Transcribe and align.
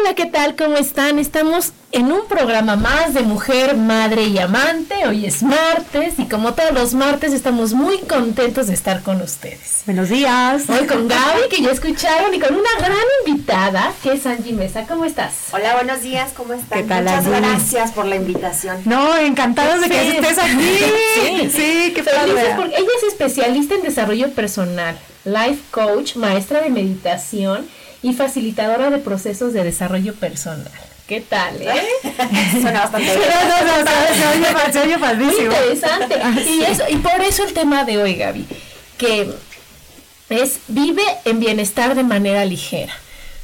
Hola, 0.00 0.14
¿qué 0.14 0.26
tal? 0.26 0.54
¿Cómo 0.54 0.76
están? 0.76 1.18
Estamos 1.18 1.72
en 1.92 2.12
un 2.12 2.26
programa 2.28 2.76
más 2.76 3.14
de 3.14 3.22
Mujer, 3.22 3.76
Madre 3.76 4.24
y 4.24 4.38
Amante. 4.38 4.94
Hoy 5.06 5.26
es 5.26 5.42
martes 5.42 6.14
y 6.18 6.26
como 6.28 6.54
todos 6.54 6.72
los 6.72 6.94
martes 6.94 7.32
estamos 7.32 7.72
muy 7.72 7.98
contentos 8.00 8.66
de 8.68 8.74
estar 8.74 9.02
con 9.02 9.20
ustedes. 9.22 9.82
Buenos 9.86 10.08
días. 10.10 10.64
Hoy 10.68 10.86
con 10.86 11.08
Gaby, 11.08 11.48
que 11.50 11.62
ya 11.62 11.70
escucharon, 11.70 12.32
y 12.34 12.38
con 12.38 12.54
una 12.54 12.68
gran 12.78 12.96
invitada, 13.26 13.92
que 14.02 14.12
es 14.12 14.26
Angie 14.26 14.52
Mesa. 14.52 14.84
¿Cómo 14.86 15.04
estás? 15.04 15.34
Hola, 15.52 15.74
buenos 15.74 16.02
días, 16.02 16.32
¿cómo 16.36 16.52
están? 16.54 16.82
¿Qué 16.82 16.88
tal, 16.88 17.04
Muchas 17.04 17.26
Angie? 17.26 17.40
gracias 17.40 17.92
por 17.92 18.04
la 18.06 18.16
invitación. 18.16 18.80
No, 18.84 19.16
encantados 19.16 19.80
de 19.80 19.88
que 19.88 20.00
Sí. 20.00 20.16
estés 20.18 20.38
aquí. 20.38 20.78
Sí. 21.14 21.50
sí, 21.50 21.92
qué 21.94 22.02
padre. 22.04 22.54
porque 22.56 22.76
ella 22.76 22.88
es 22.98 23.08
especialista 23.08 23.74
en 23.74 23.82
desarrollo 23.82 24.30
personal, 24.32 24.96
life 25.24 25.60
coach, 25.70 26.16
maestra 26.16 26.60
de 26.60 26.70
meditación 26.70 27.66
y 28.02 28.12
facilitadora 28.14 28.90
de 28.90 28.98
procesos 28.98 29.52
de 29.52 29.64
desarrollo 29.64 30.14
personal. 30.14 30.70
¿Qué 31.06 31.20
tal, 31.22 31.60
eh? 31.62 31.82
Suena 32.60 32.80
bastante 32.80 33.06
No, 33.14 33.14
bien. 33.14 33.30
no, 33.66 33.78
no, 33.84 33.90
se- 34.66 34.72
se 34.72 34.80
oye 34.80 34.98
padrísimo. 34.98 35.52
interesante. 35.52 36.16
Ah, 36.22 36.34
Y, 36.38 36.62
eso, 36.64 36.82
y 36.90 36.96
por 36.96 37.20
eso 37.22 37.44
el 37.44 37.54
tema 37.54 37.84
de 37.84 37.96
hoy, 38.02 38.14
Gaby, 38.14 38.46
que 38.98 39.32
es 40.28 40.58
vive 40.68 41.02
en 41.24 41.40
bienestar 41.40 41.94
de 41.94 42.02
manera 42.04 42.44
ligera. 42.44 42.92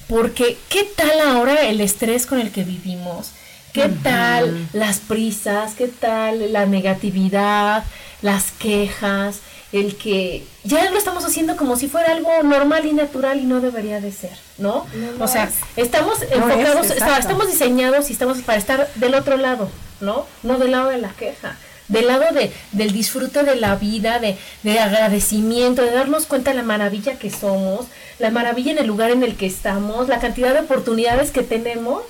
Porque, 0.09 0.59
¿qué 0.69 0.85
tal 0.97 1.19
ahora 1.21 1.63
el 1.63 1.81
estrés 1.81 2.27
con 2.27 2.39
el 2.39 2.51
que 2.53 2.63
vivimos? 2.65 3.31
¿Qué 3.73 3.89
tal 3.89 4.69
las 4.75 4.99
prisas? 4.99 5.73
¿Qué 5.75 5.89
tal 5.89 6.53
la 6.53 6.67
negatividad? 6.67 7.85
Las 8.21 8.53
quejas, 8.53 9.39
el 9.75 9.97
que 9.97 10.45
ya 10.63 10.89
lo 10.89 10.97
estamos 10.97 11.25
haciendo 11.25 11.57
como 11.57 11.77
si 11.77 11.89
fuera 11.89 12.13
algo 12.13 12.31
normal 12.45 12.87
y 12.87 12.93
natural 12.93 13.41
y 13.41 13.45
no 13.45 13.61
debería 13.61 14.01
de 14.01 14.13
ser, 14.13 14.39
¿no? 14.57 14.87
No 14.95 15.25
o 15.25 15.27
sea, 15.27 15.45
es. 15.45 15.55
estamos 15.77 16.21
No 16.21 16.49
enfocados, 16.49 16.91
estamos 16.91 17.49
diseñados 17.49 18.09
y 18.09 18.13
estamos 18.13 18.39
para 18.43 18.57
estar 18.57 18.89
del 18.95 19.15
otro 19.15 19.37
lado, 19.37 19.69
¿no? 20.01 20.27
No 20.45 20.59
del 20.59 20.71
lado 20.71 20.91
de 20.91 20.99
la 20.99 21.09
queja, 21.09 21.57
del 21.89 22.07
lado 22.07 22.25
de, 22.33 22.53
del 22.71 22.93
disfrute 22.93 23.43
de 23.43 23.57
la 23.57 23.75
vida, 23.75 24.21
de, 24.21 24.39
de 24.63 24.79
agradecimiento, 24.79 25.83
de 25.83 25.91
darnos 25.91 26.27
cuenta 26.27 26.53
de 26.53 26.57
la 26.59 26.63
maravilla 26.63 27.19
que 27.19 27.33
somos, 27.33 27.87
la 28.21 28.31
maravilla 28.31 28.71
en 28.71 28.79
el 28.79 28.87
lugar 28.87 29.11
en 29.11 29.25
el 29.25 29.35
que 29.35 29.47
estamos, 29.47 30.09
la 30.09 30.21
cantidad 30.21 30.55
de 30.55 30.61
oportunidades 30.61 31.33
que 31.33 31.43
tenemos 31.43 32.03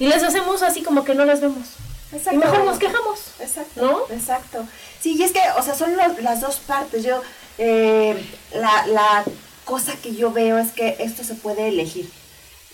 y 0.00 0.08
las 0.08 0.24
hacemos 0.24 0.62
así 0.62 0.82
como 0.82 1.04
que 1.04 1.14
no 1.14 1.24
las 1.24 1.40
vemos. 1.40 1.66
Y 2.32 2.36
mejor 2.36 2.64
nos 2.64 2.78
quejamos. 2.78 3.18
Exacto, 3.40 3.82
¿No? 3.82 4.14
exacto. 4.14 4.66
Sí, 5.00 5.16
y 5.18 5.22
es 5.24 5.32
que, 5.32 5.40
o 5.58 5.62
sea, 5.62 5.74
son 5.74 5.96
los- 5.96 6.18
las 6.22 6.40
dos 6.40 6.56
partes. 6.56 7.02
Yo, 7.04 7.20
eh, 7.58 8.16
la, 8.54 8.86
la 8.86 9.24
cosa 9.64 9.94
que 10.02 10.14
yo 10.14 10.30
veo 10.32 10.58
es 10.58 10.70
que 10.72 10.96
esto 11.00 11.24
se 11.24 11.34
puede 11.34 11.68
elegir. 11.68 12.08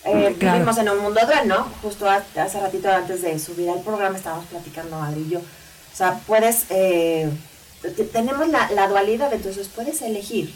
Eh, 0.05 0.35
Claro. 0.37 0.55
Vivimos 0.57 0.77
en 0.77 0.89
un 0.89 0.99
mundo 0.99 1.21
dual, 1.25 1.47
¿no? 1.47 1.63
Justo 1.81 2.09
ha- 2.09 2.23
hace 2.35 2.59
ratito 2.59 2.89
antes 2.91 3.21
de 3.21 3.39
subir 3.39 3.69
al 3.69 3.81
programa 3.81 4.17
estábamos 4.17 4.45
platicando 4.45 4.97
Adri 5.01 5.21
y 5.21 5.29
yo. 5.29 5.39
O 5.39 5.95
sea, 5.95 6.19
puedes, 6.27 6.65
eh, 6.69 7.29
te- 7.81 8.03
tenemos 8.03 8.47
la, 8.49 8.69
la 8.71 8.87
dualidad, 8.87 9.31
entonces 9.33 9.67
puedes 9.73 10.01
elegir 10.01 10.53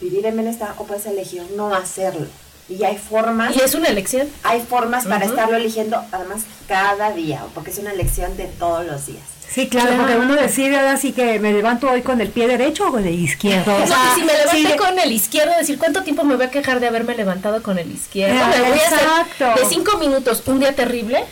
vivir 0.00 0.26
en 0.26 0.34
bienestar 0.36 0.74
o 0.78 0.84
puedes 0.84 1.06
elegir 1.06 1.42
no 1.56 1.74
hacerlo. 1.74 2.26
Y 2.68 2.82
hay 2.84 2.96
formas 2.98 3.54
Y 3.56 3.60
es 3.60 3.74
una 3.74 3.88
elección. 3.88 4.28
hay 4.42 4.60
formas 4.60 5.06
para 5.06 5.24
estarlo 5.24 5.56
eligiendo, 5.56 6.02
además, 6.12 6.42
cada 6.66 7.12
día, 7.12 7.42
porque 7.54 7.70
es 7.70 7.78
una 7.78 7.92
elección 7.92 8.36
de 8.36 8.46
todos 8.46 8.84
los 8.84 9.06
días. 9.06 9.22
Sí, 9.48 9.68
claro, 9.68 9.88
Claro. 9.90 10.02
porque 10.02 10.18
uno 10.18 10.34
decide 10.34 10.76
ahora 10.76 10.96
sí 10.96 11.12
que 11.12 11.38
me 11.38 11.52
levanto 11.52 11.88
hoy 11.88 12.02
con 12.02 12.20
el 12.20 12.28
pie 12.30 12.48
derecho 12.48 12.88
o 12.88 12.90
con 12.90 13.06
el 13.06 13.14
izquierdo. 13.14 13.74
O 13.82 13.86
sea, 13.86 13.96
que 14.14 14.20
si 14.20 14.26
me 14.26 14.32
levanté 14.32 14.72
sí, 14.72 14.76
con 14.76 14.98
el 14.98 15.12
izquierdo, 15.12 15.52
decir 15.56 15.78
cuánto 15.78 16.02
tiempo 16.02 16.24
me 16.24 16.34
voy 16.34 16.46
a 16.46 16.50
quejar 16.50 16.80
de 16.80 16.88
haberme 16.88 17.14
levantado 17.14 17.62
con 17.62 17.78
el 17.78 17.90
izquierdo. 17.90 18.38
Ah, 18.42 18.48
me 18.50 18.60
voy 18.68 18.78
a 18.78 18.82
exacto. 18.84 19.50
hacer 19.52 19.64
de 19.64 19.70
cinco 19.74 19.96
minutos 19.98 20.42
un 20.46 20.58
día 20.58 20.74
terrible 20.74 21.24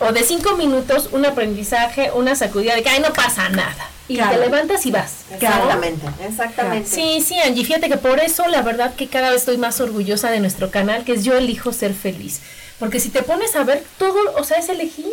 o 0.00 0.12
de 0.12 0.24
cinco 0.24 0.56
minutos 0.56 1.08
un 1.12 1.24
aprendizaje, 1.24 2.10
una 2.12 2.34
sacudida 2.34 2.74
de 2.74 2.82
que 2.82 2.88
ay 2.90 3.00
no 3.00 3.12
pasa 3.12 3.48
nada. 3.48 3.86
Y 4.06 4.16
Claro. 4.16 4.32
te 4.34 4.40
levantas 4.40 4.84
y 4.84 4.90
vas. 4.90 5.12
¿no? 5.30 5.36
Exactamente, 5.36 6.06
exactamente. 6.28 6.90
Sí, 6.90 7.22
sí, 7.26 7.38
Angie, 7.40 7.64
fíjate 7.64 7.88
que 7.88 7.96
por 7.96 8.20
eso 8.20 8.46
la 8.48 8.60
verdad 8.62 8.94
que 8.94 9.08
cada 9.08 9.30
vez 9.30 9.40
estoy 9.40 9.56
más 9.56 9.80
orgullosa 9.80 10.30
de 10.30 10.40
nuestro 10.40 10.70
canal, 10.70 11.04
que 11.04 11.12
es 11.12 11.24
Yo 11.24 11.34
elijo 11.36 11.72
ser 11.72 11.94
feliz. 11.94 12.40
Porque 12.78 13.00
si 13.00 13.08
te 13.08 13.22
pones 13.22 13.56
a 13.56 13.64
ver, 13.64 13.82
todo, 13.98 14.18
o 14.36 14.44
sea, 14.44 14.58
es 14.58 14.68
elegir. 14.68 15.06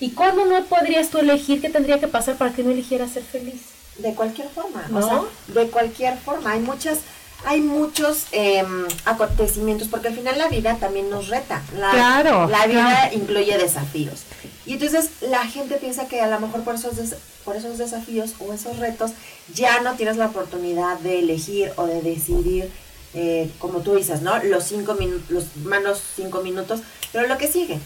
¿Y 0.00 0.10
cuándo 0.10 0.44
no 0.44 0.62
podrías 0.64 1.08
tú 1.08 1.18
elegir 1.18 1.62
qué 1.62 1.70
tendría 1.70 1.98
que 1.98 2.08
pasar 2.08 2.36
para 2.36 2.52
que 2.52 2.62
no 2.62 2.70
eligieras 2.70 3.12
ser 3.12 3.22
feliz? 3.22 3.62
De 3.98 4.12
cualquier 4.14 4.48
forma, 4.50 4.84
¿No? 4.90 4.98
o 4.98 5.02
sea, 5.02 5.20
de 5.62 5.70
cualquier 5.70 6.18
forma. 6.18 6.52
Hay 6.52 6.60
muchas, 6.60 6.98
hay 7.46 7.60
muchos 7.60 8.26
em, 8.32 8.86
acontecimientos, 9.06 9.88
porque 9.88 10.08
al 10.08 10.14
final 10.14 10.36
la 10.36 10.48
vida 10.48 10.76
también 10.78 11.08
nos 11.08 11.28
reta. 11.28 11.62
La, 11.78 11.90
Claro, 11.92 12.48
La 12.48 12.66
vida 12.66 12.82
claro. 12.90 13.16
incluye 13.16 13.56
desafíos. 13.56 14.20
Y 14.66 14.74
entonces 14.74 15.10
la 15.22 15.46
gente 15.46 15.76
piensa 15.76 16.08
que 16.08 16.20
a 16.20 16.26
lo 16.26 16.38
mejor 16.40 16.62
por 16.64 16.74
esos, 16.74 16.96
des- 16.96 17.16
por 17.44 17.56
esos 17.56 17.78
desafíos 17.78 18.32
o 18.40 18.52
esos 18.52 18.78
retos 18.78 19.12
ya 19.54 19.80
no 19.80 19.94
tienes 19.94 20.16
la 20.16 20.26
oportunidad 20.26 20.98
de 20.98 21.20
elegir 21.20 21.72
o 21.76 21.86
de 21.86 22.02
decidir, 22.02 22.68
eh, 23.14 23.48
como 23.60 23.78
tú 23.78 23.94
dices, 23.94 24.22
¿no? 24.22 24.42
Los 24.42 24.64
cinco 24.64 24.94
minutos, 24.94 25.30
los 25.30 25.44
malos 25.64 26.02
cinco 26.16 26.42
minutos, 26.42 26.80
pero 27.12 27.28
lo 27.28 27.38
que 27.38 27.46
sigue 27.46 27.78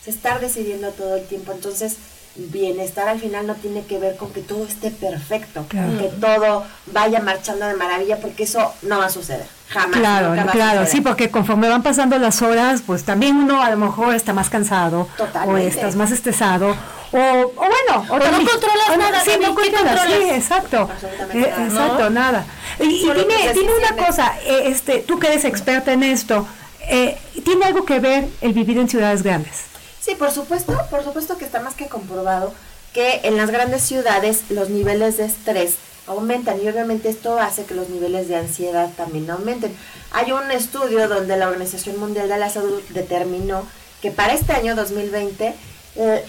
es 0.00 0.08
estar 0.14 0.40
decidiendo 0.40 0.90
todo 0.92 1.16
el 1.16 1.26
tiempo. 1.26 1.50
Entonces, 1.52 1.96
bienestar 2.36 3.08
al 3.08 3.18
final 3.20 3.46
no 3.46 3.54
tiene 3.54 3.84
que 3.84 3.98
ver 3.98 4.16
con 4.16 4.32
que 4.32 4.40
todo 4.40 4.64
esté 4.66 4.90
perfecto, 4.90 5.64
Claro. 5.68 5.88
con 5.88 5.98
que 5.98 6.08
todo 6.08 6.64
vaya 6.86 7.20
marchando 7.20 7.66
de 7.66 7.74
maravilla, 7.74 8.18
porque 8.20 8.44
eso 8.44 8.72
no 8.82 8.98
va 8.98 9.06
a 9.06 9.10
suceder. 9.10 9.46
Jamás. 9.70 9.98
Claro, 9.98 10.28
nunca 10.30 10.44
va 10.44 10.50
a 10.50 10.54
claro, 10.54 10.86
sí, 10.86 11.00
porque 11.02 11.30
conforme 11.30 11.68
van 11.68 11.82
pasando 11.82 12.18
las 12.18 12.40
horas, 12.40 12.82
pues 12.86 13.04
también 13.04 13.36
uno 13.36 13.60
a 13.62 13.68
lo 13.70 13.76
mejor 13.76 14.14
está 14.14 14.32
más 14.32 14.48
cansado 14.48 15.08
Totalmente. 15.16 15.62
o 15.62 15.68
estás 15.68 15.94
más 15.96 16.10
estresado 16.10 16.74
o, 17.12 17.16
o 17.18 17.52
bueno, 17.54 18.06
O 18.08 18.18
no 18.18 18.24
también- 18.24 18.46
controlas 18.48 18.88
o 18.88 18.92
no- 18.92 18.98
nada, 18.98 19.20
sí, 19.22 19.30
no 19.40 19.54
¿qué 19.54 19.70
controlas, 19.72 20.06
sí, 20.06 20.30
exacto, 20.30 20.88
Eh, 21.34 21.40
nada. 21.40 21.64
exacto, 21.66 22.04
¿No? 22.04 22.10
nada. 22.10 22.46
Y, 22.80 22.86
dime, 23.00 23.52
dime 23.54 23.72
una 23.76 24.06
cosa, 24.06 24.34
eh, 24.46 24.62
este, 24.66 25.00
tú 25.00 25.18
que 25.18 25.26
eres 25.28 25.44
experta 25.44 25.92
en 25.92 26.02
esto, 26.02 26.46
eh, 26.88 27.18
¿tiene 27.44 27.66
algo 27.66 27.84
que 27.84 28.00
ver 28.00 28.26
el 28.40 28.52
vivir 28.54 28.78
en 28.78 28.88
ciudades 28.88 29.22
grandes? 29.22 29.64
Sí, 30.08 30.14
por 30.14 30.30
supuesto, 30.30 30.74
por 30.88 31.04
supuesto 31.04 31.36
que 31.36 31.44
está 31.44 31.60
más 31.60 31.74
que 31.74 31.86
comprobado 31.86 32.54
que 32.94 33.20
en 33.24 33.36
las 33.36 33.50
grandes 33.50 33.82
ciudades 33.82 34.44
los 34.48 34.70
niveles 34.70 35.18
de 35.18 35.26
estrés 35.26 35.74
aumentan 36.06 36.58
y 36.62 36.66
obviamente 36.66 37.10
esto 37.10 37.38
hace 37.38 37.66
que 37.66 37.74
los 37.74 37.90
niveles 37.90 38.26
de 38.26 38.36
ansiedad 38.36 38.88
también 38.96 39.28
aumenten. 39.28 39.76
Hay 40.12 40.32
un 40.32 40.50
estudio 40.50 41.08
donde 41.08 41.36
la 41.36 41.48
Organización 41.48 42.00
Mundial 42.00 42.30
de 42.30 42.38
la 42.38 42.48
Salud 42.48 42.80
determinó 42.88 43.66
que 44.00 44.10
para 44.10 44.32
este 44.32 44.54
año 44.54 44.74
2020 44.74 45.54
eh, 45.96 46.24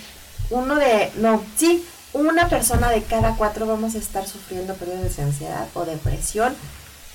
uno 0.50 0.76
de, 0.76 1.10
no, 1.16 1.42
sí, 1.56 1.86
una 2.12 2.50
persona 2.50 2.90
de 2.90 3.04
cada 3.04 3.36
cuatro 3.38 3.66
vamos 3.66 3.96
a 3.96 4.00
estar 4.00 4.28
sufriendo 4.28 4.74
periodos 4.74 5.16
de 5.16 5.24
ansiedad 5.24 5.70
o 5.74 5.86
depresión 5.86 6.54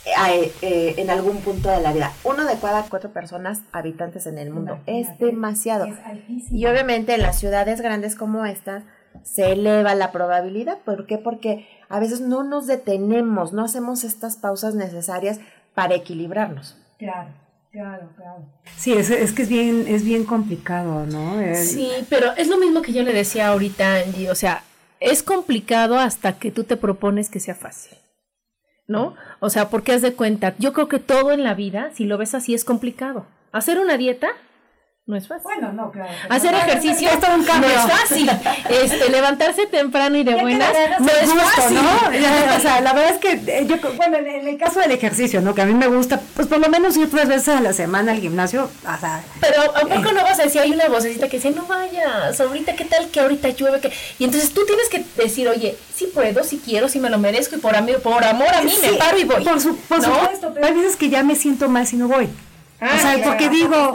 eh, 0.06 0.52
eh, 0.62 0.94
en 0.98 1.10
algún 1.10 1.38
punto 1.38 1.70
de 1.70 1.80
la 1.80 1.92
vida. 1.92 2.12
Uno 2.24 2.44
de 2.44 2.58
cada 2.58 2.82
cuatro 2.84 3.10
personas 3.10 3.60
habitantes 3.72 4.26
en 4.26 4.38
el 4.38 4.50
mundo. 4.50 4.78
Es 4.86 5.18
demasiado. 5.18 5.86
Y 6.50 6.66
obviamente 6.66 7.14
en 7.14 7.22
las 7.22 7.38
ciudades 7.38 7.80
grandes 7.80 8.14
como 8.14 8.44
estas 8.44 8.84
se 9.22 9.52
eleva 9.52 9.94
la 9.94 10.12
probabilidad. 10.12 10.78
¿Por 10.84 11.06
qué? 11.06 11.18
Porque 11.18 11.66
a 11.88 12.00
veces 12.00 12.20
no 12.20 12.42
nos 12.42 12.66
detenemos, 12.66 13.52
no 13.52 13.64
hacemos 13.64 14.04
estas 14.04 14.36
pausas 14.36 14.74
necesarias 14.74 15.40
para 15.74 15.94
equilibrarnos. 15.94 16.76
Claro. 16.98 17.30
Claro, 17.72 18.08
claro. 18.14 18.44
Sí, 18.76 18.92
es, 18.92 19.10
es, 19.10 19.32
que 19.32 19.42
es 19.42 19.48
bien, 19.48 19.86
es 19.88 20.04
bien 20.04 20.24
complicado, 20.24 21.06
¿no? 21.06 21.42
Sí, 21.56 21.90
pero 22.08 22.32
es 22.36 22.46
lo 22.46 22.56
mismo 22.56 22.82
que 22.82 22.92
yo 22.92 23.02
le 23.02 23.12
decía 23.12 23.48
ahorita, 23.48 23.96
Angie, 23.96 24.30
o 24.30 24.36
sea, 24.36 24.62
es 25.00 25.24
complicado 25.24 25.98
hasta 25.98 26.38
que 26.38 26.52
tú 26.52 26.62
te 26.62 26.76
propones 26.76 27.30
que 27.30 27.40
sea 27.40 27.56
fácil, 27.56 27.98
¿no? 28.86 29.14
O 29.40 29.50
sea, 29.50 29.70
porque 29.70 29.92
haz 29.92 30.02
de 30.02 30.14
cuenta, 30.14 30.54
yo 30.58 30.72
creo 30.72 30.88
que 30.88 30.98
todo 30.98 31.32
en 31.32 31.44
la 31.44 31.54
vida, 31.54 31.90
si 31.94 32.04
lo 32.04 32.18
ves 32.18 32.34
así, 32.34 32.54
es 32.54 32.64
complicado. 32.64 33.26
Hacer 33.52 33.78
una 33.78 33.96
dieta 33.96 34.28
no 35.06 35.16
es 35.16 35.28
fácil. 35.28 35.44
Bueno, 35.44 35.70
no, 35.74 35.90
claro. 35.90 36.10
Hacer 36.30 36.54
ejercicio 36.54 37.10
es 37.10 37.20
todo 37.20 37.34
un 37.34 37.44
cambio. 37.44 37.68
no 37.68 37.76
es 37.76 37.92
fácil. 37.92 38.30
Este, 38.70 39.10
levantarse 39.10 39.66
temprano 39.66 40.16
y 40.16 40.24
de 40.24 40.34
buenas 40.34 40.72
no 40.98 41.08
es 41.08 41.30
fácil. 41.30 41.76
¿no? 41.76 42.56
o 42.56 42.60
sea, 42.60 42.80
la 42.80 42.94
verdad 42.94 43.12
es 43.12 43.18
que 43.18 43.32
eh, 43.32 43.66
yo, 43.66 43.76
bueno, 43.96 44.16
en 44.16 44.48
el 44.48 44.56
caso 44.56 44.80
del 44.80 44.92
ejercicio, 44.92 45.42
¿no? 45.42 45.54
Que 45.54 45.60
a 45.60 45.66
mí 45.66 45.74
me 45.74 45.88
gusta, 45.88 46.22
pues 46.34 46.48
por 46.48 46.58
lo 46.58 46.70
menos 46.70 46.96
ir 46.96 47.10
tres 47.10 47.28
veces 47.28 47.48
a 47.48 47.60
la 47.60 47.74
semana 47.74 48.12
al 48.12 48.20
gimnasio, 48.20 48.64
o 48.64 48.98
sea. 48.98 49.22
Pero 49.40 49.60
¿a 49.76 49.80
poco 49.80 50.12
no 50.12 50.22
vas 50.22 50.40
a 50.40 50.44
decir, 50.44 50.62
hay 50.62 50.72
una 50.72 50.88
vocecita 50.88 51.28
que 51.28 51.36
dice, 51.36 51.50
no 51.50 51.66
vayas, 51.66 52.40
ahorita 52.40 52.74
qué 52.74 52.86
tal 52.86 53.08
que 53.08 53.20
ahorita 53.20 53.50
llueve? 53.50 53.80
Que... 53.80 53.92
Y 54.18 54.24
entonces 54.24 54.54
tú 54.54 54.64
tienes 54.64 54.88
que 54.88 55.04
decir, 55.22 55.48
oye, 55.48 55.76
sí 55.94 56.10
puedo, 56.14 56.42
sí 56.44 56.62
quiero, 56.64 56.88
sí 56.88 56.98
me 56.98 57.10
lo 57.10 57.18
merezco 57.18 57.56
y 57.56 57.58
por, 57.58 57.76
amor, 57.76 58.00
por 58.00 58.24
amor 58.24 58.48
a 58.54 58.62
mí 58.62 58.72
me 58.80 58.94
paro 58.94 59.18
y 59.18 59.24
voy. 59.24 59.44
Por, 59.44 59.52
por 59.52 59.60
supuesto, 59.60 60.50
pero 60.54 60.66
hay 60.66 60.72
veces 60.72 60.96
que 60.96 61.10
ya 61.10 61.22
me 61.22 61.34
siento 61.34 61.68
mal 61.68 61.86
si 61.86 61.96
no 61.96 62.08
voy. 62.08 62.30
Ah, 62.80 62.90
o 62.96 63.00
sea, 63.00 63.24
porque 63.24 63.48
digo, 63.48 63.94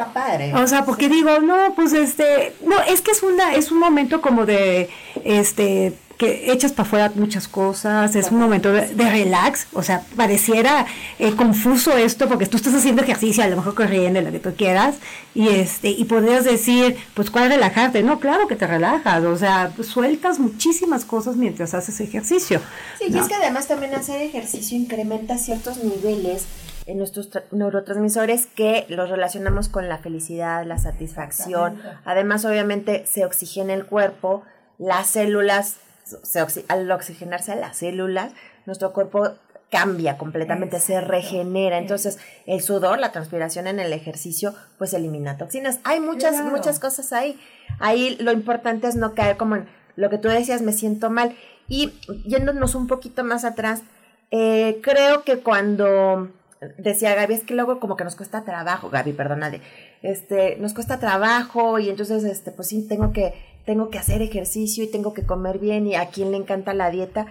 o 0.55 0.67
sea, 0.67 0.85
porque 0.85 1.09
digo, 1.09 1.39
no, 1.39 1.73
pues 1.75 1.93
este, 1.93 2.53
no, 2.65 2.81
es 2.81 3.01
que 3.01 3.11
es 3.11 3.21
una, 3.23 3.53
es 3.55 3.71
un 3.71 3.79
momento 3.79 4.21
como 4.21 4.45
de, 4.45 4.89
este, 5.23 5.93
que 6.19 6.51
echas 6.51 6.73
para 6.73 6.85
afuera 6.85 7.11
muchas 7.15 7.47
cosas, 7.47 8.13
es 8.13 8.29
un 8.29 8.39
momento 8.39 8.73
de, 8.73 9.09
relax, 9.09 9.67
o 9.71 9.81
sea, 9.81 10.03
pareciera 10.17 10.85
eh, 11.17 11.33
confuso 11.33 11.95
esto 11.95 12.27
porque 12.27 12.45
tú 12.45 12.57
estás 12.57 12.73
haciendo 12.73 13.01
ejercicio, 13.01 13.41
a 13.41 13.47
lo 13.47 13.55
mejor 13.55 13.73
corriendo, 13.73 14.19
lo 14.19 14.29
que 14.29 14.39
tú 14.39 14.53
quieras, 14.53 14.95
y 15.33 15.47
este, 15.47 15.91
y 15.91 16.03
podrías 16.03 16.43
decir, 16.43 16.97
pues 17.13 17.31
cuál 17.31 17.47
relajarte, 17.47 18.03
no, 18.03 18.19
claro 18.19 18.49
que 18.49 18.57
te 18.57 18.67
relajas, 18.67 19.23
o 19.23 19.37
sea, 19.37 19.71
sueltas 19.81 20.39
muchísimas 20.39 21.05
cosas 21.05 21.37
mientras 21.37 21.73
haces 21.73 22.01
ejercicio. 22.01 22.59
Sí, 22.97 23.05
y 23.07 23.17
es 23.17 23.29
que 23.29 23.35
además 23.35 23.69
también 23.69 23.95
hacer 23.95 24.21
ejercicio 24.21 24.77
incrementa 24.77 25.37
ciertos 25.37 25.77
niveles 25.81 26.47
en 26.89 26.97
nuestros 26.97 27.29
neurotransmisores 27.51 28.47
que 28.47 28.85
los 28.89 29.09
relacionamos 29.09 29.69
con 29.69 29.87
la 29.87 29.99
felicidad, 29.99 30.65
la 30.65 30.79
satisfacción. 30.79 31.79
Además, 32.03 32.45
obviamente, 32.45 33.05
se 33.05 33.25
oxigena 33.25 33.75
el 33.75 33.85
cuerpo, 33.85 34.43
las 34.79 35.07
células, 35.07 35.77
se 36.23 36.43
al 36.67 36.89
oxigenarse 36.91 37.55
las 37.55 37.77
células, 37.77 38.33
nuestro 38.65 38.91
cuerpo 38.91 39.35
cambia 39.69 40.17
completamente, 40.17 40.79
se 40.79 40.99
regenera. 40.99 41.77
Entonces, 41.77 42.17
el 42.47 42.61
sudor, 42.61 42.97
la 42.97 43.11
transpiración 43.11 43.67
en 43.67 43.79
el 43.79 43.93
ejercicio, 43.93 44.55
pues 44.79 44.91
elimina 44.95 45.37
toxinas. 45.37 45.79
Hay 45.83 45.99
muchas, 45.99 46.43
muchas 46.43 46.79
cosas 46.79 47.13
ahí. 47.13 47.39
Ahí 47.79 48.17
lo 48.19 48.31
importante 48.31 48.87
es 48.87 48.95
no 48.95 49.13
caer 49.13 49.37
como 49.37 49.57
en 49.57 49.67
lo 49.95 50.09
que 50.09 50.17
tú 50.17 50.27
decías, 50.27 50.63
me 50.63 50.73
siento 50.73 51.11
mal. 51.11 51.35
Y 51.67 51.93
yéndonos 52.25 52.73
un 52.73 52.87
poquito 52.87 53.23
más 53.23 53.45
atrás, 53.45 53.83
eh, 54.31 54.79
creo 54.81 55.23
que 55.23 55.41
cuando 55.41 56.31
decía 56.77 57.15
Gaby, 57.15 57.33
es 57.33 57.43
que 57.43 57.53
luego 57.53 57.79
como 57.79 57.95
que 57.95 58.03
nos 58.03 58.15
cuesta 58.15 58.43
trabajo, 58.43 58.89
Gaby, 58.89 59.13
perdónale, 59.13 59.61
este, 60.01 60.57
nos 60.57 60.73
cuesta 60.73 60.99
trabajo 60.99 61.79
y 61.79 61.89
entonces, 61.89 62.23
este, 62.23 62.51
pues 62.51 62.67
sí, 62.67 62.85
tengo 62.87 63.13
que, 63.13 63.33
tengo 63.65 63.89
que 63.89 63.97
hacer 63.97 64.21
ejercicio 64.21 64.83
y 64.83 64.91
tengo 64.91 65.13
que 65.13 65.23
comer 65.23 65.59
bien 65.59 65.87
y 65.87 65.95
a 65.95 66.07
quien 66.07 66.31
le 66.31 66.37
encanta 66.37 66.73
la 66.73 66.91
dieta. 66.91 67.27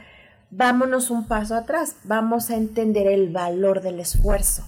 Vámonos 0.51 1.11
un 1.11 1.29
paso 1.29 1.55
atrás, 1.55 1.97
vamos 2.05 2.49
a 2.49 2.57
entender 2.57 3.07
el 3.07 3.29
valor 3.29 3.83
del 3.83 4.01
esfuerzo. 4.01 4.65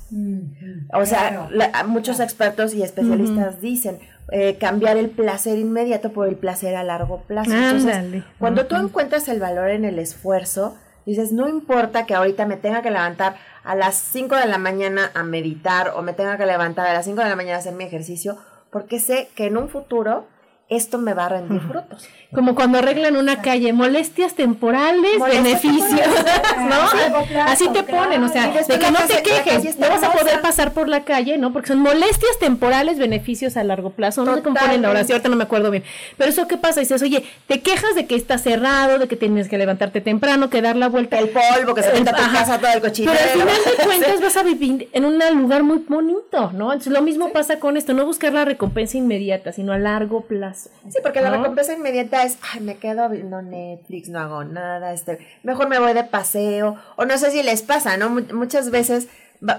o 0.93 1.07
sea, 1.07 1.49
muchos 1.87 2.21
expertos 2.21 2.75
y 2.75 2.83
especialistas 2.83 3.63
dicen, 3.63 3.99
eh, 4.31 4.59
cambiar 4.61 4.99
el 4.99 5.09
placer 5.09 5.59
inmediato 5.59 6.13
por 6.13 6.29
el 6.29 6.37
placer 6.37 6.77
a 6.77 6.85
largo 6.85 7.23
plazo. 7.23 7.51
Entonces, 7.51 8.23
cuando 8.39 8.67
tú 8.67 8.77
encuentras 8.77 9.27
el 9.29 9.41
valor 9.41 9.71
en 9.71 9.87
el 9.87 9.99
esfuerzo, 9.99 10.77
dices, 11.11 11.33
no 11.33 11.49
importa 11.49 12.07
que 12.07 12.15
ahorita 12.15 12.47
me 12.47 12.57
tenga 12.57 12.83
que 12.83 12.91
levantar 12.91 13.37
a 13.63 13.75
las 13.75 13.97
5 13.97 14.37
de 14.37 14.47
la 14.47 14.59
mañana 14.59 15.11
a 15.15 15.23
meditar 15.23 15.93
o 15.97 16.03
me 16.03 16.13
tenga 16.13 16.37
que 16.37 16.47
levantar 16.47 16.87
a 16.87 16.95
las 16.95 17.05
5 17.05 17.23
de 17.23 17.29
la 17.29 17.37
mañana 17.37 17.57
a 17.57 17.61
hacer 17.61 17.75
mi 17.75 17.85
ejercicio, 17.85 18.39
porque 18.71 18.99
sé 19.01 19.29
que 19.35 19.47
en 19.47 19.57
un 19.57 19.69
futuro 19.69 20.27
esto 20.71 20.99
me 20.99 21.15
va 21.15 21.27
a 21.27 21.29
rendir 21.31 21.61
frutos. 21.61 22.09
Como 22.33 22.55
cuando 22.55 22.79
arreglan 22.79 23.17
una 23.17 23.43
calle, 23.43 23.73
molestias 23.73 24.35
temporales, 24.35 25.19
beneficios, 25.19 26.09
¿no? 26.59 27.41
Así 27.43 27.69
te 27.71 27.83
ponen, 27.83 28.23
o 28.23 28.29
sea, 28.29 28.47
de 28.47 28.79
que 28.79 28.91
no 28.93 29.01
te 29.01 29.21
quejes, 29.21 29.77
no 29.81 29.89
vas 29.89 30.05
a 30.05 30.13
poder 30.13 30.41
pasar 30.41 30.73
por 30.73 30.89
la 30.89 31.03
calle, 31.03 31.39
¿no? 31.39 31.53
Porque 31.53 31.69
son 31.69 31.81
molestias 31.81 32.39
temporales, 32.39 32.99
beneficios 32.99 33.57
a 33.57 33.65
largo 33.65 33.91
plazo, 33.91 34.25
no 34.25 34.37
sé 34.37 34.43
cómo 34.43 34.55
ponen 34.55 34.85
ahora, 34.85 35.03
sí, 35.03 35.13
ahorita 35.13 35.29
no 35.29 35.35
me 35.35 35.43
acuerdo 35.43 35.73
bien. 35.73 35.83
Pero 36.17 36.31
eso, 36.31 36.47
¿qué 36.47 36.57
pasa? 36.57 36.79
Dices, 36.79 37.03
oye, 37.03 37.25
te 37.49 37.61
quejas 37.63 37.97
de 37.97 38.07
que 38.07 38.15
está 38.15 38.39
cerrado, 38.39 39.01
de 39.01 39.09
que 39.09 39.17
tienes 39.17 39.49
que 39.49 39.59
levantarte 39.59 40.01
temprano, 40.01 40.51
que 40.51 40.63
dar 40.63 40.77
la 40.77 40.89
vuelta. 40.89 41.19
El 41.19 41.31
polvo, 41.31 41.75
que 41.75 41.83
se 41.83 41.91
pinta 41.91 42.15
tu 42.15 42.23
casa 42.33 42.59
todo 42.59 42.73
el 42.73 42.81
cochinero. 42.81 43.19
Pero 43.19 43.43
al 43.43 43.49
final 43.49 43.65
de 43.65 43.85
cuentas 43.85 44.21
vas 44.21 44.37
a 44.37 44.45
vivir 44.45 44.89
en 44.93 45.05
un 45.05 45.19
lugar 45.37 45.65
muy 45.65 45.79
bonito, 45.79 46.53
¿no? 46.55 46.73
Entonces 46.73 46.93
lo 46.93 47.03
mismo 47.03 47.33
pasa 47.33 47.59
con 47.59 47.77
esto, 47.77 47.93
no 47.93 48.07
buscar 48.07 48.33
la 48.33 48.45
recompensa 48.45 48.97
inmediata, 48.97 49.51
sino 49.53 49.73
a 49.73 49.79
largo 49.79 50.21
plazo. 50.21 50.60
Sí, 50.89 50.99
porque 51.03 51.21
la 51.21 51.31
recompensa 51.31 51.73
inmediata 51.73 52.25
es, 52.25 52.39
ay, 52.53 52.61
me 52.61 52.77
quedo 52.77 53.09
viendo 53.09 53.41
Netflix, 53.43 54.09
no 54.09 54.19
hago 54.19 54.45
nada, 54.45 54.93
este, 54.93 55.19
mejor 55.43 55.69
me 55.69 55.79
voy 55.79 55.93
de 55.93 56.05
paseo, 56.05 56.77
o 56.97 57.05
no 57.05 57.17
sé 57.19 57.31
si 57.31 57.43
les 57.43 57.63
pasa, 57.63 57.97
¿no? 57.97 58.11
muchas 58.11 58.71
veces, 58.71 59.09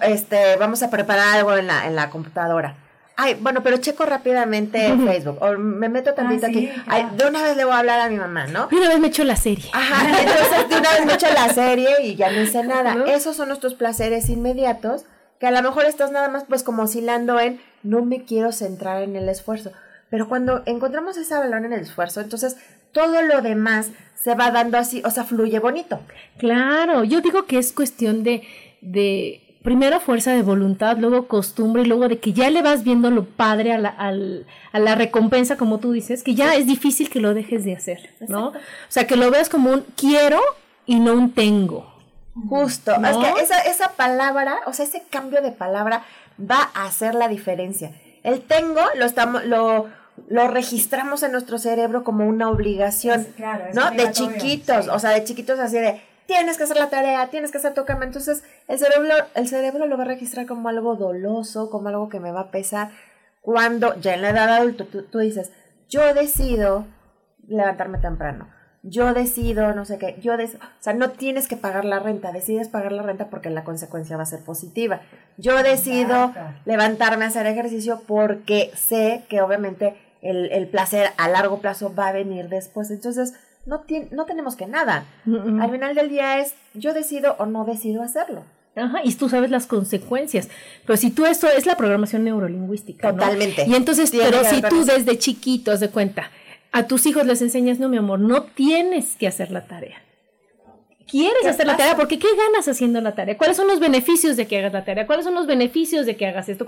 este, 0.01 0.55
vamos 0.57 0.83
a 0.83 0.89
preparar 0.89 1.37
algo 1.37 1.55
en 1.55 1.67
la, 1.67 1.87
en 1.87 1.95
la 1.95 2.09
computadora. 2.09 2.75
Ay, 3.23 3.37
bueno, 3.39 3.61
pero 3.61 3.77
checo 3.77 4.05
rápidamente 4.05 4.95
Facebook, 5.05 5.37
o 5.41 5.57
me 5.57 5.89
meto 5.89 6.13
tantito 6.13 6.47
ah, 6.47 6.49
aquí. 6.49 6.71
Ay, 6.87 7.07
de 7.15 7.27
una 7.27 7.43
vez 7.43 7.55
le 7.55 7.65
voy 7.65 7.73
a 7.73 7.79
hablar 7.79 7.99
a 7.99 8.09
mi 8.09 8.15
mamá, 8.15 8.47
¿no? 8.47 8.67
De 8.67 8.77
una 8.77 8.89
vez 8.89 8.99
me 8.99 9.09
echo 9.09 9.23
la 9.23 9.35
serie. 9.35 9.69
Ajá, 9.73 10.19
entonces 10.19 10.69
de 10.69 10.77
una 10.77 10.89
vez 10.91 11.05
me 11.05 11.13
echo 11.13 11.27
la 11.31 11.53
serie 11.53 12.01
y 12.03 12.15
ya 12.15 12.31
no 12.31 12.41
hice 12.41 12.63
nada. 12.67 12.95
Esos 13.07 13.35
son 13.35 13.49
nuestros 13.49 13.75
placeres 13.75 14.29
inmediatos, 14.29 15.05
que 15.39 15.45
a 15.45 15.51
lo 15.51 15.61
mejor 15.61 15.85
estás 15.85 16.11
nada 16.11 16.29
más 16.29 16.45
pues 16.47 16.63
como 16.63 16.83
oscilando 16.83 17.39
en 17.39 17.61
no 17.83 18.03
me 18.03 18.23
quiero 18.23 18.51
centrar 18.51 19.03
en 19.03 19.15
el 19.15 19.29
esfuerzo. 19.29 19.71
Pero 20.11 20.27
cuando 20.27 20.61
encontramos 20.65 21.17
ese 21.17 21.33
valor 21.33 21.65
en 21.65 21.73
el 21.73 21.79
esfuerzo, 21.79 22.21
entonces 22.21 22.57
todo 22.91 23.23
lo 23.23 23.41
demás 23.41 23.89
se 24.21 24.35
va 24.35 24.51
dando 24.51 24.77
así, 24.77 25.01
o 25.05 25.09
sea, 25.09 25.23
fluye 25.23 25.57
bonito. 25.57 26.01
Claro, 26.37 27.03
yo 27.03 27.21
digo 27.21 27.45
que 27.45 27.57
es 27.57 27.71
cuestión 27.71 28.21
de, 28.23 28.43
de 28.81 29.57
primero 29.63 30.01
fuerza 30.01 30.33
de 30.33 30.41
voluntad, 30.41 30.97
luego 30.97 31.27
costumbre 31.27 31.83
y 31.83 31.85
luego 31.85 32.09
de 32.09 32.19
que 32.19 32.33
ya 32.33 32.49
le 32.49 32.61
vas 32.61 32.83
viendo 32.83 33.09
lo 33.09 33.23
padre 33.23 33.71
a 33.71 33.77
la, 33.77 33.89
a 33.89 34.79
la 34.79 34.95
recompensa, 34.95 35.55
como 35.55 35.79
tú 35.79 35.93
dices, 35.93 36.23
que 36.23 36.35
ya 36.35 36.55
es 36.55 36.67
difícil 36.67 37.09
que 37.09 37.21
lo 37.21 37.33
dejes 37.33 37.63
de 37.63 37.75
hacer, 37.75 38.09
¿no? 38.27 38.49
O 38.49 38.53
sea, 38.89 39.07
que 39.07 39.15
lo 39.15 39.31
veas 39.31 39.47
como 39.49 39.71
un 39.71 39.85
quiero 39.95 40.41
y 40.85 40.99
no 40.99 41.13
un 41.13 41.31
tengo. 41.31 41.89
Justo, 42.49 42.93
es 42.93 43.17
que 43.17 43.41
esa, 43.41 43.59
esa 43.61 43.91
palabra, 43.93 44.59
o 44.65 44.73
sea, 44.73 44.85
ese 44.85 45.03
cambio 45.09 45.41
de 45.41 45.51
palabra 45.51 46.03
va 46.39 46.69
a 46.73 46.85
hacer 46.85 47.15
la 47.15 47.27
diferencia. 47.27 47.91
El 48.23 48.41
tengo 48.41 48.81
lo 48.95 49.05
estamos, 49.05 49.45
lo, 49.45 49.89
lo 50.27 50.47
registramos 50.47 51.23
en 51.23 51.31
nuestro 51.31 51.57
cerebro 51.57 52.03
como 52.03 52.25
una 52.25 52.49
obligación, 52.49 53.27
¿no? 53.73 53.91
De 53.91 54.11
chiquitos, 54.11 54.87
o 54.87 54.99
sea, 54.99 55.11
de 55.11 55.23
chiquitos 55.23 55.59
así 55.59 55.77
de, 55.77 56.01
tienes 56.25 56.57
que 56.57 56.63
hacer 56.63 56.77
la 56.77 56.89
tarea, 56.89 57.27
tienes 57.27 57.51
que 57.51 57.57
hacer 57.57 57.73
tu 57.73 57.83
cama. 57.85 58.05
Entonces, 58.05 58.43
el 58.67 58.79
cerebro, 58.79 59.13
el 59.35 59.47
cerebro 59.47 59.85
lo 59.87 59.97
va 59.97 60.03
a 60.03 60.07
registrar 60.07 60.45
como 60.45 60.69
algo 60.69 60.95
doloso, 60.95 61.69
como 61.69 61.89
algo 61.89 62.09
que 62.09 62.19
me 62.19 62.31
va 62.31 62.41
a 62.41 62.51
pesar. 62.51 62.91
Cuando 63.41 63.99
ya 63.99 64.13
en 64.13 64.21
la 64.21 64.29
edad 64.29 64.49
adulta 64.49 64.85
tú, 64.85 65.19
dices, 65.19 65.51
yo 65.89 66.13
decido 66.13 66.85
levantarme 67.47 67.97
temprano, 67.97 68.49
yo 68.83 69.13
decido, 69.13 69.75
no 69.75 69.85
sé 69.85 69.97
qué, 69.99 70.17
yo 70.21 70.37
decido, 70.37 70.59
o 70.63 70.83
sea, 70.83 70.93
no 70.93 71.11
tienes 71.11 71.47
que 71.47 71.55
pagar 71.55 71.85
la 71.85 71.99
renta, 71.99 72.31
decides 72.31 72.67
pagar 72.67 72.91
la 72.91 73.03
renta 73.03 73.29
porque 73.29 73.49
la 73.49 73.63
consecuencia 73.63 74.17
va 74.17 74.23
a 74.23 74.27
ser 74.27 74.43
positiva. 74.43 75.01
Yo 75.37 75.61
decido 75.61 76.33
levantarme 76.65 77.25
a 77.25 77.27
hacer 77.27 77.45
ejercicio 77.45 78.01
porque 78.07 78.71
sé 78.75 79.23
que 79.29 79.41
obviamente 79.41 79.95
el, 80.21 80.67
placer 80.67 81.11
a 81.17 81.29
largo 81.29 81.59
plazo 81.59 81.93
va 81.93 82.07
a 82.07 82.11
venir 82.13 82.49
después. 82.49 82.89
Entonces, 82.89 83.33
no, 83.65 83.83
no 84.11 84.25
tenemos 84.25 84.55
que 84.55 84.65
nada. 84.65 85.05
Al 85.25 85.71
final 85.71 85.95
del 85.95 86.09
día 86.09 86.39
es, 86.39 86.55
yo 86.73 86.93
decido 86.93 87.35
o 87.37 87.45
no 87.45 87.65
decido 87.65 88.01
hacerlo. 88.01 88.43
Ajá, 88.75 89.01
y 89.03 89.13
tú 89.13 89.27
sabes 89.27 89.51
las 89.51 89.67
consecuencias. 89.67 90.49
Pero 90.85 90.95
si 90.97 91.11
tú 91.11 91.25
esto 91.25 91.47
es 91.47 91.65
la 91.65 91.75
programación 91.75 92.23
neurolingüística. 92.23 93.11
Totalmente. 93.11 93.65
Y 93.67 93.75
entonces, 93.75 94.11
pero 94.11 94.43
si 94.45 94.61
tú 94.61 94.85
desde 94.85 95.17
chiquitos 95.17 95.81
de 95.81 95.89
cuenta, 95.89 96.31
a 96.71 96.87
tus 96.87 97.05
hijos 97.05 97.25
les 97.25 97.41
enseñas, 97.41 97.79
no, 97.79 97.89
mi 97.89 97.97
amor, 97.97 98.19
no 98.19 98.43
tienes 98.43 99.15
que 99.15 99.27
hacer 99.27 99.51
la 99.51 99.65
tarea 99.65 100.01
quieres 101.11 101.45
hacer 101.45 101.67
la 101.67 101.75
tarea, 101.75 101.97
porque 101.97 102.17
¿qué 102.17 102.27
ganas 102.35 102.67
haciendo 102.69 103.01
la 103.01 103.13
tarea? 103.13 103.37
¿Cuáles 103.37 103.57
son 103.57 103.67
los 103.67 103.81
beneficios 103.81 104.37
de 104.37 104.47
que 104.47 104.59
hagas 104.59 104.71
la 104.71 104.85
tarea? 104.85 105.05
¿Cuáles 105.05 105.25
son 105.25 105.35
los 105.35 105.45
beneficios 105.45 106.05
de 106.05 106.15
que 106.15 106.25
hagas 106.25 106.47
esto? 106.47 106.65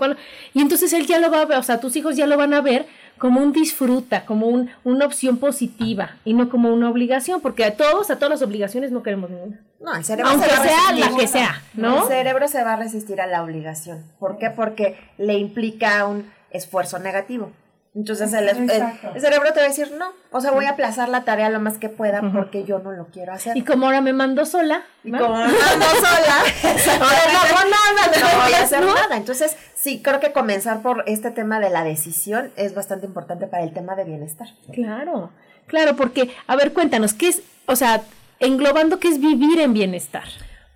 Y 0.52 0.60
entonces 0.60 0.92
él 0.92 1.06
ya 1.06 1.18
lo 1.18 1.30
va 1.30 1.40
a 1.40 1.44
ver, 1.46 1.58
o 1.58 1.62
sea, 1.62 1.80
tus 1.80 1.96
hijos 1.96 2.14
ya 2.16 2.26
lo 2.26 2.36
van 2.36 2.52
a 2.52 2.60
ver 2.60 2.86
como 3.16 3.40
un 3.40 3.52
disfruta, 3.52 4.26
como 4.26 4.48
un, 4.48 4.70
una 4.84 5.06
opción 5.06 5.38
positiva 5.38 6.16
y 6.24 6.34
no 6.34 6.50
como 6.50 6.72
una 6.72 6.90
obligación, 6.90 7.40
porque 7.40 7.64
a 7.64 7.74
todos, 7.74 8.10
a 8.10 8.16
todas 8.16 8.30
las 8.30 8.42
obligaciones 8.42 8.92
no 8.92 9.02
queremos 9.02 9.30
ninguna. 9.30 9.60
No, 9.80 9.94
el 9.94 10.04
cerebro 10.04 10.30
Aunque 10.30 10.50
se 10.50 10.56
va 10.56 10.62
sea 10.62 10.92
la 10.92 11.16
que 11.16 11.26
sea, 11.26 11.62
¿no? 11.74 12.02
El 12.02 12.08
cerebro 12.08 12.48
se 12.48 12.62
va 12.62 12.74
a 12.74 12.76
resistir 12.76 13.20
a 13.22 13.26
la 13.26 13.42
obligación. 13.42 14.04
¿Por 14.18 14.36
qué? 14.38 14.50
Porque 14.50 14.98
le 15.16 15.38
implica 15.38 16.04
un 16.04 16.30
esfuerzo 16.50 16.98
negativo. 16.98 17.50
Entonces 17.94 18.32
el, 18.32 18.48
el- 18.48 18.70
Exacto. 18.70 19.12
el 19.14 19.20
cerebro 19.20 19.52
te 19.52 19.60
va 19.60 19.66
a 19.66 19.68
decir, 19.68 19.92
no, 19.96 20.06
o 20.32 20.40
sea, 20.40 20.50
voy 20.50 20.64
a 20.64 20.70
aplazar 20.70 21.08
la 21.08 21.22
tarea 21.24 21.48
lo 21.48 21.60
más 21.60 21.78
que 21.78 21.88
pueda 21.88 22.22
porque 22.32 22.64
yo 22.64 22.80
no 22.80 22.90
lo 22.90 23.06
quiero 23.06 23.32
hacer. 23.32 23.56
Y 23.56 23.62
como 23.62 23.86
ahora 23.86 24.00
me 24.00 24.12
mando 24.12 24.44
sola, 24.46 24.82
Y 25.04 25.12
¿no? 25.12 25.18
como 25.20 25.36
ando 25.36 25.54
sola, 25.54 26.42
Ahora 27.00 27.18
no 27.32 27.38
hago 27.38 27.70
nada, 27.70 28.18
no 28.36 28.42
voy 28.44 28.52
a 28.52 28.62
hacer 28.64 28.80
¿no? 28.80 28.94
nada. 28.94 29.16
Entonces, 29.16 29.56
sí, 29.76 30.00
creo 30.02 30.18
que 30.18 30.32
comenzar 30.32 30.82
por 30.82 31.04
este 31.06 31.30
tema 31.30 31.60
de 31.60 31.70
la 31.70 31.84
decisión 31.84 32.50
es 32.56 32.74
bastante 32.74 33.06
importante 33.06 33.46
para 33.46 33.62
el 33.62 33.72
tema 33.72 33.94
de 33.94 34.02
bienestar. 34.04 34.48
Claro, 34.72 35.30
claro, 35.68 35.94
porque, 35.94 36.34
a 36.48 36.56
ver, 36.56 36.72
cuéntanos, 36.72 37.14
¿qué 37.14 37.28
es, 37.28 37.42
o 37.66 37.76
sea, 37.76 38.02
englobando 38.40 38.98
qué 38.98 39.06
es 39.08 39.20
vivir 39.20 39.60
en 39.60 39.72
bienestar? 39.72 40.24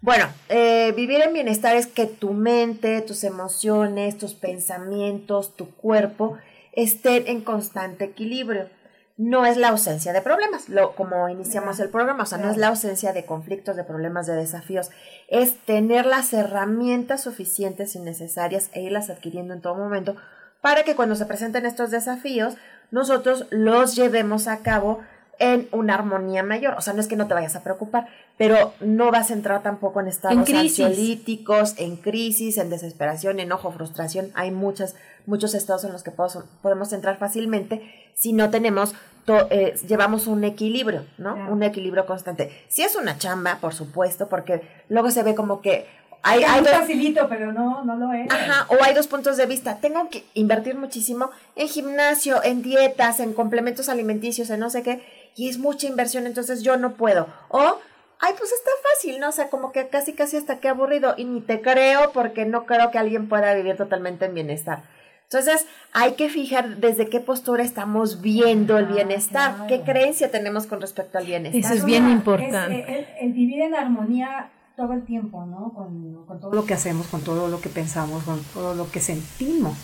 Bueno, 0.00 0.26
eh, 0.48 0.92
vivir 0.96 1.20
en 1.22 1.32
bienestar 1.32 1.74
es 1.74 1.88
que 1.88 2.06
tu 2.06 2.32
mente, 2.32 3.00
tus 3.00 3.24
emociones, 3.24 4.16
tus 4.16 4.34
pensamientos, 4.34 5.56
tu 5.56 5.68
cuerpo 5.70 6.38
estén 6.72 7.26
en 7.26 7.42
constante 7.42 8.04
equilibrio. 8.04 8.68
No 9.16 9.44
es 9.46 9.56
la 9.56 9.70
ausencia 9.70 10.12
de 10.12 10.22
problemas, 10.22 10.68
lo, 10.68 10.94
como 10.94 11.28
iniciamos 11.28 11.80
el 11.80 11.90
programa, 11.90 12.22
o 12.22 12.26
sea, 12.26 12.38
no 12.38 12.50
es 12.50 12.56
la 12.56 12.68
ausencia 12.68 13.12
de 13.12 13.26
conflictos, 13.26 13.74
de 13.74 13.82
problemas, 13.82 14.28
de 14.28 14.36
desafíos, 14.36 14.90
es 15.26 15.58
tener 15.64 16.06
las 16.06 16.32
herramientas 16.32 17.24
suficientes 17.24 17.96
y 17.96 17.98
necesarias 17.98 18.70
e 18.74 18.82
irlas 18.82 19.10
adquiriendo 19.10 19.54
en 19.54 19.60
todo 19.60 19.74
momento 19.74 20.14
para 20.60 20.84
que 20.84 20.94
cuando 20.94 21.16
se 21.16 21.26
presenten 21.26 21.66
estos 21.66 21.90
desafíos, 21.90 22.56
nosotros 22.90 23.46
los 23.50 23.96
llevemos 23.96 24.48
a 24.48 24.58
cabo 24.58 25.00
en 25.40 25.68
una 25.72 25.94
armonía 25.94 26.42
mayor. 26.42 26.74
O 26.76 26.80
sea, 26.80 26.92
no 26.94 27.00
es 27.00 27.06
que 27.08 27.16
no 27.16 27.26
te 27.28 27.34
vayas 27.34 27.54
a 27.56 27.62
preocupar, 27.62 28.08
pero 28.36 28.74
no 28.80 29.10
vas 29.10 29.30
a 29.30 29.34
entrar 29.34 29.62
tampoco 29.62 30.00
en 30.00 30.08
estados 30.08 30.36
En 30.36 30.44
crisis. 30.44 30.84
ansiolíticos, 30.84 31.74
en 31.78 31.96
crisis, 31.96 32.58
en 32.58 32.70
desesperación, 32.70 33.38
enojo, 33.40 33.70
frustración. 33.72 34.30
Hay 34.34 34.50
muchas, 34.50 34.96
muchos 35.26 35.54
estados 35.54 35.84
en 35.84 35.92
los 35.92 36.02
que 36.02 36.10
podemos, 36.10 36.44
podemos 36.62 36.92
entrar 36.92 37.18
fácilmente 37.18 37.82
si 38.14 38.32
no 38.32 38.50
tenemos, 38.50 38.94
to- 39.24 39.46
eh, 39.50 39.74
llevamos 39.86 40.26
un 40.26 40.42
equilibrio, 40.44 41.04
¿no? 41.18 41.34
Claro. 41.34 41.52
Un 41.52 41.62
equilibrio 41.62 42.04
constante. 42.06 42.50
Si 42.68 42.82
es 42.82 42.96
una 42.96 43.16
chamba, 43.16 43.58
por 43.60 43.74
supuesto, 43.74 44.28
porque 44.28 44.62
luego 44.88 45.10
se 45.12 45.22
ve 45.22 45.34
como 45.36 45.60
que 45.60 45.86
hay, 46.24 46.42
hay 46.42 46.62
dos- 46.62 46.70
facilito, 46.72 47.28
pero 47.28 47.52
no, 47.52 47.84
no 47.84 47.94
lo 47.94 48.12
es. 48.12 48.28
Ajá, 48.28 48.66
o 48.70 48.82
hay 48.82 48.92
dos 48.92 49.06
puntos 49.06 49.36
de 49.36 49.46
vista. 49.46 49.76
Tengo 49.76 50.08
que 50.10 50.24
invertir 50.34 50.76
muchísimo 50.76 51.30
en 51.54 51.68
gimnasio, 51.68 52.42
en 52.42 52.60
dietas, 52.62 53.20
en 53.20 53.34
complementos 53.34 53.88
alimenticios, 53.88 54.50
en 54.50 54.58
no 54.58 54.68
sé 54.68 54.82
qué, 54.82 55.00
y 55.38 55.48
es 55.48 55.56
mucha 55.58 55.86
inversión, 55.86 56.26
entonces 56.26 56.62
yo 56.62 56.76
no 56.76 56.94
puedo. 56.94 57.26
O, 57.48 57.78
ay, 58.20 58.34
pues 58.36 58.50
está 58.52 58.70
fácil, 58.94 59.20
¿no? 59.20 59.28
O 59.28 59.32
sea, 59.32 59.48
como 59.48 59.72
que 59.72 59.88
casi, 59.88 60.12
casi 60.12 60.36
hasta 60.36 60.58
qué 60.58 60.68
aburrido, 60.68 61.14
y 61.16 61.24
ni 61.24 61.40
te 61.40 61.60
creo 61.62 62.12
porque 62.12 62.44
no 62.44 62.66
creo 62.66 62.90
que 62.90 62.98
alguien 62.98 63.28
pueda 63.28 63.54
vivir 63.54 63.76
totalmente 63.76 64.24
en 64.26 64.34
bienestar. 64.34 64.82
Entonces, 65.30 65.66
hay 65.92 66.12
que 66.12 66.28
fijar 66.30 66.78
desde 66.78 67.08
qué 67.08 67.20
postura 67.20 67.62
estamos 67.62 68.20
viendo 68.22 68.78
el 68.78 68.86
Ah, 68.86 68.92
bienestar, 68.94 69.50
claro. 69.54 69.66
qué 69.68 69.82
creencia 69.82 70.30
tenemos 70.30 70.66
con 70.66 70.80
respecto 70.80 71.18
al 71.18 71.26
bienestar. 71.26 71.60
Eso 71.60 71.74
es 71.74 71.84
bien 71.84 72.08
importante. 72.10 72.80
es, 72.80 72.88
el, 72.88 73.06
el 73.28 73.32
vivir 73.34 73.60
en 73.62 73.74
armonía 73.74 74.50
todo 74.74 74.92
el 74.94 75.04
tiempo, 75.04 75.44
¿no? 75.44 75.72
Con, 75.74 76.24
con 76.26 76.40
todo 76.40 76.52
lo 76.54 76.64
que 76.64 76.74
hacemos, 76.74 77.06
con 77.08 77.20
todo 77.22 77.48
lo 77.48 77.60
que 77.60 77.68
pensamos, 77.68 78.24
con 78.24 78.42
todo 78.54 78.74
lo 78.74 78.90
que 78.90 79.00
sentimos. 79.00 79.76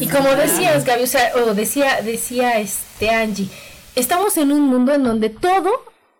Y 0.00 0.08
como 0.08 0.28
decías, 0.34 0.84
Gaby, 0.84 1.04
o 1.04 1.06
sea, 1.06 1.32
o 1.36 1.54
decía, 1.54 2.02
decía 2.02 2.58
este 2.58 3.10
Angie, 3.10 3.48
estamos 3.96 4.36
en 4.36 4.52
un 4.52 4.62
mundo 4.62 4.92
en 4.94 5.04
donde 5.04 5.30
todo, 5.30 5.70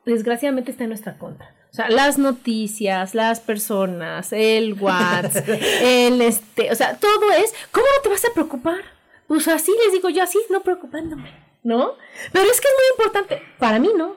desgraciadamente, 0.04 0.70
está 0.70 0.84
en 0.84 0.90
nuestra 0.90 1.18
contra. 1.18 1.54
O 1.70 1.74
sea, 1.74 1.88
las 1.88 2.18
noticias, 2.18 3.14
las 3.14 3.40
personas, 3.40 4.32
el 4.32 4.74
WhatsApp, 4.74 5.48
el 5.82 6.20
este, 6.20 6.72
o 6.72 6.74
sea, 6.74 6.96
todo 6.96 7.30
es, 7.32 7.54
¿cómo 7.70 7.86
no 7.86 8.02
te 8.02 8.08
vas 8.08 8.24
a 8.24 8.34
preocupar? 8.34 8.80
Pues 9.28 9.46
así 9.46 9.72
les 9.84 9.92
digo 9.92 10.08
yo, 10.08 10.22
así, 10.22 10.38
no 10.50 10.62
preocupándome, 10.62 11.32
¿no? 11.62 11.92
Pero 12.32 12.50
es 12.50 12.60
que 12.60 12.66
es 12.66 12.74
muy 12.76 13.04
importante, 13.04 13.42
para 13.58 13.78
mí 13.78 13.90
no. 13.96 14.16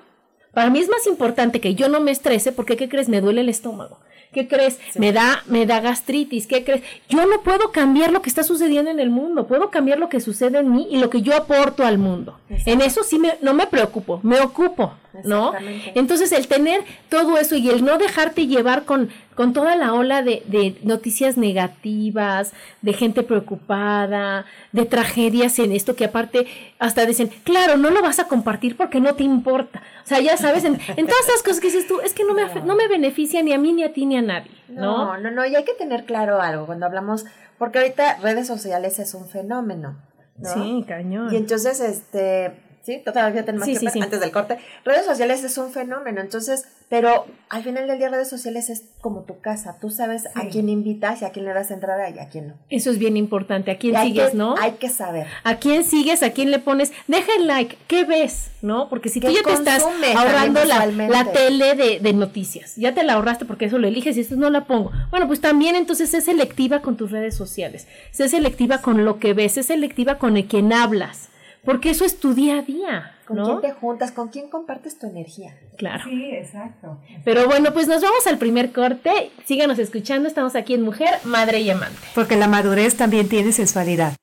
Para 0.52 0.70
mí 0.70 0.80
es 0.80 0.90
más 0.90 1.06
importante 1.08 1.62
que 1.62 1.76
yo 1.76 1.90
no 1.90 2.00
me 2.00 2.12
estrese 2.12 2.52
porque, 2.52 2.78
¿qué 2.78 2.90
crees? 2.90 3.10
Me 3.10 3.22
duele 3.22 3.42
el 3.42 3.50
estómago. 3.50 4.00
¿Qué 4.34 4.48
crees? 4.48 4.80
Me 4.96 5.14
da, 5.14 5.44
me 5.48 5.66
da 5.66 5.80
gastritis. 5.80 6.48
¿Qué 6.48 6.64
crees? 6.64 6.82
Yo 7.08 7.26
no 7.26 7.42
puedo 7.42 7.72
cambiar 7.72 8.12
lo 8.12 8.22
que 8.22 8.30
está 8.30 8.44
sucediendo 8.44 8.92
en 8.92 9.00
el 9.00 9.10
mundo. 9.10 9.48
Puedo 9.48 9.70
cambiar 9.70 10.00
lo 10.00 10.10
que 10.10 10.20
sucede 10.20 10.60
en 10.60 10.72
mí 10.72 10.88
y 10.90 10.98
lo 10.98 11.10
que 11.10 11.22
yo 11.22 11.36
aporto 11.36 11.86
al 11.86 11.98
mundo. 11.98 12.40
En 12.50 12.82
eso 12.82 13.04
sí 13.04 13.20
me, 13.20 13.36
no 13.42 13.54
me 13.54 13.68
preocupo, 13.68 14.20
me 14.24 14.40
ocupo, 14.42 14.94
¿no? 15.24 15.54
Entonces 15.96 16.32
el 16.32 16.48
tener 16.48 16.82
todo 17.10 17.38
eso 17.38 17.56
y 17.56 17.70
el 17.70 17.84
no 17.86 17.98
dejarte 17.98 18.48
llevar 18.48 18.84
con, 18.84 19.10
con 19.36 19.54
toda 19.54 19.76
la 19.76 19.94
ola 19.94 20.22
de, 20.22 20.44
de 20.48 20.76
noticias 20.84 21.38
negativas, 21.38 22.54
de 22.82 22.94
gente 22.94 23.24
preocupada, 23.24 24.46
de 24.72 24.86
tragedias 24.86 25.60
en 25.60 25.72
esto 25.72 25.96
que 25.96 26.06
aparte 26.06 26.48
hasta 26.80 27.06
dicen, 27.06 27.30
claro, 27.44 27.78
no 27.78 27.90
lo 27.90 28.02
vas 28.02 28.20
a 28.20 28.28
compartir 28.28 28.76
porque 28.76 29.00
no 29.00 29.16
te 29.16 29.24
importa. 29.24 29.84
O 30.04 30.08
sea, 30.08 30.20
ya 30.20 30.38
sabes, 30.38 30.64
en, 30.66 30.80
en 30.96 31.08
todas 31.08 31.28
esas 31.28 31.44
cosas 31.44 31.60
que 31.60 31.68
dices 31.68 31.88
tú, 31.88 32.00
es 32.02 32.14
que 32.14 32.24
no 32.24 32.34
me, 32.34 32.44
no 32.62 32.76
me 32.76 32.88
beneficia 32.88 33.42
ni 33.44 33.54
a 33.54 33.58
mí 33.58 33.74
ni 33.74 33.84
a 33.84 33.94
ti 33.94 34.06
ni 34.06 34.18
a 34.18 34.22
nadie, 34.22 34.52
¿no? 34.68 35.16
No, 35.16 35.18
no, 35.18 35.32
no, 35.32 35.46
y 35.46 35.56
hay 35.56 35.64
que 35.64 35.74
tener 35.74 36.06
claro 36.06 36.42
algo 36.42 36.66
cuando 36.66 36.86
hablamos, 36.86 37.26
porque 37.58 37.80
ahorita 37.80 38.18
redes 38.22 38.48
sociales 38.48 39.00
es 39.00 39.14
un 39.14 39.28
fenómeno. 39.28 39.98
¿no? 40.38 40.54
Sí, 40.54 40.84
cañón. 40.88 41.32
Y 41.32 41.38
entonces, 41.38 41.80
este, 41.80 42.54
sí, 42.84 43.02
todavía 43.04 43.44
tenemos 43.46 43.66
Sí, 43.66 43.78
que 43.78 43.90
sí, 43.90 44.02
antes 44.02 44.20
del 44.20 44.32
corte. 44.32 44.58
Redes 44.86 45.06
sociales 45.06 45.44
es 45.44 45.58
un 45.58 45.72
fenómeno, 45.72 46.22
entonces, 46.22 46.66
pero 46.90 47.26
al 47.50 47.64
final 47.64 47.88
del 47.88 47.98
día 47.98 48.10
redes 48.10 48.30
sociales 48.30 48.70
es 48.70 48.84
como 49.02 49.22
tu 49.22 49.40
casa. 49.40 49.78
Tú 49.82 49.90
sabes 49.90 50.28
a 50.36 50.48
quién 50.50 50.70
invitas 50.70 51.22
y 51.22 51.26
a 51.26 51.32
quién 51.32 51.46
le 51.46 51.54
das 51.54 51.72
entrada 51.72 52.10
y 52.10 52.20
a 52.20 52.30
quién 52.30 52.50
no. 52.50 52.54
Eso 52.70 52.92
es 52.92 53.00
bien 53.00 53.18
importante. 53.18 53.72
¿A 53.72 53.78
quién 53.78 53.96
Y 53.96 54.08
sigues, 54.08 54.32
que, 54.32 54.38
no? 54.38 54.56
Hay 54.60 54.74
que 54.74 54.90
saber. 54.90 55.28
¿A 55.44 55.56
quién 55.56 55.84
sigues? 55.84 56.22
¿A 56.22 56.32
quién 56.32 56.52
le 56.52 56.60
pones? 56.60 56.92
Deja 57.08 57.32
el 57.38 57.48
like. 57.48 57.78
¿Qué 57.88 58.04
ves? 58.06 58.52
¿No? 58.62 58.90
Porque 58.90 59.10
si 59.10 59.20
tú 59.20 59.28
¿Qué 59.28 59.34
ya 59.34 59.44
te 59.44 59.54
estás 59.54 59.84
ahorrando 60.16 60.64
la, 60.66 60.86
la 60.86 61.32
tele 61.32 61.76
de, 61.76 62.00
de 62.00 62.14
noticias, 62.14 62.76
ya 62.76 62.94
te 62.94 63.04
la 63.04 63.14
ahorraste 63.14 63.46
porque 63.46 63.66
eso 63.66 63.78
lo 63.78 63.88
eliges 63.88 64.16
y 64.18 64.22
esto 64.22 64.36
no 64.36 64.50
la 64.50 64.66
pongo. 64.66 64.92
Bueno, 65.10 65.28
pues 65.28 65.42
también 65.42 65.76
entonces 65.76 66.10
sé 66.12 66.22
selectiva 66.22 66.82
con 66.82 66.96
tus 66.96 67.12
redes 67.12 67.36
sociales. 67.36 67.88
Sé 68.12 68.30
selectiva 68.30 68.80
con 68.82 69.04
lo 69.04 69.20
que 69.20 69.34
ves. 69.34 69.54
Sé 69.54 69.64
selectiva 69.64 70.18
con 70.18 70.38
el 70.38 70.48
quien 70.48 70.72
hablas. 70.72 71.30
Porque 71.64 71.90
eso 71.90 72.04
es 72.06 72.20
tu 72.20 72.34
día 72.34 72.60
a 72.60 72.62
día. 72.62 73.16
¿Con 73.26 73.38
¿no? 73.38 73.46
quién 73.46 73.62
te 73.62 73.80
juntas? 73.80 74.12
¿Con 74.12 74.28
quién 74.28 74.50
compartes 74.50 75.00
tu 75.00 75.08
energía? 75.08 75.56
Claro. 75.78 76.04
Sí, 76.04 76.32
exacto. 76.32 77.00
Pero 77.24 77.46
bueno, 77.46 77.74
pues 77.74 77.88
nos 77.88 78.02
vamos 78.02 78.28
al 78.28 78.38
primer 78.38 78.74
corte. 78.74 79.32
Síganos 79.46 79.80
escuchando. 79.80 80.28
Estamos 80.28 80.56
aquí 80.56 80.74
en 80.74 80.82
Mujer, 80.82 81.10
Madre 81.24 81.62
y 81.62 81.70
Amante. 81.70 81.98
Porque 82.16 82.36
la 82.36 82.48
madurez 82.48 82.98
también 82.98 83.30
tiene 83.30 83.54
sensualidad. 83.54 84.16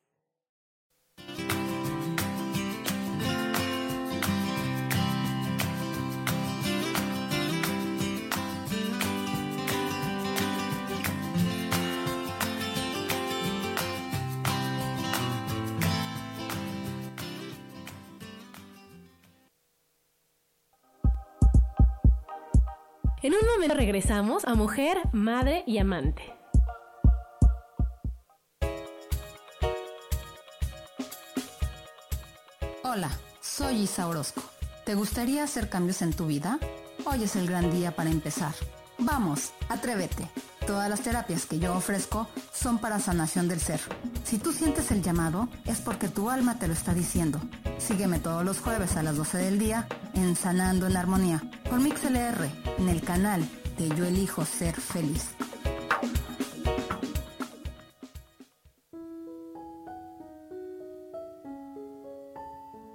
En 23.22 23.34
un 23.34 23.40
momento 23.52 23.74
regresamos 23.74 24.46
a 24.46 24.54
Mujer, 24.54 24.96
Madre 25.12 25.62
y 25.66 25.76
Amante. 25.76 26.22
Hola, 32.82 33.10
soy 33.42 33.82
Isa 33.82 34.08
Orozco. 34.08 34.42
¿Te 34.86 34.94
gustaría 34.94 35.44
hacer 35.44 35.68
cambios 35.68 36.00
en 36.00 36.14
tu 36.14 36.28
vida? 36.28 36.58
Hoy 37.04 37.24
es 37.24 37.36
el 37.36 37.46
gran 37.46 37.70
día 37.70 37.94
para 37.94 38.08
empezar. 38.08 38.54
Vamos, 39.00 39.52
atrévete. 39.68 40.28
Todas 40.66 40.90
las 40.90 41.00
terapias 41.00 41.46
que 41.46 41.58
yo 41.58 41.74
ofrezco 41.74 42.28
son 42.52 42.78
para 42.78 43.00
sanación 43.00 43.48
del 43.48 43.60
ser. 43.60 43.80
Si 44.24 44.38
tú 44.38 44.52
sientes 44.52 44.90
el 44.90 45.02
llamado, 45.02 45.48
es 45.64 45.80
porque 45.80 46.08
tu 46.08 46.28
alma 46.28 46.58
te 46.58 46.68
lo 46.68 46.74
está 46.74 46.92
diciendo. 46.92 47.40
Sígueme 47.78 48.20
todos 48.20 48.44
los 48.44 48.60
jueves 48.60 48.96
a 48.96 49.02
las 49.02 49.16
12 49.16 49.38
del 49.38 49.58
día 49.58 49.88
en 50.14 50.36
Sanando 50.36 50.86
en 50.86 50.96
Armonía 50.96 51.42
por 51.68 51.80
MixLR 51.80 52.46
en 52.78 52.88
el 52.88 53.00
canal 53.00 53.48
de 53.78 53.88
Yo 53.88 54.04
Elijo 54.04 54.44
Ser 54.44 54.74
Feliz. 54.74 55.30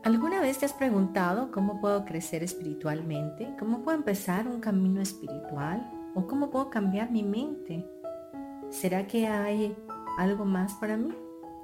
¿Alguna 0.03 0.39
vez 0.39 0.59
te 0.59 0.65
has 0.65 0.74
preguntado 0.74 1.51
cómo 1.51 1.81
puedo 1.81 2.05
crecer 2.05 2.43
espiritualmente? 2.43 3.55
¿Cómo 3.57 3.81
puedo 3.81 3.97
empezar 3.97 4.47
un 4.47 4.59
camino 4.59 5.01
espiritual? 5.01 5.95
¿O 6.15 6.27
cómo 6.27 6.50
puedo 6.50 6.69
cambiar 6.69 7.12
mi 7.12 7.24
mente? 7.24 7.86
¿Será 8.69 9.05
que 9.05 9.27
hay 9.27 9.75
algo 10.17 10.45
más 10.45 10.74
para 10.75 10.95
mí? 10.95 11.13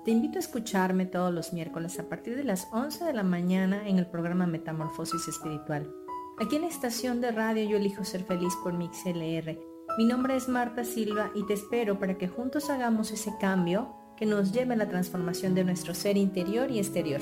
Te 0.04 0.12
invito 0.12 0.38
a 0.38 0.42
escucharme 0.42 1.06
todos 1.06 1.34
los 1.34 1.54
miércoles 1.54 1.98
a 2.00 2.10
partir 2.10 2.36
de 2.36 2.44
las 2.44 2.68
11 2.74 3.06
de 3.06 3.14
la 3.14 3.24
mañana 3.24 3.88
en 3.88 3.98
el 3.98 4.08
programa 4.08 4.46
Metamorfosis 4.46 5.30
Espiritual. 5.30 5.90
Aquí 6.38 6.58
en 6.58 6.64
la 6.64 6.68
estación 6.68 7.22
de 7.22 7.32
radio 7.32 7.64
Yo 7.64 7.78
elijo 7.78 8.04
ser 8.04 8.26
feliz 8.26 8.54
por 8.62 8.74
MixLR. 8.74 9.58
Mi 9.98 10.06
nombre 10.06 10.36
es 10.36 10.50
Marta 10.50 10.84
Silva 10.84 11.32
y 11.34 11.46
te 11.46 11.54
espero 11.54 11.98
para 11.98 12.18
que 12.18 12.28
juntos 12.28 12.70
hagamos 12.70 13.12
ese 13.12 13.34
cambio 13.40 13.96
que 14.18 14.26
nos 14.26 14.52
lleve 14.52 14.74
a 14.74 14.78
la 14.78 14.90
transformación 14.90 15.56
de 15.56 15.64
nuestro 15.64 15.94
ser 15.94 16.18
interior 16.18 16.70
y 16.72 16.80
exterior. 16.80 17.22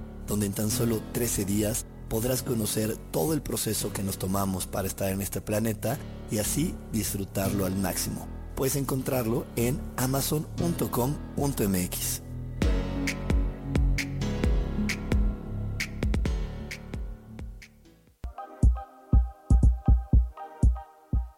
donde 0.31 0.45
en 0.45 0.53
tan 0.53 0.71
solo 0.71 1.01
13 1.11 1.43
días 1.43 1.85
podrás 2.07 2.41
conocer 2.41 2.95
todo 3.11 3.33
el 3.33 3.41
proceso 3.41 3.91
que 3.91 4.01
nos 4.01 4.17
tomamos 4.17 4.65
para 4.65 4.87
estar 4.87 5.11
en 5.11 5.21
este 5.21 5.41
planeta 5.41 5.97
y 6.31 6.37
así 6.37 6.73
disfrutarlo 6.93 7.65
al 7.65 7.75
máximo. 7.75 8.29
Puedes 8.55 8.77
encontrarlo 8.77 9.45
en 9.57 9.77
amazon.com.mx. 9.97 12.21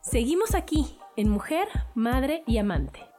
Seguimos 0.03 0.53
aquí 0.53 0.99
en 1.17 1.29
Mujer, 1.29 1.67
Madre 1.95 2.43
y 2.45 2.59
Amante. 2.59 3.12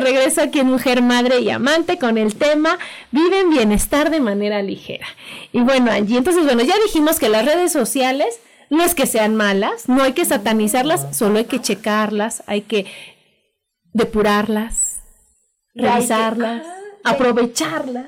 De 0.00 0.10
regreso 0.10 0.42
aquí 0.42 0.60
en 0.60 0.66
Mujer, 0.66 1.02
Madre 1.02 1.40
y 1.40 1.50
Amante 1.50 1.98
con 1.98 2.18
el 2.18 2.34
tema 2.34 2.78
Vive 3.10 3.40
en 3.40 3.50
bienestar 3.50 4.10
de 4.10 4.20
manera 4.20 4.62
ligera. 4.62 5.06
Y 5.52 5.60
bueno, 5.60 5.90
Angie, 5.90 6.18
entonces, 6.18 6.44
bueno, 6.44 6.62
ya 6.62 6.74
dijimos 6.84 7.18
que 7.18 7.28
las 7.28 7.44
redes 7.44 7.72
sociales 7.72 8.40
no 8.70 8.82
es 8.84 8.94
que 8.94 9.06
sean 9.06 9.34
malas, 9.36 9.88
no 9.88 10.02
hay 10.02 10.12
que 10.12 10.24
satanizarlas, 10.24 11.16
solo 11.16 11.38
hay 11.38 11.44
que 11.46 11.60
checarlas, 11.60 12.42
hay 12.46 12.62
que 12.62 12.86
depurarlas, 13.92 15.00
revisarlas, 15.74 16.66
aprovecharlas. 17.04 18.06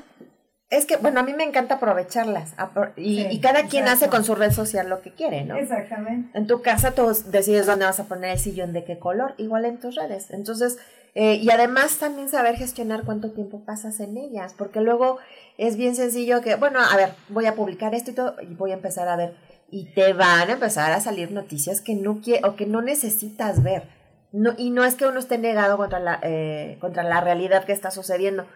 Es 0.71 0.87
que, 0.87 0.97
bueno, 0.97 1.21
a 1.21 1.23
mí 1.23 1.35
me 1.35 1.45
encanta 1.45 1.75
aprovecharlas 1.75 2.55
y, 2.97 3.39
cada 3.41 3.67
quien 3.67 3.89
hace 3.89 4.09
con 4.09 4.25
su 4.25 4.35
red 4.35 4.53
social 4.53 4.89
lo 4.89 5.03
que 5.03 5.13
quiere, 5.13 5.45
¿no? 5.45 5.57
Exactamente. 5.57 6.31
En 6.39 6.47
tu 6.47 6.63
casa 6.63 6.93
tú 6.93 7.13
decides 7.27 7.67
dónde 7.67 7.85
vas 7.85 8.01
a 8.01 8.05
poner 8.05 8.31
el 8.31 8.39
sillón, 8.39 8.73
de 8.73 8.83
qué 8.83 8.99
color, 8.99 9.35
igual 9.37 9.67
en 9.67 9.79
tus 9.79 9.97
redes. 9.97 10.31
Entonces, 10.31 10.79
eh, 11.15 11.35
y 11.35 11.51
además 11.51 11.99
también 11.99 12.29
saber 12.31 12.57
gestionar 12.57 13.05
cuánto 13.05 13.33
tiempo 13.33 13.65
pasas 13.65 14.01
en 14.01 14.17
ellas, 14.17 14.55
porque 14.57 14.81
luego 14.81 15.19
es 15.59 15.77
bien 15.77 15.95
sencillo 15.95 16.41
que, 16.41 16.55
bueno, 16.55 16.81
a 16.81 16.97
ver, 16.97 17.15
voy 17.29 17.47
a 17.47 17.55
publicar 17.55 17.95
esto 17.95 18.11
y 18.11 18.15
todo, 18.15 18.37
y 18.41 18.55
voy 18.55 18.71
a 18.71 18.75
empezar 18.75 19.09
a 19.09 19.17
ver, 19.17 19.37
y 19.71 19.93
te 19.95 20.13
van 20.15 20.49
a 20.49 20.55
empezar 20.55 20.93
a 20.93 21.01
salir 21.01 21.31
noticias 21.31 21.81
que 21.81 21.95
no 21.95 22.21
quiere, 22.21 22.47
o 22.47 22.57
que 22.57 22.67
no 22.67 22.83
necesitas 22.83 23.63
ver. 23.63 23.89
No, 24.33 24.55
y 24.57 24.71
no 24.71 24.85
es 24.85 24.95
que 24.95 25.07
uno 25.07 25.19
esté 25.19 25.37
negado 25.37 25.77
contra 25.77 25.99
la, 26.01 26.19
eh, 26.23 26.79
contra 26.81 27.03
la 27.03 27.21
realidad 27.21 27.65
que 27.65 27.73
está 27.73 27.91
sucediendo, 27.91 28.47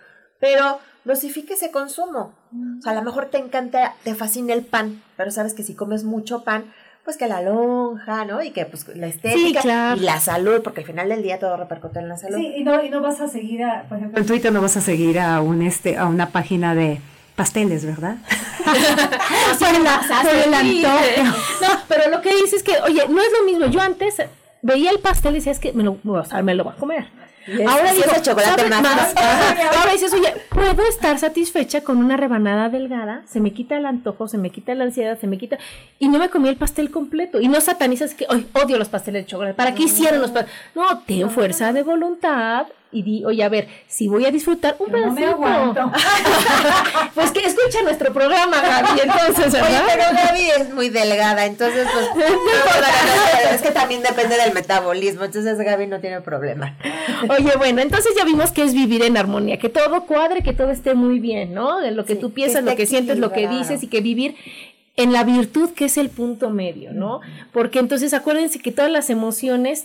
pero 0.41 0.79
dosifique 1.05 1.55
ese 1.55 1.71
consumo. 1.71 2.35
O 2.79 2.83
sea, 2.83 2.93
a 2.93 2.95
lo 2.95 3.03
mejor 3.03 3.27
te 3.27 3.37
encanta, 3.37 3.95
te 4.03 4.15
fascina 4.15 4.55
el 4.55 4.65
pan, 4.65 5.03
pero 5.19 5.31
sabes 5.31 5.53
que 5.53 5.63
si 5.63 5.75
comes 5.75 6.05
mucho 6.05 6.45
pan, 6.45 6.73
pues 7.07 7.17
que 7.17 7.29
la 7.29 7.41
lonja, 7.41 8.25
¿no? 8.25 8.43
Y 8.43 8.51
que 8.51 8.67
pues 8.67 8.85
la 8.97 9.07
estética 9.07 9.95
y 9.97 10.01
la 10.01 10.19
salud, 10.19 10.61
porque 10.63 10.81
al 10.81 10.87
final 10.87 11.09
del 11.09 11.23
día 11.23 11.39
todo 11.39 11.57
repercute 11.57 12.01
en 12.01 12.09
la 12.09 12.17
salud. 12.17 12.37
Sí, 12.37 12.55
y 12.57 12.65
no, 12.65 12.83
y 12.83 12.91
no 12.91 13.01
vas 13.01 13.21
a 13.21 13.29
seguir 13.29 13.63
a, 13.63 13.85
por 13.89 13.99
ejemplo, 13.99 14.21
en 14.21 14.27
Twitter 14.27 14.53
no 14.53 14.61
vas 14.61 14.77
a 14.77 14.81
seguir 14.81 15.21
a 15.21 15.41
un 15.41 15.63
este, 15.63 15.97
a 15.97 16.07
una 16.07 16.31
página 16.31 16.75
de 16.75 17.01
pasteles, 17.37 17.87
¿verdad? 17.87 18.17
No, 21.63 21.69
pero 21.89 22.11
lo 22.11 22.21
que 22.21 22.35
dices 22.35 22.55
es 22.55 22.63
que, 22.65 22.73
oye, 22.83 23.03
no 23.09 23.23
es 23.23 23.29
lo 23.39 23.45
mismo. 23.45 23.67
Yo 23.67 23.81
antes 23.81 24.17
veía 24.63 24.91
el 24.91 24.99
pastel 24.99 25.35
y 25.35 25.37
decía, 25.37 25.53
es 25.53 25.61
que 25.61 25.73
me 25.73 25.85
lo, 25.85 25.99
o 26.05 26.25
sea, 26.25 26.43
me 26.43 26.57
lo 26.57 26.65
voy 26.65 26.73
a 26.73 26.77
comer. 26.77 27.07
Ahora 27.67 27.93
digo, 27.93 28.13
chocolate 28.23 28.69
más. 28.69 29.15
Ahora 29.77 29.93
dices, 29.93 30.13
oye, 30.13 30.33
puedo 30.51 30.89
estar 30.89 31.19
satisfecha 31.19 31.83
con 31.83 31.99
una 31.99 32.17
rebanada 32.17 32.69
delgada, 32.69 33.23
se 33.27 33.41
me 33.41 33.53
quita 33.53 33.77
el 33.77 33.87
antojo, 33.87 34.29
se 34.29 34.39
me 34.39 34.51
quita 34.51 34.75
la 34.75 34.85
ansiedad, 34.85 35.19
se 35.19 35.27
me 35.27 35.39
quita 35.39 35.59
y 35.99 36.09
no 36.09 36.19
me 36.19 36.29
comí 36.29 36.49
el 36.49 36.57
pastel 36.57 36.91
completo. 36.91 37.41
Y 37.41 37.49
no 37.49 37.61
satanizas 37.61 38.15
que 38.15 38.27
odio 38.53 38.79
los 38.79 38.89
pasteles 38.89 39.25
de 39.25 39.31
chocolate. 39.31 39.55
¿Para 39.55 39.75
qué 39.75 39.85
hicieron 39.85 40.21
los 40.21 40.31
pasteles? 40.31 40.59
No, 40.75 40.99
ten 41.01 41.31
fuerza 41.31 41.73
de 41.73 41.83
voluntad 41.83 42.67
y 42.97 43.03
di, 43.03 43.25
oye, 43.27 43.45
a 43.45 43.51
ver, 43.51 43.69
si 43.87 44.09
voy 44.09 44.25
a 44.25 44.31
disfrutar 44.31 44.77
un 44.79 44.91
pedacito. 44.91 45.37
pues 47.15 47.31
que 47.31 47.41
escucha 47.41 47.83
nuestro 47.83 48.11
programa, 48.11 48.57
Gaby, 48.59 49.01
entonces, 49.05 49.53
¿verdad? 49.53 49.85
Oye, 49.85 49.93
pero 49.95 50.05
Gaby 50.15 50.63
es 50.63 50.75
muy 50.75 50.89
delgada, 50.89 51.45
entonces, 51.45 51.87
pues, 51.93 52.09
es 53.53 53.61
que 53.61 53.71
también 53.71 54.03
depende 54.03 54.39
del 54.39 54.55
metabolismo, 54.55 55.25
entonces 55.25 55.59
Gaby 55.59 55.89
no 55.89 56.01
tiene 56.01 56.23
problema. 56.23 56.75
Oye, 57.29 57.53
bueno, 57.59 57.83
entonces 57.83 58.13
ya 58.17 58.25
vimos 58.25 58.51
que 58.53 58.63
es 58.63 58.73
vivir 58.73 59.03
en 59.03 59.19
armonía, 59.19 59.59
que 59.59 59.69
todo 59.69 60.07
cuadre, 60.07 60.43
que 60.43 60.55
todo 60.55 60.71
esté 60.71 60.95
muy 60.95 61.21
bien, 61.21 61.53
¿no? 61.53 61.81
De 61.81 61.91
lo 61.91 62.07
que 62.07 62.17
tú 62.17 62.33
piensas, 62.33 62.65
lo 62.65 62.75
que 62.77 62.87
sientes, 62.87 63.19
lo 63.19 63.31
que 63.31 63.47
dices 63.47 63.83
y 63.83 63.89
que 63.89 64.01
vivir 64.01 64.37
en 64.97 65.13
la 65.13 65.23
virtud 65.25 65.71
que 65.75 65.85
es 65.85 65.99
el 65.99 66.09
punto 66.09 66.49
medio, 66.49 66.95
¿no? 66.95 67.21
Porque 67.53 67.79
entonces 67.79 68.15
acuérdense 68.15 68.59
que 68.59 68.73
todas 68.73 68.91
las 68.91 69.11
emociones 69.11 69.85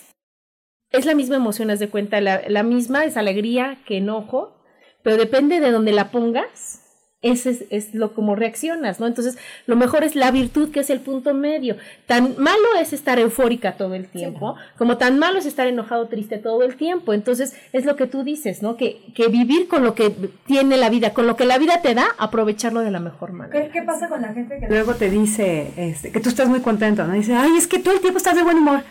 es 0.91 1.05
la 1.05 1.15
misma 1.15 1.37
emoción, 1.37 1.69
haz 1.69 1.79
de 1.79 1.89
cuenta, 1.89 2.19
la, 2.21 2.41
la, 2.47 2.63
misma 2.63 3.05
es 3.05 3.17
alegría 3.17 3.77
que 3.85 3.97
enojo, 3.97 4.57
pero 5.03 5.17
depende 5.17 5.59
de 5.59 5.71
donde 5.71 5.93
la 5.93 6.11
pongas, 6.11 6.81
ese 7.21 7.67
es, 7.69 7.93
lo 7.93 8.13
como 8.13 8.35
reaccionas, 8.35 8.99
¿no? 8.99 9.05
Entonces, 9.05 9.37
lo 9.67 9.75
mejor 9.75 10.03
es 10.03 10.15
la 10.15 10.31
virtud, 10.31 10.71
que 10.71 10.79
es 10.79 10.89
el 10.89 11.01
punto 11.01 11.35
medio. 11.35 11.77
Tan 12.07 12.35
malo 12.39 12.63
es 12.79 12.93
estar 12.93 13.19
eufórica 13.19 13.73
todo 13.73 13.93
el 13.93 14.07
tiempo, 14.07 14.55
como 14.75 14.97
tan 14.97 15.19
malo 15.19 15.37
es 15.37 15.45
estar 15.45 15.67
enojado, 15.67 16.07
triste 16.07 16.39
todo 16.39 16.63
el 16.63 16.75
tiempo. 16.77 17.13
Entonces, 17.13 17.55
es 17.73 17.85
lo 17.85 17.95
que 17.95 18.07
tú 18.07 18.23
dices, 18.23 18.63
¿no? 18.63 18.75
Que, 18.75 19.01
que 19.13 19.27
vivir 19.27 19.67
con 19.67 19.83
lo 19.83 19.93
que 19.93 20.09
tiene 20.47 20.77
la 20.77 20.89
vida, 20.89 21.13
con 21.13 21.27
lo 21.27 21.35
que 21.35 21.45
la 21.45 21.59
vida 21.59 21.81
te 21.83 21.93
da, 21.93 22.07
aprovecharlo 22.17 22.79
de 22.79 22.89
la 22.89 22.99
mejor 22.99 23.33
manera. 23.33 23.69
¿Qué, 23.71 23.83
pasa 23.83 24.09
con 24.09 24.21
la 24.21 24.33
gente 24.33 24.59
que 24.59 24.67
luego 24.67 24.95
te 24.95 25.11
dice 25.11 25.71
este, 25.77 26.11
que 26.11 26.19
tú 26.19 26.29
estás 26.29 26.49
muy 26.49 26.61
contento, 26.61 27.05
¿no? 27.05 27.13
Dice, 27.13 27.35
ay, 27.35 27.51
es 27.55 27.67
que 27.67 27.77
todo 27.77 27.93
el 27.93 28.01
tiempo 28.01 28.17
estás 28.17 28.35
de 28.35 28.43
buen 28.43 28.57
humor 28.57 28.81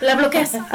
la 0.00 0.14
bloqueas. 0.14 0.52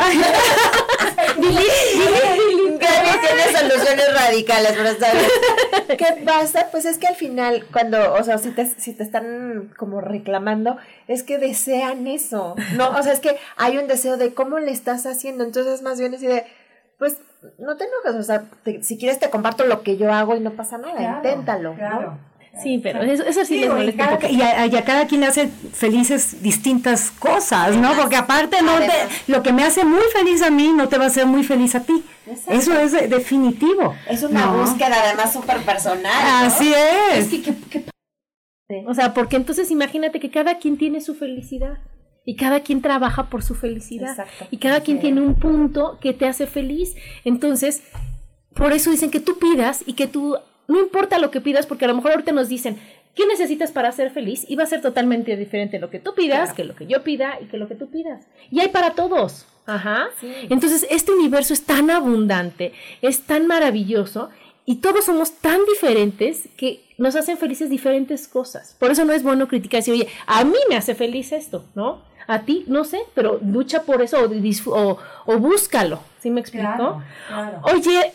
Gaby 2.83 3.11
tiene 3.21 3.43
soluciones 3.57 4.13
radicales, 4.13 4.73
pero 4.75 4.93
¿sabes? 4.99 5.31
¿Qué 5.97 6.23
pasa? 6.25 6.67
Pues 6.71 6.85
es 6.85 6.97
que 6.97 7.07
al 7.07 7.15
final, 7.15 7.65
cuando, 7.71 8.13
o 8.13 8.23
sea, 8.23 8.37
si 8.37 8.51
te, 8.51 8.65
si 8.65 8.93
te 8.93 9.03
están 9.03 9.73
como 9.77 10.01
reclamando, 10.01 10.77
es 11.07 11.23
que 11.23 11.37
desean 11.37 12.07
eso, 12.07 12.55
¿no? 12.75 12.89
O 12.91 13.03
sea, 13.03 13.13
es 13.13 13.19
que 13.19 13.37
hay 13.57 13.77
un 13.77 13.87
deseo 13.87 14.17
de 14.17 14.33
cómo 14.33 14.59
le 14.59 14.71
estás 14.71 15.05
haciendo, 15.05 15.43
entonces 15.43 15.81
más 15.81 15.99
bien 15.99 16.13
es 16.13 16.21
de, 16.21 16.45
pues, 16.97 17.17
no 17.57 17.75
te 17.75 17.85
enojes, 17.85 18.15
o 18.19 18.23
sea, 18.23 18.45
si 18.81 18.97
quieres 18.97 19.19
te 19.19 19.29
comparto 19.29 19.65
lo 19.65 19.83
que 19.83 19.97
yo 19.97 20.11
hago 20.11 20.35
y 20.35 20.39
no 20.39 20.51
pasa 20.51 20.77
nada, 20.77 21.17
inténtalo, 21.17 21.75
¿no? 21.75 22.32
Sí, 22.61 22.79
pero 22.83 23.01
eso, 23.01 23.23
eso 23.23 23.43
sí, 23.45 23.59
les 23.59 23.69
molesta. 23.69 24.19
Y, 24.29 24.41
a, 24.41 24.85
cada 24.85 25.07
quien 25.07 25.21
le 25.21 25.27
hace 25.27 25.47
felices 25.47 26.43
distintas 26.43 27.09
cosas, 27.09 27.75
¿no? 27.77 27.93
Porque 27.93 28.15
aparte 28.15 28.61
no 28.61 28.77
te, 28.77 28.91
lo 29.31 29.41
que 29.41 29.51
me 29.51 29.63
hace 29.63 29.83
muy 29.83 30.03
feliz 30.13 30.43
a 30.43 30.51
mí 30.51 30.71
no 30.71 30.87
te 30.87 30.99
va 30.99 31.05
a 31.05 31.07
hacer 31.07 31.25
muy 31.25 31.43
feliz 31.43 31.73
a 31.73 31.83
ti. 31.83 32.03
Eso 32.47 32.77
es 32.77 32.91
definitivo. 33.09 33.95
Es 34.07 34.21
una 34.21 34.51
búsqueda 34.51 35.03
además 35.03 35.33
súper 35.33 35.61
personal. 35.63 36.45
Así 36.45 36.71
es. 37.11 37.29
O 38.85 38.93
sea, 38.93 39.13
porque 39.13 39.35
entonces 39.35 39.71
imagínate 39.71 40.19
que 40.19 40.29
cada 40.29 40.59
quien 40.59 40.77
tiene 40.77 41.01
su 41.01 41.15
felicidad 41.15 41.79
y 42.23 42.35
cada 42.35 42.61
quien 42.61 42.81
trabaja 42.81 43.29
por 43.29 43.43
su 43.43 43.55
felicidad 43.55 44.11
Exacto. 44.11 44.47
y 44.51 44.57
cada 44.57 44.81
quien 44.81 44.99
tiene 44.99 45.21
un 45.21 45.35
punto 45.35 45.97
que 45.99 46.13
te 46.13 46.27
hace 46.27 46.45
feliz. 46.45 46.95
Entonces, 47.25 47.83
por 48.55 48.73
eso 48.73 48.91
dicen 48.91 49.11
que 49.11 49.19
tú 49.19 49.39
pidas 49.39 49.83
y 49.85 49.93
que 49.93 50.07
tú 50.07 50.37
no 50.67 50.79
importa 50.79 51.19
lo 51.19 51.31
que 51.31 51.41
pidas, 51.41 51.65
porque 51.65 51.85
a 51.85 51.87
lo 51.87 51.95
mejor 51.95 52.11
ahorita 52.11 52.31
nos 52.31 52.49
dicen, 52.49 52.77
¿qué 53.15 53.25
necesitas 53.25 53.71
para 53.71 53.91
ser 53.91 54.11
feliz? 54.11 54.45
Y 54.47 54.55
va 54.55 54.63
a 54.63 54.67
ser 54.67 54.81
totalmente 54.81 55.35
diferente 55.37 55.79
lo 55.79 55.89
que 55.89 55.99
tú 55.99 56.13
pidas, 56.15 56.53
que 56.53 56.63
lo 56.63 56.75
que 56.75 56.87
yo 56.87 57.03
pida 57.03 57.37
y 57.41 57.45
que 57.45 57.57
lo 57.57 57.67
que 57.67 57.75
tú 57.75 57.89
pidas. 57.89 58.27
Y 58.49 58.59
hay 58.59 58.69
para 58.69 58.91
todos. 58.91 59.45
Ajá. 59.65 60.09
Entonces, 60.49 60.85
este 60.89 61.11
universo 61.11 61.53
es 61.53 61.63
tan 61.63 61.89
abundante, 61.89 62.73
es 63.01 63.23
tan 63.23 63.47
maravilloso 63.47 64.29
y 64.65 64.75
todos 64.75 65.05
somos 65.05 65.33
tan 65.33 65.59
diferentes 65.65 66.47
que 66.57 66.83
nos 66.97 67.15
hacen 67.15 67.37
felices 67.37 67.69
diferentes 67.69 68.27
cosas. 68.27 68.75
Por 68.79 68.91
eso 68.91 69.05
no 69.05 69.13
es 69.13 69.23
bueno 69.23 69.47
criticar 69.47 69.79
y 69.79 69.81
decir, 69.81 69.93
oye, 69.93 70.07
a 70.25 70.43
mí 70.43 70.57
me 70.69 70.75
hace 70.75 70.95
feliz 70.95 71.31
esto, 71.31 71.65
¿no? 71.75 72.01
A 72.27 72.43
ti, 72.43 72.63
no 72.67 72.85
sé, 72.85 72.99
pero 73.13 73.39
lucha 73.43 73.83
por 73.83 74.01
eso 74.01 74.17
o, 74.67 74.97
o, 75.25 75.37
búscalo. 75.37 75.99
¿Sí 76.21 76.29
me 76.29 76.39
explico? 76.39 77.01
Oye, 77.63 78.13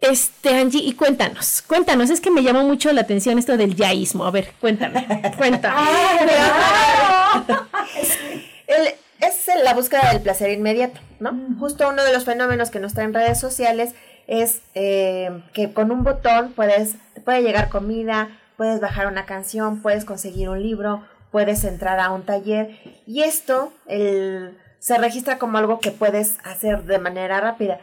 este, 0.00 0.50
Angie, 0.50 0.82
y 0.82 0.92
cuéntanos, 0.92 1.62
cuéntanos, 1.62 2.10
es 2.10 2.20
que 2.20 2.30
me 2.30 2.42
llamó 2.42 2.62
mucho 2.62 2.92
la 2.92 3.02
atención 3.02 3.38
esto 3.38 3.56
del 3.56 3.74
yaísmo. 3.74 4.26
A 4.26 4.30
ver, 4.30 4.52
cuéntame, 4.60 5.06
cuéntame. 5.36 5.76
es 9.18 9.46
la 9.64 9.74
búsqueda 9.74 10.12
del 10.12 10.22
placer 10.22 10.50
inmediato, 10.50 11.00
¿no? 11.20 11.32
Justo 11.58 11.88
uno 11.88 12.04
de 12.04 12.12
los 12.12 12.24
fenómenos 12.24 12.70
que 12.70 12.80
nos 12.80 12.94
traen 12.94 13.14
redes 13.14 13.40
sociales 13.40 13.94
es 14.26 14.60
eh, 14.74 15.30
que 15.52 15.72
con 15.72 15.90
un 15.90 16.04
botón 16.04 16.52
puedes, 16.54 16.96
te 17.14 17.20
puede 17.20 17.42
llegar 17.42 17.68
comida, 17.68 18.28
puedes 18.56 18.80
bajar 18.80 19.06
una 19.06 19.24
canción, 19.24 19.82
puedes 19.82 20.04
conseguir 20.04 20.48
un 20.48 20.62
libro, 20.62 21.02
puedes 21.30 21.64
entrar 21.64 22.00
a 22.00 22.10
un 22.10 22.24
taller 22.24 22.78
y 23.06 23.22
esto 23.22 23.72
el, 23.86 24.58
se 24.78 24.98
registra 24.98 25.38
como 25.38 25.58
algo 25.58 25.80
que 25.80 25.90
puedes 25.90 26.38
hacer 26.44 26.84
de 26.84 26.98
manera 26.98 27.40
rápida 27.40 27.80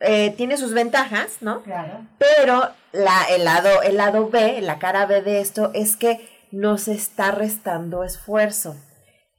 eh, 0.00 0.30
tiene 0.36 0.56
sus 0.56 0.72
ventajas, 0.72 1.38
¿no? 1.40 1.62
Claro. 1.62 2.06
Pero 2.18 2.62
la, 2.92 3.24
el, 3.30 3.44
lado, 3.44 3.82
el 3.82 3.96
lado 3.96 4.30
B, 4.30 4.60
la 4.62 4.78
cara 4.78 5.06
B 5.06 5.22
de 5.22 5.40
esto, 5.40 5.70
es 5.74 5.96
que 5.96 6.28
nos 6.50 6.88
está 6.88 7.30
restando 7.30 8.02
esfuerzo. 8.02 8.76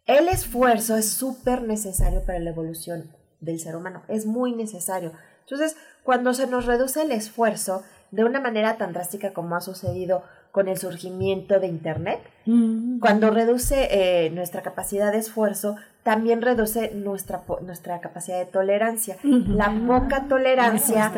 El 0.05 0.27
esfuerzo 0.27 0.95
es 0.97 1.11
súper 1.11 1.61
necesario 1.61 2.23
para 2.25 2.39
la 2.39 2.51
evolución 2.51 3.11
del 3.39 3.59
ser 3.59 3.75
humano, 3.75 4.03
es 4.07 4.25
muy 4.25 4.53
necesario. 4.53 5.13
Entonces, 5.41 5.75
cuando 6.03 6.33
se 6.33 6.47
nos 6.47 6.65
reduce 6.65 7.01
el 7.01 7.11
esfuerzo 7.11 7.83
de 8.11 8.23
una 8.23 8.39
manera 8.39 8.77
tan 8.77 8.93
drástica 8.93 9.33
como 9.33 9.55
ha 9.55 9.61
sucedido 9.61 10.23
con 10.51 10.67
el 10.67 10.77
surgimiento 10.77 11.59
de 11.59 11.67
Internet, 11.67 12.19
mm. 12.45 12.99
cuando 12.99 13.29
reduce 13.29 13.87
eh, 13.91 14.29
nuestra 14.31 14.61
capacidad 14.61 15.11
de 15.11 15.19
esfuerzo, 15.19 15.77
también 16.03 16.41
reduce 16.41 16.91
nuestra, 16.95 17.43
nuestra 17.61 17.99
capacidad 17.99 18.39
de 18.39 18.45
tolerancia. 18.45 19.17
La 19.23 19.71
poca 19.87 20.25
tolerancia, 20.27 21.11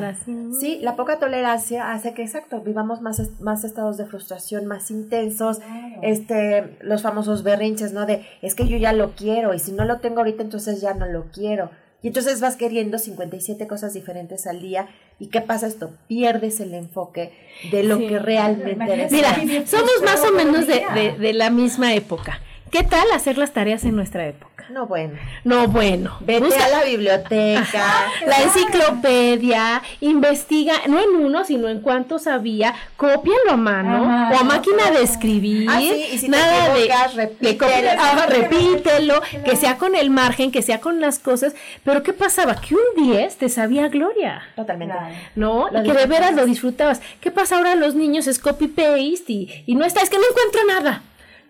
sí, 0.59 0.79
la 0.81 0.95
poca 0.95 1.19
tolerancia 1.19 1.93
hace 1.93 2.13
que, 2.13 2.21
exacto, 2.21 2.59
vivamos 2.59 3.01
más, 3.01 3.21
más 3.39 3.63
estados 3.63 3.97
de 3.97 4.05
frustración 4.05 4.65
más 4.65 4.91
intensos, 4.91 5.61
este, 6.01 6.77
los 6.81 7.01
famosos 7.01 7.43
berrinches, 7.43 7.93
¿no? 7.93 8.05
De, 8.05 8.25
es 8.41 8.55
que 8.55 8.67
yo 8.67 8.77
ya 8.77 8.91
lo 8.91 9.11
quiero 9.11 9.53
y 9.53 9.59
si 9.59 9.71
no 9.71 9.85
lo 9.85 9.99
tengo 9.99 10.19
ahorita, 10.19 10.43
entonces 10.43 10.81
ya 10.81 10.93
no 10.93 11.05
lo 11.05 11.25
quiero. 11.31 11.69
Y 12.03 12.07
entonces 12.07 12.41
vas 12.41 12.57
queriendo 12.57 12.99
57 12.99 13.65
cosas 13.65 13.93
diferentes 13.93 14.45
al 14.45 14.61
día. 14.61 14.89
¿Y 15.19 15.27
qué 15.27 15.39
pasa 15.39 15.67
esto? 15.67 15.91
Pierdes 16.07 16.59
el 16.59 16.73
enfoque 16.73 17.31
de 17.71 17.83
lo 17.83 17.97
que 17.97 18.19
realmente 18.19 19.07
Mira, 19.09 19.35
somos 19.65 20.01
más 20.03 20.21
o 20.25 20.33
menos 20.33 20.67
de, 20.67 20.83
de, 20.93 21.17
de 21.17 21.33
la 21.33 21.49
misma 21.49 21.95
época. 21.95 22.41
¿Qué 22.73 22.81
tal 22.81 23.05
hacer 23.11 23.37
las 23.37 23.53
tareas 23.53 23.85
en 23.85 23.95
nuestra 23.95 24.25
época? 24.25 24.65
No, 24.71 24.87
bueno. 24.87 25.13
No, 25.43 25.67
bueno. 25.67 26.17
Vete 26.21 26.55
a 26.55 26.69
la 26.69 26.83
biblioteca. 26.83 28.07
la 28.25 28.41
enciclopedia, 28.41 29.83
investiga, 30.01 30.73
no 30.87 30.99
en 30.99 31.23
uno, 31.23 31.45
sino 31.45 31.69
en 31.69 31.81
cuántos 31.81 32.25
había, 32.25 32.73
cópialo 32.97 33.51
a 33.51 33.57
mano 33.57 34.31
o 34.33 34.35
a 34.39 34.43
máquina 34.43 34.89
de 34.89 35.03
escribir. 35.03 35.69
Ah, 35.69 35.83
y 35.83 36.17
si 36.17 36.29
nada 36.29 36.73
de, 36.73 36.89
repítelo. 37.15 38.25
repítelo, 38.27 39.21
que 39.45 39.55
sea 39.55 39.77
con 39.77 39.93
el 39.93 40.09
margen, 40.09 40.51
que 40.51 40.63
sea 40.63 40.81
con 40.81 40.99
las 40.99 41.19
cosas. 41.19 41.53
Pero 41.83 42.01
¿qué 42.01 42.11
pasaba? 42.11 42.59
Que 42.59 42.73
un 42.73 43.05
10 43.05 43.37
te 43.37 43.49
sabía 43.49 43.87
gloria. 43.89 44.41
Totalmente. 44.55 44.95
¿No? 45.35 45.67
y 45.67 45.83
que 45.83 45.93
de 45.93 46.07
veras 46.07 46.33
lo 46.33 46.47
disfrutabas. 46.47 47.03
¿Qué 47.21 47.29
pasa 47.29 47.57
ahora 47.57 47.75
los 47.75 47.93
niños? 47.93 48.25
Es 48.25 48.39
copy-paste 48.39 49.31
y, 49.31 49.63
y 49.67 49.75
no 49.75 49.85
está, 49.85 50.01
es 50.01 50.09
que 50.09 50.17
no 50.17 50.23
encuentro 50.27 50.61
nada. 50.65 51.03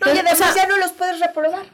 No, 0.06 0.14
y 0.14 0.18
además 0.18 0.56
ya 0.56 0.66
no 0.68 0.78
los 0.78 0.92
puedes 0.92 1.20
reprobar. 1.20 1.66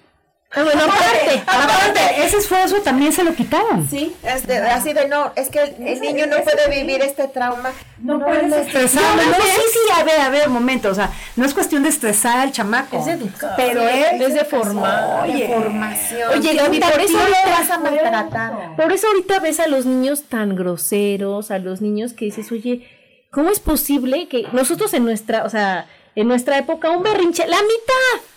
Ah, 0.52 0.64
bueno, 0.64 0.82
aparte, 0.84 1.44
aparte, 1.46 2.26
ese 2.26 2.38
esfuerzo 2.38 2.78
también 2.82 3.14
se 3.14 3.24
lo 3.24 3.36
quitaron. 3.36 3.88
Sí, 3.88 4.16
este, 4.24 4.58
así 4.58 4.94
de 4.94 5.08
no, 5.08 5.32
es 5.36 5.50
que 5.50 5.62
el, 5.62 6.02
niño 6.02 6.26
no 6.26 6.38
puede 6.38 6.68
vivir 6.72 7.04
este 7.04 7.28
trauma. 7.28 7.72
No, 8.00 8.20
puede 8.20 8.62
estresar. 8.62 9.04
No, 9.16 9.24
no, 9.26 9.36
sí, 9.36 9.62
sí, 9.72 9.80
a 9.96 10.04
ver, 10.04 10.20
a 10.20 10.30
ver, 10.30 10.50
momento, 10.50 10.90
o 10.90 10.96
sea, 10.96 11.12
no 11.36 11.46
es 11.46 11.54
cuestión 11.54 11.84
de 11.84 11.90
estresar 11.90 12.40
al 12.40 12.52
chamaco. 12.52 13.00
Es 13.00 13.06
educar. 13.06 13.54
Pero 13.58 13.82
es, 13.82 14.22
es 14.22 14.34
de 14.34 14.44
formar. 14.44 15.30
Oye, 15.30 15.48
formación. 15.48 16.30
Oye, 16.32 16.56
Gaby, 16.56 16.80
por 16.80 17.00
eso 17.00 17.20
ahorita 17.20 17.50
vas 17.52 17.70
a 17.70 17.78
maltratar. 17.78 18.76
Por 18.76 18.92
eso 18.92 19.06
ahorita 19.06 19.40
ves 19.42 19.60
a 19.60 19.68
los 19.68 19.86
niños 19.86 20.24
tan 20.24 20.56
groseros, 20.56 21.52
a 21.52 21.60
los 21.60 21.80
niños 21.82 22.14
que 22.14 22.26
dices, 22.26 22.52
oye, 22.52 22.90
¿cómo 23.30 23.52
es 23.52 23.60
posible 23.60 24.28
que 24.28 24.48
nosotros 24.52 24.96
en 24.96 25.06
nuestra, 25.06 25.44
o 25.44 25.50
sea, 25.52 25.86
en 26.22 26.28
nuestra 26.28 26.58
época 26.58 26.92
un 26.92 27.04
berrinche, 27.04 27.48
la 27.48 27.62
mitad 27.62 28.30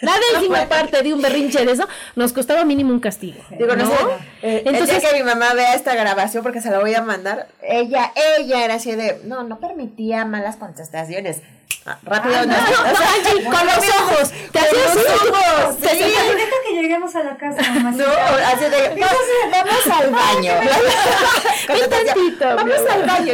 la 0.00 0.12
décima 0.34 0.68
parte 0.68 1.02
de 1.02 1.14
un 1.14 1.22
berrinche 1.22 1.64
de 1.64 1.72
eso 1.72 1.86
nos 2.16 2.32
costaba 2.32 2.64
mínimo 2.64 2.92
un 2.92 3.00
castigo. 3.00 3.42
Digo, 3.50 3.76
no, 3.76 3.86
sé. 3.86 3.92
Eh, 4.42 4.62
Entonces, 4.66 5.04
que 5.04 5.18
mi 5.18 5.22
mamá 5.22 5.52
vea 5.54 5.74
esta 5.74 5.94
grabación 5.94 6.42
porque 6.42 6.60
se 6.60 6.70
la 6.70 6.78
voy 6.78 6.94
a 6.94 7.02
mandar, 7.02 7.48
ella, 7.62 8.12
ella 8.38 8.64
era 8.64 8.74
así 8.74 8.92
de, 8.94 9.20
no, 9.24 9.42
no 9.42 9.60
permitía 9.60 10.24
malas 10.24 10.56
contestaciones. 10.56 11.42
Rápido, 12.02 12.34
ah, 12.36 12.46
no, 12.46 12.52
no, 12.52 13.50
con 13.50 13.66
los 13.66 13.76
ojos, 13.76 14.32
te 14.52 14.58
hacías 14.58 14.94
los 14.94 15.06
ojos. 15.06 15.76
Sí, 15.80 15.98
deja 15.98 16.56
que 16.66 16.74
lleguemos 16.74 17.14
a 17.14 17.22
la 17.22 17.36
casa, 17.36 17.62
mamá. 17.72 17.90
No, 18.00 18.04
así 18.04 18.64
de, 18.64 19.00
vamos, 19.50 19.86
al 20.00 20.10
baño. 20.10 20.52
vamos 22.56 22.90
al 22.90 23.06
baño. 23.06 23.32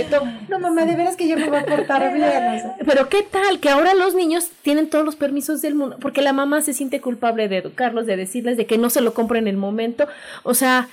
No, 0.49 0.59
mamá, 0.59 0.85
de 0.85 0.97
veras 0.97 1.17
que 1.17 1.29
yo 1.29 1.37
me 1.37 1.49
voy 1.49 1.59
a 1.59 1.65
portar 1.65 2.13
bien. 2.13 2.73
Pero 2.85 3.09
qué 3.09 3.23
tal 3.23 3.61
que 3.61 3.69
ahora 3.69 3.95
los 3.95 4.15
niños 4.15 4.49
tienen 4.63 4.89
todos 4.89 5.05
los 5.05 5.17
permisos 5.17 5.63
del 5.63 5.75
mundo, 5.75 5.97
porque 6.01 6.23
la 6.23 6.33
mamá 6.33 6.63
se 6.63 6.73
siente 6.73 7.01
culpable 7.01 7.49
de 7.49 7.59
educarlos, 7.59 8.07
de 8.07 8.17
decirles 8.17 8.57
de 8.57 8.67
que 8.67 8.79
no 8.79 8.91
se 8.91 9.01
lo 9.01 9.15
compren 9.15 9.45
en 9.45 9.49
el 9.49 9.57
momento. 9.57 10.07
O 10.43 10.55
sea, 10.55 10.89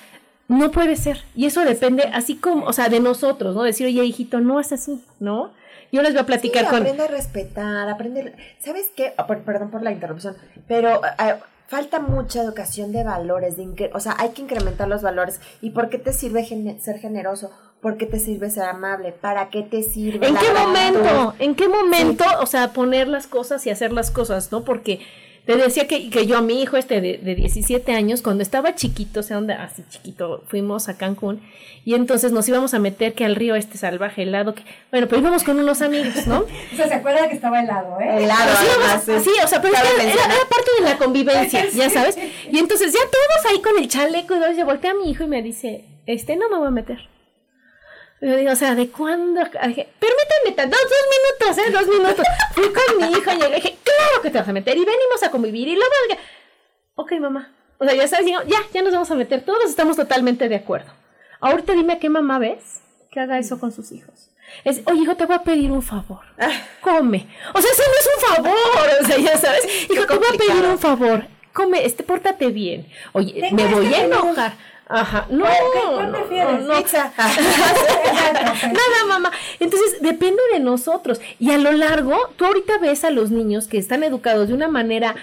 no 0.48 0.72
puede 0.72 0.96
ser. 0.96 1.24
Y 1.36 1.46
eso 1.46 1.62
depende, 1.62 2.04
así 2.14 2.36
como, 2.36 2.66
o 2.66 2.74
sea, 2.74 2.90
de 2.90 3.00
nosotros, 3.00 3.56
¿no? 3.56 3.64
Decir, 3.64 3.88
oye, 3.88 4.04
hijito, 4.04 4.40
no 4.40 4.60
es 4.60 4.72
así, 4.72 5.02
¿no? 5.20 5.52
Yo 5.94 6.02
les 6.02 6.14
voy 6.14 6.22
a 6.22 6.26
platicar 6.26 6.66
con... 6.66 6.82
Aprende 6.82 7.04
a 7.04 7.08
respetar, 7.08 7.88
aprende... 7.88 8.34
¿Sabes 8.58 8.92
qué? 8.96 9.14
Ah, 9.16 9.28
perdón 9.28 9.70
por 9.70 9.84
la 9.84 9.92
interrupción, 9.92 10.36
pero... 10.68 11.00
Ah, 11.20 11.38
falta 11.68 12.00
mucha 12.00 12.42
educación 12.42 12.92
de 12.92 13.04
valores, 13.04 13.58
de 13.58 13.92
o 13.94 14.00
sea, 14.00 14.16
hay 14.18 14.30
que 14.30 14.42
incrementar 14.42 14.88
los 14.88 15.02
valores. 15.02 15.40
¿Y 15.62 15.70
por 15.70 15.90
qué 15.90 16.00
te 16.00 16.12
sirve 16.12 16.46
ser 16.80 17.00
generoso? 17.00 17.52
¿Por 17.80 17.98
qué 17.98 18.06
te 18.06 18.20
sirve 18.20 18.50
ser 18.50 18.64
amable? 18.64 19.12
¿Para 19.12 19.50
qué 19.50 19.62
te 19.62 19.84
sirve? 19.84 20.28
¿En 20.28 20.36
qué 20.36 20.52
momento? 20.52 21.36
¿En 21.40 21.56
qué 21.56 21.68
momento? 21.68 22.26
O 22.42 22.46
sea, 22.48 22.74
poner 22.74 23.08
las 23.08 23.28
cosas 23.28 23.66
y 23.68 23.70
hacer 23.70 23.94
las 23.94 24.10
cosas, 24.10 24.52
¿no? 24.52 24.64
Porque 24.64 25.00
te 25.46 25.58
decía 25.58 25.88
que, 25.88 26.10
que 26.10 26.26
yo 26.26 26.38
a 26.38 26.42
mi 26.42 26.62
hijo 26.62 26.78
este 26.78 27.02
de, 27.02 27.18
de 27.18 27.36
17 27.36 27.92
años, 27.94 28.22
cuando 28.22 28.44
estaba 28.44 28.76
chiquito, 28.76 29.20
o 29.20 29.24
sea, 29.24 29.38
donde, 29.38 29.54
así 29.54 29.84
chiquito, 29.90 30.44
fuimos 30.48 30.88
a 30.88 30.98
Cancún 30.98 31.42
y 31.86 31.96
entonces 31.96 32.32
nos 32.32 32.48
íbamos 32.48 32.74
a 32.74 32.80
meter 32.80 33.14
que 33.14 33.26
al 33.26 33.36
río 33.36 33.56
este 33.56 33.78
salvaje 33.78 34.24
helado, 34.24 34.56
que, 34.56 34.64
bueno, 34.90 35.08
pues 35.08 35.20
íbamos 35.20 35.44
con 35.44 35.60
unos 35.60 35.82
amigos, 35.82 36.28
¿no? 36.28 36.40
o 36.74 36.76
sea, 36.76 36.88
se 36.88 36.94
acuerda 36.94 37.28
que 37.28 37.36
estaba 37.36 37.62
helado, 37.62 38.00
¿eh? 38.00 38.24
Helado, 38.24 38.52
sí, 39.22 39.32
o 39.44 39.48
sea, 39.48 39.62
pero 39.62 39.74
era, 39.76 40.28
parte 40.50 40.72
de 40.80 40.90
la 40.90 40.98
convivencia, 40.98 41.68
ya 41.74 41.90
sabes. 41.90 42.18
Y 42.50 42.58
entonces 42.58 42.94
ya 42.94 43.00
todos 43.00 43.52
ahí 43.52 43.62
con 43.62 43.78
el 43.78 43.90
chaleco 43.90 44.36
y 44.36 44.58
yo 44.58 44.66
volteé 44.66 44.92
a 44.92 44.94
mi 44.94 45.12
hijo 45.12 45.26
y 45.26 45.28
me 45.28 45.42
dice, 45.42 45.84
este, 46.06 46.38
no 46.38 46.50
me 46.50 46.58
voy 46.58 46.68
a 46.68 46.72
meter. 46.72 47.10
Yo 48.24 48.38
digo, 48.38 48.54
o 48.54 48.56
sea, 48.56 48.74
¿de 48.74 48.90
cuándo? 48.90 49.42
Dije, 49.68 49.90
Permítame, 50.00 50.72
dos, 50.72 50.82
dos 50.82 51.50
minutos, 51.50 51.58
¿eh? 51.66 51.72
Dos 51.72 51.88
minutos. 51.88 52.26
Fui 52.54 52.72
con 52.72 52.98
mi 52.98 53.18
hijo 53.18 53.32
y 53.32 53.36
llegué, 53.36 53.56
dije, 53.56 53.78
claro 53.84 54.22
que 54.22 54.30
te 54.30 54.38
vas 54.38 54.48
a 54.48 54.54
meter. 54.54 54.78
Y 54.78 54.86
venimos 54.86 55.22
a 55.24 55.30
convivir. 55.30 55.68
Y 55.68 55.76
luego, 55.76 55.92
ok, 56.96 57.12
mamá. 57.20 57.52
O 57.80 57.86
sea, 57.86 57.94
ya 57.94 58.08
sabes, 58.08 58.26
digo, 58.26 58.40
ya, 58.48 58.60
ya 58.74 58.82
nos 58.82 58.94
vamos 58.94 59.12
a 59.12 59.16
meter. 59.16 59.44
Todos 59.44 59.66
estamos 59.66 59.98
totalmente 59.98 60.48
de 60.48 60.56
acuerdo. 60.56 60.90
Ahorita 61.42 61.74
dime 61.74 61.94
a 61.94 62.00
qué 62.00 62.08
mamá 62.08 62.40
ves 62.40 62.82
que 63.12 63.20
haga 63.20 63.40
eso 63.40 63.60
con 63.60 63.74
sus 63.74 63.92
hijos. 63.92 64.30
Es, 64.64 64.82
oye, 64.86 65.02
hijo, 65.02 65.16
te 65.18 65.26
voy 65.26 65.36
a 65.36 65.44
pedir 65.44 65.72
un 65.72 65.82
favor. 65.82 66.22
Come. 66.82 67.28
O 67.54 67.62
sea, 67.62 67.72
eso 67.72 67.84
no 67.86 68.00
es 68.00 68.10
un 68.16 68.36
favor. 68.36 68.90
O 69.02 69.06
sea, 69.06 69.18
ya 69.18 69.38
sabes. 69.38 69.90
Hijo, 69.90 70.06
te 70.06 70.16
voy 70.16 70.28
a 70.34 70.38
pedir 70.38 70.64
un 70.64 70.80
favor. 70.80 71.28
Come, 71.54 71.86
este, 71.86 72.04
pórtate 72.04 72.48
bien. 72.48 72.88
Oye, 73.14 73.50
me 73.52 73.66
voy 73.68 73.94
a 73.94 74.06
enojar. 74.06 74.54
Ajá, 74.88 75.28
no, 75.30 75.46
¿Cuál 75.94 76.12
prefieres? 76.12 76.66
no, 76.66 76.78
Pizza. 76.78 77.12
Nada, 77.18 79.06
mamá. 79.08 79.32
Entonces, 79.60 80.02
depende 80.02 80.42
de 80.52 80.60
nosotros. 80.60 81.22
Y 81.40 81.52
a 81.52 81.58
lo 81.58 81.72
largo, 81.72 82.16
tú 82.36 82.46
ahorita 82.46 82.80
ves 82.80 83.04
a 83.04 83.10
los 83.10 83.32
niños 83.32 83.68
que 83.68 83.78
están 83.78 84.04
educados 84.04 84.50
de 84.50 84.54
una 84.54 84.68
manera, 84.68 85.16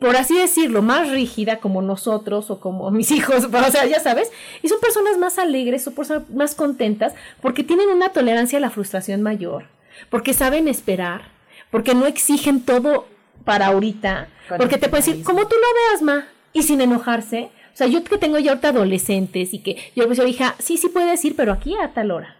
por 0.00 0.16
así 0.16 0.36
decirlo, 0.36 0.82
más 0.82 1.08
rígida 1.08 1.58
como 1.60 1.82
nosotros 1.82 2.50
o 2.50 2.58
como 2.60 2.90
mis 2.90 3.10
hijos, 3.10 3.44
o 3.44 3.70
sea, 3.70 3.86
ya 3.86 4.00
sabes, 4.00 4.32
y 4.62 4.68
son 4.68 4.80
personas 4.80 5.18
más 5.18 5.38
alegres, 5.38 5.84
son 5.84 5.94
personas 5.94 6.28
más 6.30 6.54
contentas 6.54 7.14
porque 7.40 7.62
tienen 7.62 7.88
una 7.90 8.08
tolerancia 8.10 8.58
a 8.58 8.60
la 8.60 8.70
frustración 8.70 9.22
mayor, 9.22 9.66
porque 10.10 10.34
saben 10.34 10.68
esperar, 10.68 11.22
porque 11.70 11.94
no 11.94 12.06
exigen 12.06 12.64
todo 12.64 13.06
para 13.44 13.66
ahorita, 13.66 14.28
porque 14.56 14.78
te 14.78 14.88
puedes 14.88 15.06
decir, 15.06 15.24
como 15.24 15.46
tú 15.46 15.56
lo 15.56 15.74
veas, 15.90 16.02
ma, 16.02 16.28
y 16.52 16.62
sin 16.62 16.80
enojarse. 16.80 17.50
O 17.72 17.76
sea, 17.80 17.86
yo 17.86 18.04
que 18.04 18.18
tengo 18.18 18.38
ya 18.38 18.50
ahorita 18.50 18.70
adolescentes 18.70 19.54
y 19.54 19.60
que 19.60 19.76
yo 19.94 20.04
le 20.04 20.10
digo, 20.10 20.26
hija, 20.26 20.54
sí, 20.58 20.76
sí 20.76 20.88
puedes 20.88 21.24
ir, 21.24 21.36
pero 21.36 21.52
aquí 21.52 21.74
a 21.76 21.92
tal 21.94 22.10
hora. 22.10 22.36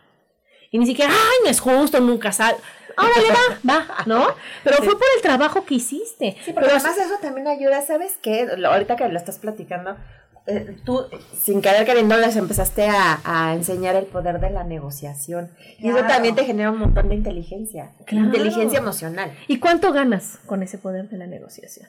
Y 0.70 0.78
ni 0.78 0.86
siquiera, 0.86 1.10
ay, 1.12 1.38
no 1.44 1.50
es 1.50 1.60
justo, 1.60 2.00
nunca 2.00 2.32
sal. 2.32 2.56
Órale, 2.96 3.28
va, 3.30 3.74
va, 3.74 3.86
¿no? 4.06 4.34
Pero 4.62 4.76
fue 4.78 4.98
por 4.98 5.06
el 5.16 5.22
trabajo 5.22 5.64
que 5.64 5.74
hiciste. 5.74 6.36
Sí, 6.44 6.52
pero 6.52 6.66
además 6.66 6.98
eso 6.98 7.14
también 7.22 7.48
ayuda, 7.48 7.80
¿sabes 7.82 8.18
qué? 8.20 8.48
Ahorita 8.64 8.96
que 8.96 9.08
lo 9.08 9.18
estás 9.18 9.38
platicando, 9.38 9.96
eh, 10.46 10.76
tú 10.84 11.04
sin 11.38 11.60
querer 11.62 11.84
queriendo 11.86 12.16
les 12.16 12.36
empezaste 12.36 12.88
a, 12.88 13.20
a 13.24 13.54
enseñar 13.54 13.94
el 13.96 14.06
poder 14.06 14.40
de 14.40 14.50
la 14.50 14.64
negociación. 14.64 15.50
Y 15.78 15.88
eso 15.88 15.98
también 16.06 16.34
te 16.34 16.44
genera 16.44 16.70
un 16.70 16.78
montón 16.78 17.08
de 17.08 17.14
inteligencia, 17.14 17.92
Claro. 18.06 18.26
inteligencia 18.26 18.78
emocional. 18.78 19.32
¿Y 19.48 19.58
cuánto 19.58 19.92
ganas 19.92 20.38
con 20.46 20.62
ese 20.62 20.78
poder 20.78 21.08
de 21.08 21.18
la 21.18 21.26
negociación? 21.26 21.88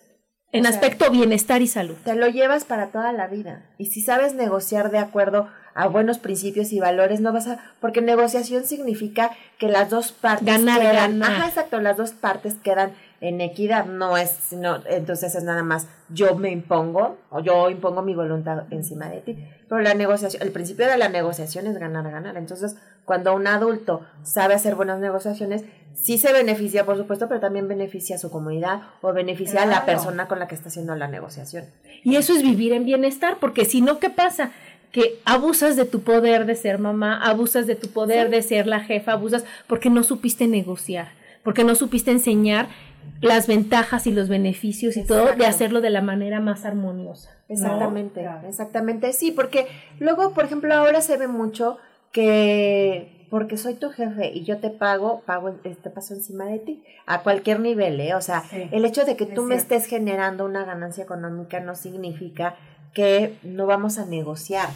En 0.53 0.65
O 0.65 0.67
sea, 0.67 0.75
aspecto 0.75 1.09
bienestar 1.09 1.61
y 1.61 1.67
salud. 1.67 1.95
Te 2.03 2.13
lo 2.13 2.27
llevas 2.27 2.65
para 2.65 2.87
toda 2.87 3.13
la 3.13 3.27
vida. 3.27 3.63
Y 3.77 3.85
si 3.85 4.01
sabes 4.01 4.33
negociar 4.33 4.91
de 4.91 4.97
acuerdo 4.97 5.47
a 5.73 5.87
buenos 5.87 6.17
principios 6.19 6.73
y 6.73 6.79
valores, 6.81 7.21
no 7.21 7.31
vas 7.31 7.47
a... 7.47 7.59
Porque 7.79 8.01
negociación 8.01 8.65
significa 8.65 9.31
que 9.57 9.69
las 9.69 9.89
dos 9.89 10.11
partes 10.11 10.45
Ganar, 10.45 10.81
quedan... 10.81 11.19
ganar. 11.19 11.31
Ajá, 11.31 11.47
exacto, 11.47 11.79
las 11.79 11.95
dos 11.95 12.11
partes 12.11 12.55
quedan 12.61 12.91
en 13.21 13.39
equidad. 13.39 13.85
No 13.85 14.17
es, 14.17 14.51
entonces 14.51 15.35
es 15.35 15.43
nada 15.43 15.63
más 15.63 15.87
yo 16.09 16.35
me 16.35 16.51
impongo 16.51 17.17
o 17.29 17.39
yo 17.39 17.69
impongo 17.69 18.01
mi 18.01 18.13
voluntad 18.13 18.63
encima 18.71 19.09
de 19.09 19.21
ti. 19.21 19.37
Pero 19.69 19.81
la 19.81 19.93
negociación, 19.93 20.43
el 20.43 20.51
principio 20.51 20.87
de 20.87 20.97
la 20.97 21.07
negociación 21.07 21.67
es 21.67 21.77
ganar, 21.77 22.11
ganar. 22.11 22.35
Entonces, 22.35 22.75
cuando 23.05 23.33
un 23.33 23.47
adulto 23.47 24.01
sabe 24.23 24.53
hacer 24.53 24.75
buenas 24.75 24.99
negociaciones, 24.99 25.63
sí 25.93 26.17
se 26.17 26.33
beneficia, 26.33 26.85
por 26.85 26.97
supuesto, 26.97 27.29
pero 27.29 27.39
también 27.39 27.67
beneficia 27.67 28.17
a 28.17 28.19
su 28.19 28.29
comunidad 28.29 28.81
o 29.01 29.13
beneficia 29.13 29.63
a 29.63 29.65
la 29.65 29.85
persona 29.85 30.27
con 30.27 30.39
la 30.39 30.47
que 30.47 30.55
está 30.55 30.67
haciendo 30.67 30.95
la 30.95 31.07
negociación. 31.07 31.65
Y 32.03 32.15
eso 32.15 32.33
es 32.33 32.41
vivir 32.41 32.73
en 32.73 32.85
bienestar, 32.85 33.37
porque 33.39 33.63
si 33.63 33.81
no, 33.81 33.99
¿qué 33.99 34.09
pasa? 34.09 34.51
Que 34.91 35.19
abusas 35.23 35.77
de 35.77 35.85
tu 35.85 36.01
poder 36.01 36.45
de 36.45 36.55
ser 36.55 36.79
mamá, 36.79 37.21
abusas 37.23 37.65
de 37.65 37.75
tu 37.75 37.87
poder 37.87 38.29
de 38.29 38.41
ser 38.41 38.67
la 38.67 38.81
jefa, 38.81 39.13
abusas 39.13 39.45
porque 39.67 39.89
no 39.89 40.03
supiste 40.03 40.47
negociar, 40.47 41.09
porque 41.43 41.63
no 41.63 41.75
supiste 41.75 42.11
enseñar 42.11 42.67
las 43.21 43.47
ventajas 43.47 44.07
y 44.07 44.11
los 44.11 44.29
beneficios 44.29 44.97
y 44.97 45.03
todo 45.03 45.33
de 45.35 45.45
hacerlo 45.45 45.81
de 45.81 45.89
la 45.91 46.01
manera 46.01 46.39
más 46.39 46.65
armoniosa. 46.65 47.29
Exactamente, 47.49 48.21
Claro. 48.21 48.47
exactamente, 48.47 49.11
sí, 49.13 49.31
porque 49.31 49.67
luego, 49.99 50.31
por 50.33 50.45
ejemplo, 50.45 50.73
ahora 50.73 51.01
se 51.01 51.17
ve 51.17 51.27
mucho 51.27 51.77
que 52.31 53.27
porque 53.29 53.55
soy 53.57 53.75
tu 53.75 53.89
jefe 53.91 54.29
y 54.33 54.43
yo 54.43 54.57
te 54.57 54.69
pago, 54.69 55.21
pago, 55.25 55.51
te 55.51 55.89
paso 55.89 56.13
encima 56.13 56.45
de 56.45 56.59
ti, 56.59 56.83
a 57.05 57.21
cualquier 57.21 57.61
nivel, 57.61 57.99
¿eh? 58.01 58.13
O 58.15 58.21
sea, 58.21 58.41
Sí, 58.49 58.67
el 58.71 58.83
hecho 58.83 59.05
de 59.05 59.15
que 59.15 59.23
es 59.23 59.33
tú 59.33 59.43
me 59.43 59.55
cierto. 59.55 59.75
estés 59.75 59.89
generando 59.89 60.43
una 60.45 60.65
ganancia 60.65 61.03
económica 61.05 61.61
no 61.61 61.75
significa 61.75 62.55
que 62.93 63.35
no 63.43 63.65
vamos 63.67 63.97
a 63.99 64.05
negociar. 64.05 64.67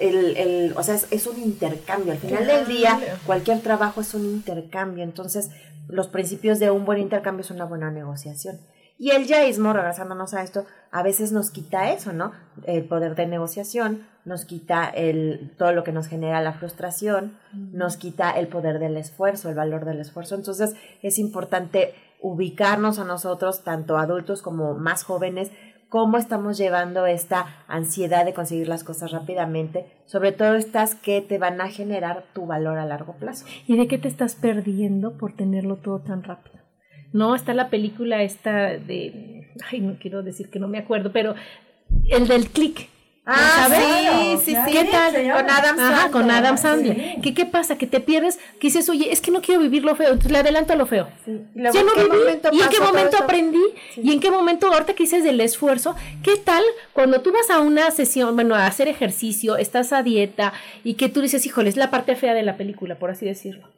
El, 0.00 0.36
el, 0.36 0.74
o 0.76 0.82
sea, 0.82 0.94
es, 0.94 1.06
es 1.10 1.26
un 1.26 1.40
intercambio. 1.40 2.12
Al 2.12 2.18
final 2.18 2.46
del 2.46 2.66
día, 2.66 2.98
cualquier 3.26 3.60
trabajo 3.60 4.00
es 4.00 4.14
un 4.14 4.24
intercambio. 4.24 5.04
Entonces, 5.04 5.50
los 5.88 6.08
principios 6.08 6.58
de 6.58 6.70
un 6.70 6.84
buen 6.84 6.98
intercambio 6.98 7.42
es 7.42 7.50
una 7.50 7.64
buena 7.64 7.90
negociación. 7.90 8.58
Y 8.98 9.10
el 9.10 9.26
yaísmo, 9.26 9.72
regresándonos 9.72 10.32
a 10.34 10.42
esto, 10.42 10.64
a 10.90 11.02
veces 11.02 11.32
nos 11.32 11.50
quita 11.50 11.90
eso, 11.90 12.12
¿no? 12.12 12.32
El 12.64 12.84
poder 12.84 13.16
de 13.16 13.26
negociación, 13.26 14.06
nos 14.24 14.44
quita 14.44 14.88
el, 14.88 15.54
todo 15.58 15.72
lo 15.72 15.82
que 15.82 15.92
nos 15.92 16.06
genera 16.06 16.40
la 16.40 16.52
frustración, 16.52 17.36
nos 17.52 17.96
quita 17.96 18.30
el 18.30 18.46
poder 18.46 18.78
del 18.78 18.96
esfuerzo, 18.96 19.48
el 19.48 19.56
valor 19.56 19.84
del 19.84 20.00
esfuerzo. 20.00 20.36
Entonces 20.36 20.74
es 21.02 21.18
importante 21.18 21.94
ubicarnos 22.20 23.00
a 23.00 23.04
nosotros, 23.04 23.64
tanto 23.64 23.98
adultos 23.98 24.42
como 24.42 24.74
más 24.74 25.02
jóvenes, 25.02 25.50
cómo 25.92 26.16
estamos 26.16 26.56
llevando 26.56 27.04
esta 27.04 27.64
ansiedad 27.68 28.24
de 28.24 28.32
conseguir 28.32 28.66
las 28.66 28.82
cosas 28.82 29.12
rápidamente, 29.12 29.84
sobre 30.06 30.32
todo 30.32 30.54
estas 30.54 30.94
que 30.94 31.20
te 31.20 31.36
van 31.36 31.60
a 31.60 31.68
generar 31.68 32.24
tu 32.32 32.46
valor 32.46 32.78
a 32.78 32.86
largo 32.86 33.12
plazo. 33.16 33.44
¿Y 33.66 33.76
de 33.76 33.86
qué 33.88 33.98
te 33.98 34.08
estás 34.08 34.34
perdiendo 34.34 35.18
por 35.18 35.36
tenerlo 35.36 35.76
todo 35.76 35.98
tan 35.98 36.22
rápido? 36.22 36.56
No, 37.12 37.34
está 37.34 37.52
la 37.52 37.68
película 37.68 38.22
esta 38.22 38.78
de, 38.78 39.52
ay, 39.70 39.82
no 39.82 39.98
quiero 40.00 40.22
decir 40.22 40.48
que 40.48 40.58
no 40.58 40.66
me 40.66 40.78
acuerdo, 40.78 41.12
pero 41.12 41.34
el 42.08 42.26
del 42.26 42.48
click. 42.48 42.88
Ah, 43.24 43.68
¿sabes? 43.68 44.40
sí, 44.42 44.52
sí, 44.52 44.56
sí. 44.66 44.72
¿Qué 44.72 44.84
tal? 44.86 45.12
Con 45.14 45.48
Adam 45.50 45.78
Ajá, 45.78 45.90
Sandler. 45.90 46.10
con 46.10 46.30
Adam 46.32 46.58
Sandler. 46.58 47.20
¿Qué, 47.22 47.34
¿Qué 47.34 47.46
pasa? 47.46 47.78
Que 47.78 47.86
te 47.86 48.00
pierdes, 48.00 48.38
que 48.58 48.66
dices, 48.66 48.88
oye, 48.88 49.12
es 49.12 49.20
que 49.20 49.30
no 49.30 49.40
quiero 49.42 49.60
vivir 49.60 49.84
lo 49.84 49.94
feo, 49.94 50.08
entonces 50.08 50.32
le 50.32 50.38
adelanto 50.38 50.72
a 50.72 50.76
lo 50.76 50.86
feo. 50.86 51.08
Y 51.26 51.30
luego, 51.54 51.72
Ya 51.72 51.80
¿en 51.80 51.86
no 51.86 51.92
qué 51.92 52.02
viví. 52.04 52.16
momento 52.18 52.48
¿Y 52.52 52.60
en 52.60 52.68
qué 52.68 52.80
momento 52.80 53.16
aprendí? 53.18 53.62
¿Y 53.96 54.12
en 54.12 54.18
qué 54.18 54.30
momento, 54.32 54.66
ahorita 54.72 54.94
que 54.94 55.04
dices 55.04 55.22
del 55.22 55.40
esfuerzo, 55.40 55.94
qué 56.24 56.36
tal 56.36 56.64
cuando 56.92 57.20
tú 57.20 57.30
vas 57.32 57.48
a 57.50 57.60
una 57.60 57.92
sesión, 57.92 58.34
bueno, 58.34 58.56
a 58.56 58.66
hacer 58.66 58.88
ejercicio, 58.88 59.56
estás 59.56 59.92
a 59.92 60.02
dieta 60.02 60.52
y 60.82 60.94
que 60.94 61.08
tú 61.08 61.20
dices, 61.20 61.46
híjole, 61.46 61.68
es 61.68 61.76
la 61.76 61.90
parte 61.92 62.16
fea 62.16 62.34
de 62.34 62.42
la 62.42 62.56
película, 62.56 62.96
por 62.98 63.10
así 63.10 63.24
decirlo. 63.24 63.68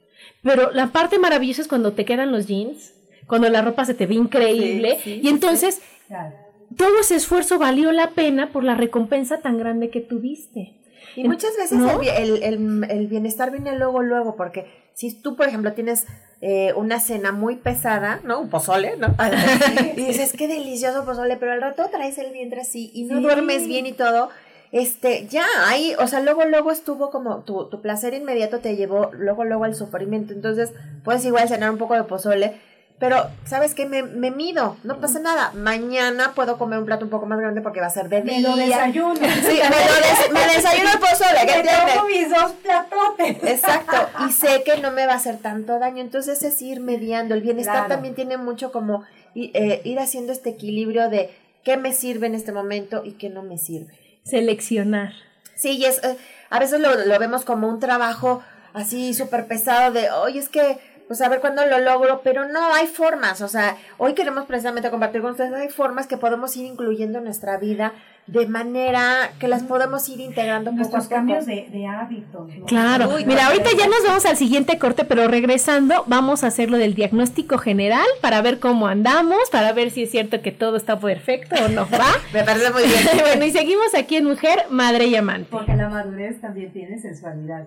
Pero 0.43 0.71
la 0.71 0.87
parte 0.87 1.19
maravillosa 1.19 1.61
es 1.61 1.69
cuando 1.69 1.93
te 1.93 2.07
quedan 2.07 2.33
los 2.33 2.47
jeans, 2.47 2.95
cuando 3.27 3.51
la 3.51 3.61
ropa 3.61 3.85
se 3.85 3.93
te 3.93 4.07
ve 4.07 4.15
increíble 4.15 4.99
y 5.05 5.29
entonces 5.29 5.83
Claro. 6.09 6.35
Todo 6.77 7.01
ese 7.01 7.17
esfuerzo 7.17 7.59
valió 7.59 7.93
la 7.93 8.11
pena 8.11 8.51
por 8.53 8.65
la 8.65 8.75
recompensa 8.75 9.39
tan 9.41 9.59
grande 9.59 9.91
que 9.91 10.01
tuviste. 10.01 10.75
Y 11.17 11.25
muchas 11.29 11.57
veces 11.57 11.79
¿No? 11.79 12.01
el, 12.03 12.09
el, 12.09 12.43
el- 12.43 12.91
el 12.91 13.07
bienestar 13.07 13.51
viene 13.53 13.79
luego, 13.79 14.03
luego, 14.03 14.35
porque 14.37 14.67
si 14.95 15.13
tú, 15.15 15.37
por 15.37 15.47
ejemplo, 15.47 15.73
tienes 15.73 16.07
eh, 16.41 16.73
una 16.77 16.99
cena 17.01 17.31
muy 17.33 17.57
pesada, 17.57 18.21
¿no? 18.25 18.41
Un 18.41 18.49
pozole, 18.51 18.97
¿no? 18.97 19.15
y 19.97 20.01
dices, 20.07 20.33
qué 20.33 20.49
delicioso 20.49 21.05
pozole, 21.05 21.37
pero 21.37 21.53
al 21.53 21.61
rato 21.61 21.85
traes 21.91 22.19
el 22.19 22.33
vientre 22.33 22.61
así 22.63 22.91
y 22.95 23.05
no 23.05 23.19
Sí. 23.19 23.23
duermes 23.23 23.67
bien 23.67 23.87
y 23.87 23.93
todo. 23.93 24.31
Este, 24.73 25.29
ya, 25.29 25.47
ahí, 25.67 25.95
o 26.01 26.09
sea, 26.09 26.19
luego, 26.21 26.45
luego 26.47 26.73
estuvo 26.73 27.11
como 27.11 27.45
tu, 27.45 27.69
tu 27.69 27.81
placer 27.81 28.13
inmediato 28.13 28.59
te 28.59 28.75
llevó 28.75 29.11
luego, 29.13 29.45
luego 29.45 29.63
al 29.65 29.77
sufrimiento. 29.77 30.33
Entonces, 30.33 30.73
puedes 31.05 31.25
igual 31.25 31.49
cenar 31.49 31.71
un 31.71 31.79
poco 31.79 31.95
de 31.95 32.03
pozole, 32.03 32.55
pero, 32.99 33.29
¿sabes 33.45 33.75
qué? 33.75 33.87
Me, 33.87 34.03
me 34.03 34.31
mido, 34.31 34.77
no 34.85 35.01
pasa 35.01 35.19
nada. 35.19 35.51
Mañana 35.55 36.33
puedo 36.35 36.57
comer 36.59 36.79
un 36.79 36.87
plato 36.87 37.05
un 37.05 37.11
poco 37.11 37.27
más 37.27 37.39
grande 37.41 37.61
porque 37.61 37.81
va 37.81 37.87
a 37.87 37.91
ser 37.91 38.09
de 38.09 38.23
Me 38.23 38.39
día. 38.39 38.49
lo 38.49 38.57
desayuno. 38.57 39.15
Sí, 39.17 39.21
me, 39.23 39.53
lo 39.53 39.95
des- 39.95 40.33
me 40.33 40.55
desayuno 40.55 40.91
el 40.93 40.99
pozole, 41.01 41.41
¿qué 41.41 41.47
Me 41.47 41.57
entiendes? 41.61 41.95
tomo 41.95 42.09
mis 42.09 42.31
dos 42.31 42.53
platotes. 42.63 43.45
Exacto, 43.45 43.97
y 44.27 44.33
sé 44.33 44.63
que 44.65 44.79
no 44.81 44.91
me 44.93 45.07
va 45.07 45.15
a 45.15 45.17
hacer 45.17 45.39
tanto 45.39 45.79
daño, 45.79 46.01
entonces 46.01 46.43
es 46.43 46.63
ir 46.63 46.81
mediando. 46.81 47.35
El 47.35 47.43
bienestar 47.43 47.75
Claro. 47.75 47.89
también 47.89 48.15
tiene 48.15 48.37
mucho 48.37 48.71
como 48.73 49.05
eh, 49.35 49.81
ir 49.85 49.99
haciendo 49.99 50.33
este 50.33 50.51
equilibrio 50.51 51.09
de 51.11 51.35
qué 51.65 51.77
me 51.77 51.93
sirve 51.93 52.27
en 52.29 52.35
este 52.37 52.53
momento 52.53 53.03
y 53.05 53.13
qué 53.13 53.29
no 53.31 53.43
me 53.43 53.59
sirve. 53.59 53.93
Seleccionar. 54.23 55.13
Sí, 55.57 55.71
y 55.79 55.85
es, 55.85 56.03
eh, 56.05 56.17
a 56.51 56.59
veces 56.59 56.81
lo, 56.81 56.95
lo 57.05 57.19
vemos 57.19 57.45
como 57.45 57.69
un 57.69 57.81
trabajo 57.81 58.43
así 58.73 59.15
súper 59.15 59.47
pesado 59.47 59.93
de, 59.93 60.11
oye, 60.11 60.39
es 60.41 60.49
que, 60.49 60.79
pues 61.07 61.21
a 61.21 61.29
ver 61.29 61.41
cuándo 61.41 61.65
lo 61.67 61.79
logro, 61.81 62.23
pero 62.25 62.49
no, 62.49 62.73
hay 62.73 62.87
formas, 62.87 63.41
o 63.41 63.49
sea, 63.49 63.77
hoy 63.99 64.15
queremos 64.15 64.45
precisamente 64.47 64.91
compartir 64.91 65.21
con 65.21 65.33
ustedes, 65.33 65.53
hay 65.53 65.69
formas 65.69 66.07
que 66.07 66.17
podemos 66.17 66.57
ir 66.57 66.65
incluyendo 66.67 67.19
en 67.19 67.25
nuestra 67.25 67.57
vida 67.59 67.93
de 68.27 68.47
manera 68.47 69.33
que 69.39 69.49
las 69.49 69.65
podemos 69.65 70.09
ir 70.09 70.19
integrando 70.21 70.71
poco 70.71 70.77
a 70.77 70.79
Nuestros 70.79 71.05
poco. 71.05 71.15
cambios 71.17 71.45
de, 71.45 71.69
de 71.71 71.87
hábitos. 71.87 72.49
¿no? 72.57 72.65
Claro. 72.65 73.11
Uy, 73.15 73.27
Mira, 73.27 73.49
ahorita 73.49 73.69
ya 73.77 73.87
nos 73.87 74.03
vamos 74.03 74.25
al 74.25 74.39
siguiente 74.39 74.79
corte, 74.79 75.05
pero 75.05 75.29
regresando 75.29 76.05
vamos 76.07 76.43
a 76.43 76.47
hacer 76.47 76.71
lo 76.71 76.79
del 76.79 76.95
diagnóstico 76.95 77.59
general 77.59 78.07
para 78.23 78.41
ver 78.41 78.61
cómo 78.61 78.89
andamos, 78.89 79.51
para 79.53 79.75
ver 79.75 79.91
si 79.91 80.05
es 80.05 80.11
cierto 80.11 80.41
que 80.41 80.53
todo 80.53 80.77
está 80.79 80.99
perfecto 80.99 81.55
o 81.67 81.69
no, 81.69 81.83
¿va? 81.83 82.07
Me 82.33 82.43
parece 82.45 82.71
muy 82.71 82.85
bien. 82.85 83.03
bueno, 83.21 83.45
y 83.45 83.51
seguimos 83.51 83.95
aquí 83.95 84.17
en 84.17 84.25
Mujer, 84.25 84.65
Madre 84.71 85.05
y 85.07 85.17
Amante. 85.17 85.49
Porque 85.51 85.77
la 85.77 85.91
madurez 85.91 86.41
también 86.41 86.73
tiene 86.73 86.99
sensualidad. 86.99 87.67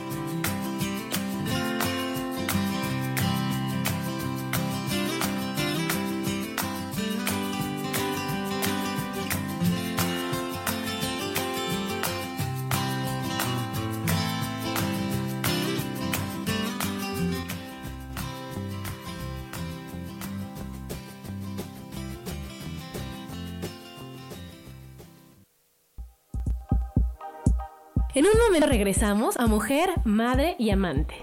En 28.13 28.25
un 28.25 28.33
momento 28.45 28.67
regresamos 28.67 29.37
a 29.37 29.47
mujer, 29.47 29.89
madre 30.03 30.57
y 30.59 30.71
amante. 30.71 31.15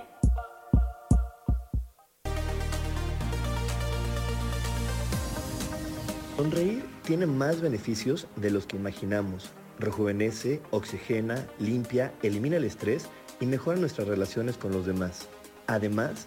Sonreír 6.38 6.82
tiene 7.02 7.26
más 7.26 7.60
beneficios 7.60 8.26
de 8.36 8.50
los 8.50 8.64
que 8.64 8.78
imaginamos. 8.78 9.50
Rejuvenece, 9.78 10.62
oxigena, 10.70 11.46
limpia, 11.58 12.14
elimina 12.22 12.56
el 12.56 12.64
estrés 12.64 13.06
y 13.38 13.44
mejora 13.44 13.78
nuestras 13.78 14.08
relaciones 14.08 14.56
con 14.56 14.72
los 14.72 14.86
demás. 14.86 15.28
Además, 15.66 16.26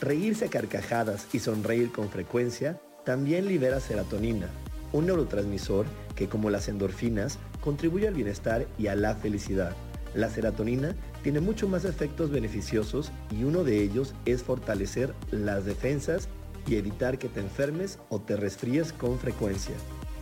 reírse 0.00 0.46
a 0.46 0.50
carcajadas 0.50 1.28
y 1.32 1.38
sonreír 1.38 1.92
con 1.92 2.08
frecuencia 2.08 2.80
también 3.04 3.46
libera 3.46 3.78
serotonina, 3.78 4.48
un 4.92 5.06
neurotransmisor 5.06 5.86
que 6.16 6.28
como 6.28 6.50
las 6.50 6.66
endorfinas 6.66 7.38
contribuye 7.60 8.08
al 8.08 8.14
bienestar 8.14 8.66
y 8.76 8.88
a 8.88 8.96
la 8.96 9.14
felicidad. 9.14 9.76
La 10.14 10.28
serotonina 10.28 10.94
tiene 11.22 11.40
mucho 11.40 11.68
más 11.68 11.84
efectos 11.84 12.30
beneficiosos 12.30 13.12
y 13.30 13.44
uno 13.44 13.62
de 13.62 13.82
ellos 13.82 14.14
es 14.24 14.42
fortalecer 14.42 15.14
las 15.30 15.64
defensas 15.64 16.28
y 16.66 16.76
evitar 16.76 17.18
que 17.18 17.28
te 17.28 17.40
enfermes 17.40 17.98
o 18.08 18.20
te 18.20 18.36
resfríes 18.36 18.92
con 18.92 19.18
frecuencia. 19.18 19.74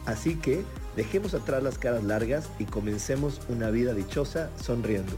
Así 0.04 0.36
que 0.36 0.62
dejemos 0.96 1.34
atrás 1.34 1.62
las 1.62 1.78
caras 1.78 2.04
largas 2.04 2.48
y 2.58 2.64
comencemos 2.64 3.40
una 3.48 3.70
vida 3.70 3.94
dichosa 3.94 4.50
sonriendo. 4.62 5.16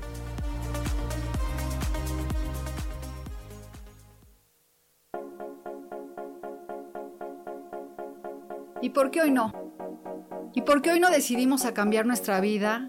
¿Y 8.82 8.90
por 8.90 9.10
qué 9.10 9.22
hoy 9.22 9.30
no? 9.30 9.52
¿Y 10.54 10.62
por 10.62 10.80
qué 10.80 10.90
hoy 10.90 11.00
no 11.00 11.10
decidimos 11.10 11.62
cambiar 11.72 12.06
nuestra 12.06 12.40
vida 12.40 12.88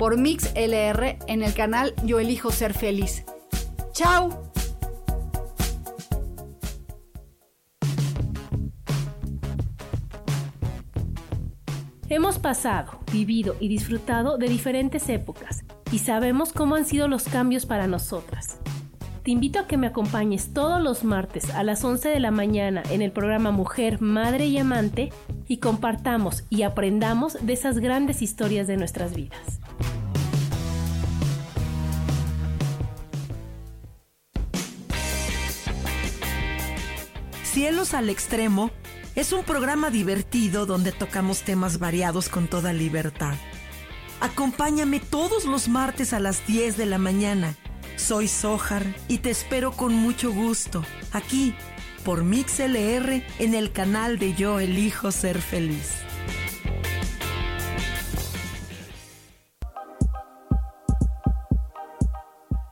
por 0.00 0.16
Mix 0.16 0.50
LR 0.54 1.18
en 1.26 1.42
el 1.42 1.52
canal 1.52 1.94
Yo 2.06 2.20
Elijo 2.20 2.50
Ser 2.50 2.72
Feliz. 2.72 3.22
¡Chao! 3.92 4.50
Hemos 12.08 12.38
pasado, 12.38 13.00
vivido 13.12 13.56
y 13.60 13.68
disfrutado 13.68 14.38
de 14.38 14.48
diferentes 14.48 15.06
épocas 15.10 15.64
y 15.92 15.98
sabemos 15.98 16.54
cómo 16.54 16.76
han 16.76 16.86
sido 16.86 17.06
los 17.06 17.24
cambios 17.24 17.66
para 17.66 17.86
nosotras. 17.86 18.58
Te 19.22 19.32
invito 19.32 19.58
a 19.58 19.66
que 19.66 19.76
me 19.76 19.86
acompañes 19.86 20.54
todos 20.54 20.80
los 20.82 21.04
martes 21.04 21.50
a 21.50 21.62
las 21.62 21.84
11 21.84 22.08
de 22.08 22.20
la 22.20 22.30
mañana 22.30 22.82
en 22.90 23.02
el 23.02 23.12
programa 23.12 23.50
Mujer, 23.50 24.00
Madre 24.00 24.46
y 24.46 24.56
Amante 24.56 25.12
y 25.46 25.58
compartamos 25.58 26.44
y 26.48 26.62
aprendamos 26.62 27.36
de 27.42 27.52
esas 27.52 27.80
grandes 27.80 28.22
historias 28.22 28.66
de 28.66 28.78
nuestras 28.78 29.14
vidas. 29.14 29.60
Cielos 37.42 37.92
al 37.92 38.08
Extremo 38.08 38.70
es 39.16 39.34
un 39.34 39.44
programa 39.44 39.90
divertido 39.90 40.64
donde 40.64 40.92
tocamos 40.92 41.42
temas 41.42 41.78
variados 41.78 42.30
con 42.30 42.48
toda 42.48 42.72
libertad. 42.72 43.34
Acompáñame 44.22 44.98
todos 44.98 45.44
los 45.44 45.68
martes 45.68 46.14
a 46.14 46.20
las 46.20 46.46
10 46.46 46.78
de 46.78 46.86
la 46.86 46.96
mañana. 46.96 47.54
Soy 48.00 48.28
Sojar 48.28 48.82
y 49.08 49.18
te 49.18 49.30
espero 49.30 49.72
con 49.72 49.94
mucho 49.94 50.32
gusto 50.32 50.82
aquí 51.12 51.54
por 52.02 52.24
MixLR 52.24 53.22
en 53.38 53.54
el 53.54 53.72
canal 53.72 54.18
de 54.18 54.34
Yo 54.34 54.58
Elijo 54.58 55.12
Ser 55.12 55.40
Feliz. 55.40 55.96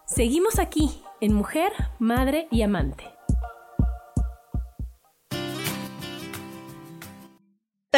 Seguimos 0.06 0.58
aquí 0.58 1.02
en 1.20 1.34
Mujer, 1.34 1.72
Madre 1.98 2.48
y 2.50 2.62
Amante. 2.62 3.04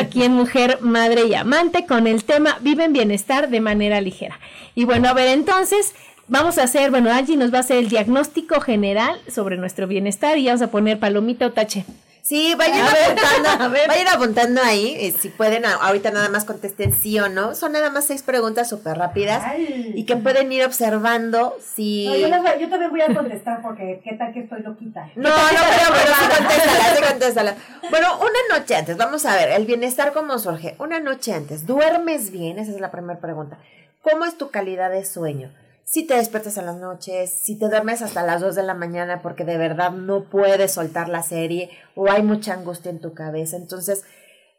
aquí 0.01 0.23
en 0.23 0.33
Mujer, 0.33 0.79
Madre 0.81 1.27
y 1.27 1.35
Amante 1.35 1.87
con 1.87 2.07
el 2.07 2.25
tema 2.25 2.59
Vive 2.61 2.85
en 2.85 2.93
Bienestar 2.93 3.51
de 3.51 3.61
manera 3.61 4.01
ligera. 4.01 4.41
Y 4.75 4.85
bueno, 4.85 5.09
a 5.09 5.13
ver, 5.13 5.29
entonces 5.29 5.95
vamos 6.31 6.57
a 6.59 6.63
hacer, 6.63 6.91
bueno, 6.91 7.13
Angie 7.13 7.37
nos 7.37 7.53
va 7.53 7.59
a 7.59 7.61
hacer 7.61 7.77
el 7.77 7.89
diagnóstico 7.91 8.61
general 8.61 9.21
sobre 9.29 9.59
nuestro 9.59 9.87
bienestar 9.87 10.39
y 10.39 10.47
vamos 10.47 10.63
a 10.63 10.71
poner 10.71 10.99
palomita 10.99 11.47
o 11.47 11.53
tache. 11.53 11.85
Sí, 12.23 12.55
vayan 12.57 12.87
apuntando, 12.87 13.71
vayan 13.89 14.09
apuntando 14.09 14.63
ahí, 14.63 14.95
eh, 15.01 15.13
si 15.19 15.31
pueden, 15.31 15.65
ahorita 15.65 16.11
nada 16.11 16.29
más 16.29 16.45
contesten 16.45 16.93
sí 16.93 17.19
o 17.19 17.29
no. 17.29 17.55
Son 17.55 17.73
nada 17.73 17.91
más 17.91 18.05
seis 18.05 18.23
preguntas 18.23 18.69
súper 18.69 18.99
rápidas 18.99 19.43
y 19.59 20.05
que 20.05 20.17
pueden 20.17 20.53
ir 20.53 20.65
observando 20.65 21.57
si... 21.61 22.05
yo, 22.05 22.29
yo, 22.29 22.69
también 22.69 22.91
voy 22.91 23.01
a 23.01 23.13
contestar 23.15 23.63
porque 23.63 24.01
qué 24.05 24.15
tal 24.15 24.33
que 24.33 24.41
estoy 24.41 24.63
loquita. 24.63 25.11
No, 25.17 25.31
no, 25.31 25.35
pero, 25.35 25.93
pero 25.93 26.15
sí 26.15 26.37
contéstala, 26.39 26.95
sí 26.95 27.03
contéstala. 27.09 27.55
Bueno, 27.91 28.19
una 28.19 28.59
noche 28.59 28.77
antes, 28.77 28.97
vamos 28.97 29.25
a 29.25 29.35
ver, 29.35 29.51
el 29.51 29.65
bienestar 29.65 30.13
cómo 30.13 30.39
surge. 30.39 30.77
Una 30.79 31.01
noche 31.01 31.33
antes, 31.33 31.67
¿duermes 31.67 32.31
bien? 32.31 32.59
Esa 32.59 32.71
es 32.71 32.81
la 32.81 32.93
primera 32.93 33.19
pregunta. 33.19 33.59
¿Cómo 34.03 34.25
es 34.25 34.39
tu 34.39 34.51
calidad 34.51 34.91
de 34.91 35.05
sueño? 35.05 35.51
Si 35.91 36.07
te 36.07 36.15
despiertas 36.15 36.57
en 36.57 36.67
las 36.67 36.77
noches, 36.77 37.33
si 37.33 37.57
te 37.57 37.69
duermes 37.69 38.01
hasta 38.01 38.23
las 38.23 38.41
2 38.41 38.55
de 38.55 38.63
la 38.63 38.75
mañana 38.75 39.23
porque 39.23 39.45
de 39.45 39.59
verdad 39.59 39.91
no 39.91 40.23
puedes 40.23 40.71
soltar 40.71 41.09
la 41.09 41.25
serie 41.25 41.69
o 41.97 42.09
hay 42.09 42.23
mucha 42.23 42.55
angustia 42.55 42.93
en 42.93 43.01
tu 43.01 43.13
cabeza. 43.13 43.57
Entonces, 43.57 44.05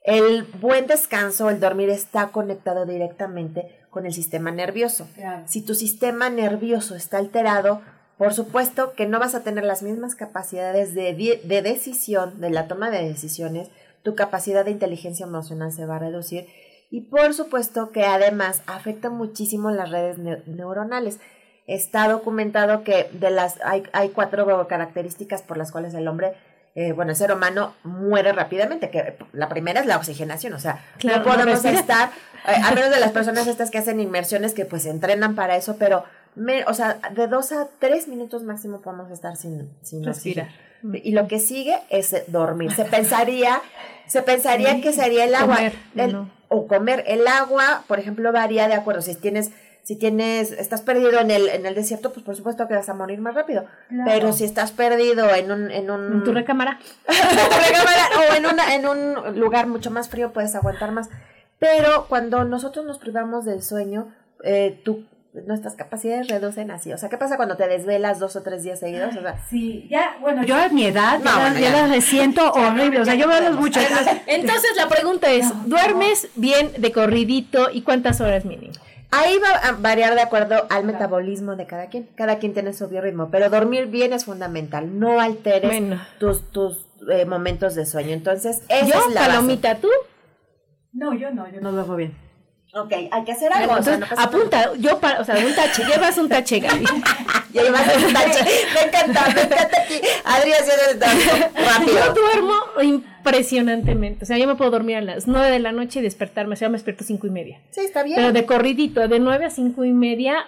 el 0.04 0.44
buen 0.44 0.88
descanso, 0.88 1.50
el 1.50 1.62
dormir 1.62 1.90
está 1.90 2.34
conectado 2.34 2.86
directamente 2.86 3.80
con 3.90 4.06
el 4.06 4.14
sistema 4.14 4.52
nervioso. 4.52 5.08
Si 5.46 5.62
tu 5.62 5.74
sistema 5.74 6.30
nervioso 6.30 6.96
está 6.96 7.20
alterado, 7.20 7.82
por 8.18 8.34
supuesto 8.34 8.92
que 8.92 9.08
no 9.08 9.18
vas 9.18 9.34
a 9.34 9.42
tener 9.42 9.64
las 9.64 9.84
mismas 9.84 10.16
capacidades 10.16 10.94
de, 10.94 11.14
de 11.42 11.62
decisión, 11.62 12.42
de 12.42 12.50
la 12.50 12.68
toma 12.68 12.92
de 12.92 13.08
decisiones, 13.08 13.70
tu 14.04 14.16
capacidad 14.16 14.66
de 14.66 14.72
inteligencia 14.72 15.28
emocional 15.28 15.72
se 15.72 15.86
va 15.86 15.96
a 15.96 16.00
reducir 16.00 16.48
y 16.92 17.02
por 17.02 17.34
supuesto 17.34 17.92
que 17.92 18.04
además 18.04 18.62
afecta 18.68 19.10
muchísimo 19.10 19.72
las 19.72 19.90
redes 19.90 20.18
neuronales. 20.20 21.20
Está 21.66 22.10
documentado 22.10 22.84
que 22.84 23.10
de 23.14 23.32
las 23.32 23.60
hay, 23.64 23.84
hay 23.94 24.10
cuatro 24.10 24.68
características 24.68 25.42
por 25.42 25.58
las 25.58 25.72
cuales 25.72 25.94
el 25.94 26.08
hombre 26.08 26.34
eh, 26.74 26.94
bueno, 26.94 27.12
el 27.12 27.18
ser 27.18 27.34
humano 27.34 27.74
muere 27.84 28.32
rápidamente, 28.32 28.90
que 28.90 29.18
la 29.34 29.50
primera 29.50 29.82
es 29.82 29.86
la 29.86 29.98
oxigenación, 29.98 30.54
o 30.54 30.60
sea, 30.60 30.82
no 31.04 31.22
podemos 31.22 31.66
estar, 31.66 32.12
eh, 32.48 32.62
a 32.64 32.72
menos 32.72 32.92
de 32.92 33.00
las 33.02 33.12
personas 33.14 33.46
estas 33.48 33.72
que 33.72 33.78
hacen 33.78 34.00
inmersiones 34.00 34.54
que 34.54 34.64
pues 34.64 34.86
entrenan 34.86 35.36
para 35.36 35.58
eso, 35.58 35.76
pero, 35.78 36.06
o 36.68 36.74
sea, 36.74 37.02
de 37.14 37.28
dos 37.28 37.52
a 37.52 37.68
tres 37.80 38.08
minutos 38.08 38.44
máximo 38.44 38.80
podemos 38.80 39.12
estar 39.12 39.36
sin, 39.36 39.70
sin 39.82 40.02
respirar. 40.06 40.48
Y 41.04 41.12
lo 41.12 41.28
que 41.28 41.40
sigue 41.40 41.78
es 41.90 42.16
dormir. 42.28 42.72
Se 42.74 42.86
pensaría, 42.86 43.62
se 44.08 44.22
pensaría 44.22 44.82
que 44.82 44.94
sería 44.94 45.26
el 45.26 45.36
agua 45.36 45.60
o 46.48 46.68
comer. 46.68 47.04
El 47.08 47.28
agua, 47.28 47.84
por 47.88 48.00
ejemplo, 48.00 48.32
varía 48.32 48.68
de 48.68 48.74
acuerdo. 48.74 49.02
Si 49.02 49.16
tienes, 49.16 49.52
si 49.84 49.96
tienes, 49.96 50.52
estás 50.52 50.82
perdido 50.82 51.20
en 51.20 51.32
el, 51.32 51.50
en 51.50 51.66
el 51.66 51.76
desierto, 51.76 52.12
pues 52.12 52.26
por 52.26 52.36
supuesto 52.36 52.68
que 52.68 52.74
vas 52.74 52.90
a 52.90 52.94
morir 52.94 53.20
más 53.20 53.36
rápido. 53.36 53.66
Pero 54.06 54.34
si 54.34 54.44
estás 54.44 54.72
perdido 54.72 55.34
en 55.34 55.52
un, 55.52 55.72
en 55.72 55.92
un. 55.92 56.14
En 56.14 56.24
tu 56.24 56.34
recámara. 56.34 56.80
o 57.08 58.36
en 58.36 58.46
una, 58.46 58.76
en 58.76 58.88
un 58.88 59.40
lugar 59.40 59.68
mucho 59.68 59.92
más 59.92 60.10
frío, 60.10 60.34
puedes 60.34 60.56
aguantar 60.56 60.92
más. 60.92 61.10
Pero 61.60 62.08
cuando 62.10 62.44
nosotros 62.44 62.86
nos 62.86 62.98
privamos 62.98 63.46
del 63.46 63.62
sueño, 63.62 64.12
eh, 64.44 64.82
tu 64.84 65.06
nuestras 65.34 65.76
capacidades 65.76 66.28
reducen 66.28 66.72
así. 66.72 66.92
O 66.92 66.98
sea, 66.98 67.10
¿qué 67.10 67.18
pasa 67.18 67.38
cuando 67.38 67.56
te 67.56 67.68
desvelas 67.68 68.20
dos 68.20 68.36
o 68.36 68.44
tres 68.44 68.64
días 68.64 68.80
seguidos? 68.80 69.16
O 69.16 69.22
sea, 69.22 69.38
sí, 69.50 69.88
ya, 69.90 70.18
bueno, 70.20 70.44
yo 70.44 70.56
a 70.56 70.70
mi 70.70 70.86
edad 70.86 71.22
ya, 71.24 71.88
las 71.88 72.04
siento 72.04 72.52
horrible. 72.54 73.02
O 73.02 73.06
sea, 73.06 73.16
yo 73.16 73.28
veo 73.28 73.54
mucho. 73.54 73.80
Entonces 74.28 74.72
la 74.76 74.90
pregunta 74.90 75.32
es, 75.32 75.48
¿duermes 75.68 76.28
bien 76.36 76.72
de 76.78 76.92
corridito 76.92 77.70
y 77.72 77.82
cuántas 77.82 78.20
horas 78.22 78.46
mínimo? 78.46 78.74
Ahí 79.14 79.38
va 79.40 79.70
a 79.70 79.72
variar 79.74 80.16
de 80.16 80.22
acuerdo 80.22 80.66
al 80.70 80.86
metabolismo 80.86 81.58
de 81.58 81.66
cada 81.66 81.88
quien. 81.88 82.08
Cada 82.16 82.38
quien 82.40 82.54
tiene 82.54 82.72
su 82.74 82.88
biorritmo, 82.88 83.30
pero 83.30 83.50
dormir 83.50 83.88
bien 83.88 84.14
es 84.14 84.26
fundamental. 84.26 85.00
No 85.00 85.20
alteres 85.20 86.00
tus, 86.18 86.50
tus 86.52 86.88
eh, 87.10 87.26
momentos 87.26 87.76
de 87.76 87.86
sueño. 87.86 88.12
Entonces, 88.12 88.64
esa 88.70 88.86
¿Yo, 88.86 88.94
es 89.08 89.14
la 89.14 89.28
Palomita, 89.28 89.76
tú? 89.76 89.90
No, 90.94 91.14
yo 91.14 91.32
no, 91.32 91.50
yo 91.52 91.60
no 91.60 91.74
duermo 91.74 91.96
bien. 91.98 92.31
Ok, 92.74 92.94
hay 93.12 93.24
que 93.26 93.32
hacer 93.34 93.52
algo. 93.52 93.78
Entonces, 93.78 94.18
apunta, 94.18 94.72
yo, 94.78 94.98
para, 95.00 95.20
o 95.20 95.26
sea, 95.26 95.36
un 95.46 95.54
tache, 95.54 95.84
llevas 95.84 96.18
un 96.18 96.30
tache, 96.30 96.60
Gaby. 96.60 96.86
llevas 97.54 97.98
un 97.98 98.14
tache. 98.14 98.40
Me 98.74 98.88
encanta, 98.88 99.30
me 99.36 99.42
encanta 99.42 99.82
aquí. 99.82 100.00
Adri 100.24 100.52
haciendo 100.54 100.84
el 100.92 101.00
tache. 101.00 101.50
Rápido. 101.54 101.98
Yo 101.98 102.14
duermo 102.14 102.56
impresionantemente. 102.82 104.24
O 104.24 104.26
sea, 104.26 104.38
yo 104.38 104.48
me 104.48 104.56
puedo 104.56 104.72
dormir 104.72 104.96
a 104.98 105.02
las 105.02 105.28
nueve 105.28 105.52
de 105.52 105.60
la 105.60 105.74
noche 105.74 106.00
y 106.00 106.02
despertarme. 106.02 106.54
O 106.54 106.56
sea, 106.56 106.70
me 106.70 106.74
despierto 106.74 107.04
cinco 107.04 107.28
y 107.28 107.30
media. 107.30 107.60
Sí, 107.72 107.82
está 107.82 108.04
bien. 108.04 108.16
Pero 108.16 108.32
de 108.32 108.46
corridito, 108.46 109.06
de 109.06 109.20
nueve 109.20 109.46
a 109.46 109.50
cinco 109.50 109.84
y 109.84 109.92
media. 109.92 110.48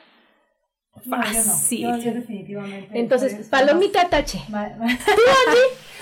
Fácil. 1.10 1.82
yo, 1.82 1.98
yo, 1.98 2.14
definitivamente. 2.14 2.98
Entonces, 2.98 3.50
palomita 3.50 4.08
tache. 4.08 4.42
¿Tú, 4.48 4.56
Andy? 4.56 5.60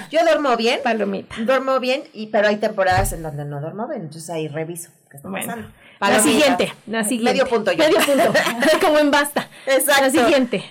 Yo 0.12 0.22
duermo 0.24 0.58
bien. 0.58 0.80
Palomita. 0.84 1.36
Duermo 1.40 1.80
bien, 1.80 2.04
y, 2.14 2.28
pero 2.28 2.48
hay 2.48 2.58
temporadas 2.58 3.14
en 3.14 3.24
donde 3.24 3.46
no 3.46 3.62
duermo 3.62 3.88
bien. 3.88 4.02
Entonces 4.04 4.30
ahí 4.30 4.48
reviso 4.48 4.92
qué 5.10 5.18
está 5.18 5.32
pasando. 5.32 5.70
La 6.10 6.20
siguiente, 6.20 6.74
la 6.88 7.04
siguiente. 7.04 7.32
Medio 7.32 7.48
punto 7.48 7.72
yo. 7.72 7.84
Medio 7.84 8.00
punto. 8.00 8.40
Como 8.82 9.00
en 9.00 9.12
basta. 9.12 9.48
Exacto. 9.68 10.04
La 10.04 10.10
siguiente. 10.10 10.64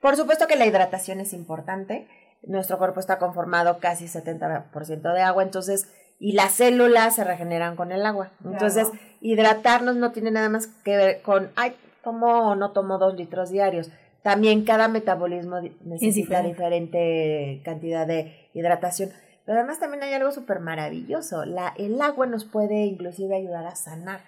Por 0.00 0.16
supuesto 0.16 0.46
que 0.46 0.56
la 0.56 0.66
hidratación 0.66 1.20
es 1.20 1.32
importante. 1.32 2.08
Nuestro 2.42 2.78
cuerpo 2.78 3.00
está 3.00 3.18
conformado 3.18 3.78
casi 3.78 4.06
70% 4.06 5.12
de 5.14 5.22
agua, 5.22 5.42
entonces, 5.42 5.88
y 6.18 6.32
las 6.32 6.52
células 6.52 7.16
se 7.16 7.24
regeneran 7.24 7.76
con 7.76 7.92
el 7.92 8.04
agua. 8.04 8.30
Entonces, 8.44 8.88
hidratarnos 9.20 9.96
no 9.96 10.12
tiene 10.12 10.30
nada 10.30 10.48
más 10.48 10.66
que 10.66 10.96
ver 10.96 11.22
con, 11.22 11.50
ay, 11.56 11.74
tomo 12.04 12.50
o 12.50 12.54
no 12.54 12.70
tomo 12.70 12.98
dos 12.98 13.16
litros 13.16 13.50
diarios. 13.50 13.90
También 14.22 14.64
cada 14.64 14.88
metabolismo 14.88 15.60
necesita 15.84 16.42
diferente 16.42 17.60
cantidad 17.64 18.06
de 18.06 18.48
hidratación. 18.54 19.10
Pero 19.44 19.58
además 19.58 19.78
también 19.78 20.02
hay 20.02 20.12
algo 20.12 20.32
súper 20.32 20.60
maravilloso. 20.60 21.44
La, 21.44 21.72
el 21.76 22.00
agua 22.02 22.26
nos 22.26 22.44
puede 22.44 22.86
inclusive 22.86 23.36
ayudar 23.36 23.66
a 23.66 23.76
sanar. 23.76 24.20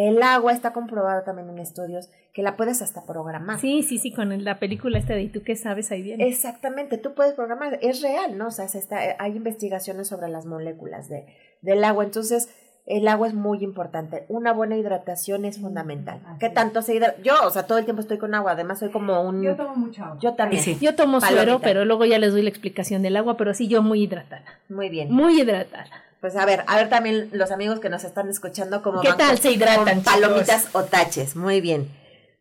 El 0.00 0.22
agua 0.22 0.54
está 0.54 0.72
comprobado 0.72 1.24
también 1.24 1.50
en 1.50 1.58
estudios 1.58 2.08
que 2.32 2.42
la 2.42 2.56
puedes 2.56 2.80
hasta 2.80 3.04
programar. 3.04 3.60
Sí, 3.60 3.82
sí, 3.82 3.98
sí, 3.98 4.10
con 4.10 4.44
la 4.44 4.58
película 4.58 4.98
esta 4.98 5.12
de 5.12 5.24
¿Y 5.24 5.28
tú 5.28 5.42
qué 5.42 5.56
sabes? 5.56 5.92
Ahí 5.92 6.00
viene. 6.00 6.26
Exactamente, 6.26 6.96
tú 6.96 7.12
puedes 7.12 7.34
programar, 7.34 7.78
es 7.82 8.00
real, 8.00 8.38
¿no? 8.38 8.46
O 8.46 8.50
sea, 8.50 8.64
está, 8.64 8.98
hay 9.18 9.36
investigaciones 9.36 10.08
sobre 10.08 10.28
las 10.28 10.46
moléculas 10.46 11.10
de, 11.10 11.26
del 11.60 11.84
agua, 11.84 12.04
entonces 12.04 12.48
el 12.86 13.06
agua 13.08 13.28
es 13.28 13.34
muy 13.34 13.62
importante. 13.62 14.24
Una 14.28 14.54
buena 14.54 14.78
hidratación 14.78 15.44
es 15.44 15.60
fundamental. 15.60 16.22
¿Qué 16.38 16.48
tanto 16.48 16.80
se 16.80 16.94
hidrata? 16.94 17.20
Yo, 17.20 17.34
o 17.44 17.50
sea, 17.50 17.66
todo 17.66 17.76
el 17.76 17.84
tiempo 17.84 18.00
estoy 18.00 18.16
con 18.16 18.34
agua, 18.34 18.52
además 18.52 18.78
soy 18.78 18.88
como 18.88 19.20
un... 19.20 19.42
Yo 19.42 19.54
tomo 19.54 19.76
mucha 19.76 20.06
agua. 20.06 20.18
Yo 20.18 20.32
también. 20.32 20.62
Sí. 20.62 20.78
Yo 20.80 20.94
tomo 20.94 21.20
suero, 21.20 21.60
pero 21.60 21.84
luego 21.84 22.06
ya 22.06 22.18
les 22.18 22.32
doy 22.32 22.40
la 22.40 22.48
explicación 22.48 23.02
del 23.02 23.18
agua, 23.18 23.36
pero 23.36 23.52
sí, 23.52 23.68
yo 23.68 23.82
muy 23.82 24.04
hidratada. 24.04 24.46
Muy 24.70 24.88
bien. 24.88 25.12
Muy 25.12 25.42
hidratada. 25.42 25.90
Pues 26.20 26.36
a 26.36 26.44
ver, 26.44 26.64
a 26.66 26.76
ver 26.76 26.88
también 26.90 27.30
los 27.32 27.50
amigos 27.50 27.80
que 27.80 27.88
nos 27.88 28.04
están 28.04 28.28
escuchando 28.28 28.82
como 28.82 29.00
¿Qué 29.00 29.12
tal 29.14 29.38
se 29.38 29.52
hidratan? 29.52 30.02
palomitas 30.02 30.68
o 30.74 30.84
taches, 30.84 31.34
muy 31.34 31.60
bien. 31.60 31.90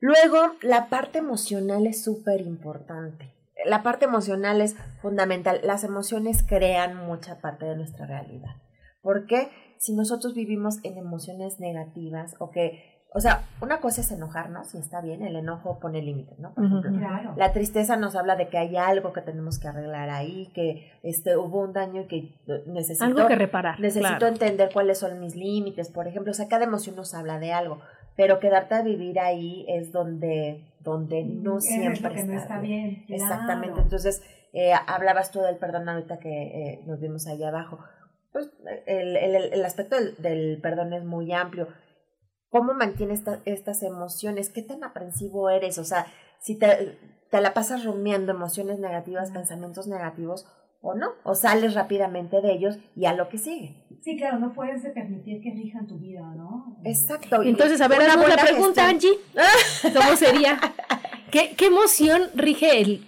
Luego, 0.01 0.55
la 0.61 0.89
parte 0.89 1.19
emocional 1.19 1.87
es 1.87 2.03
súper 2.03 2.41
importante. 2.41 3.33
La 3.65 3.83
parte 3.83 4.05
emocional 4.05 4.61
es 4.61 4.75
fundamental. 5.01 5.59
Las 5.63 5.83
emociones 5.83 6.43
crean 6.43 6.95
mucha 6.95 7.39
parte 7.39 7.65
de 7.65 7.75
nuestra 7.75 8.05
realidad. 8.05 8.55
¿Por 9.01 9.27
qué? 9.27 9.49
Si 9.77 9.93
nosotros 9.93 10.33
vivimos 10.33 10.79
en 10.83 10.97
emociones 10.97 11.59
negativas 11.59 12.35
o 12.39 12.51
que 12.51 12.98
o 13.11 13.19
sea, 13.19 13.43
una 13.59 13.79
cosa 13.79 14.01
es 14.01 14.11
enojarnos 14.11 14.75
y 14.75 14.77
está 14.77 15.01
bien, 15.01 15.23
el 15.23 15.35
enojo 15.35 15.79
pone 15.79 16.01
límites, 16.01 16.37
¿no? 16.37 16.53
Por 16.53 16.65
ejemplo, 16.65 17.33
la 17.35 17.51
tristeza 17.53 17.97
nos 17.97 18.15
habla 18.15 18.35
de 18.35 18.49
que 18.49 18.59
hay 18.59 18.77
algo 18.77 19.13
que 19.13 19.21
tenemos 19.21 19.57
que 19.57 19.67
arreglar 19.67 20.11
ahí, 20.11 20.51
que 20.53 20.91
este 21.01 21.35
hubo 21.35 21.61
un 21.61 21.73
daño 21.73 22.01
y 22.01 22.05
que 22.05 22.35
necesito 22.67 23.05
algo 23.05 23.27
que 23.27 23.35
reparar. 23.35 23.79
Necesito 23.79 24.27
entender 24.27 24.69
cuáles 24.71 24.99
son 24.99 25.19
mis 25.19 25.35
límites, 25.35 25.89
por 25.89 26.07
ejemplo, 26.07 26.31
o 26.31 26.35
sea, 26.35 26.47
cada 26.47 26.65
emoción 26.65 26.95
nos 26.95 27.15
habla 27.15 27.39
de 27.39 27.51
algo, 27.51 27.79
pero 28.15 28.39
quedarte 28.39 28.75
a 28.75 28.83
vivir 28.83 29.19
ahí 29.19 29.65
es 29.67 29.91
donde 29.91 30.65
donde 30.79 31.23
mm, 31.23 31.43
no 31.43 31.59
siempre 31.61 32.13
está, 32.21 32.59
bien. 32.59 33.05
Exactamente. 33.07 33.81
Entonces, 33.81 34.21
eh, 34.53 34.71
hablabas 34.87 35.31
tú 35.31 35.39
del 35.41 35.57
perdón 35.57 35.89
ahorita 35.89 36.19
que 36.19 36.29
eh, 36.29 36.83
nos 36.85 36.99
vimos 36.99 37.27
ahí 37.27 37.43
abajo. 37.43 37.79
Pues 38.31 38.51
el, 38.85 39.17
el, 39.17 39.35
el 39.35 39.65
aspecto 39.65 39.95
del, 39.95 40.15
del 40.17 40.59
perdón 40.61 40.93
es 40.93 41.03
muy 41.03 41.33
amplio 41.33 41.67
cómo 42.49 42.73
mantienes 42.73 43.21
estas 43.45 43.83
emociones, 43.83 44.49
qué 44.49 44.61
tan 44.61 44.83
aprensivo 44.83 45.49
eres, 45.49 45.77
o 45.77 45.83
sea, 45.83 46.07
si 46.39 46.57
te, 46.57 46.97
te 47.29 47.41
la 47.41 47.53
pasas 47.53 47.83
rumiando 47.83 48.31
emociones 48.31 48.79
negativas, 48.79 49.31
pensamientos 49.31 49.87
negativos 49.87 50.45
o 50.81 50.95
no, 50.95 51.11
o 51.23 51.35
sales 51.35 51.73
rápidamente 51.73 52.41
de 52.41 52.53
ellos 52.53 52.77
y 52.95 53.05
a 53.05 53.13
lo 53.13 53.27
que 53.27 53.37
sigue. 53.37 53.75
Sí, 54.01 54.17
claro, 54.17 54.39
no 54.39 54.53
puedes 54.53 54.81
permitir 54.93 55.41
que 55.41 55.51
rijan 55.51 55.87
tu 55.87 55.97
vida, 55.97 56.21
¿no? 56.35 56.77
Exacto. 56.85 57.43
Entonces, 57.43 57.81
a 57.81 57.89
ver, 57.89 57.99
una 57.99 58.27
la 58.27 58.37
pregunta, 58.37 58.87
Angie. 58.87 59.11
¿Cómo 59.93 60.15
sería? 60.15 60.57
¿Qué, 61.31 61.53
¿Qué 61.55 61.65
emoción 61.65 62.29
rige 62.33 62.79
el 62.79 63.05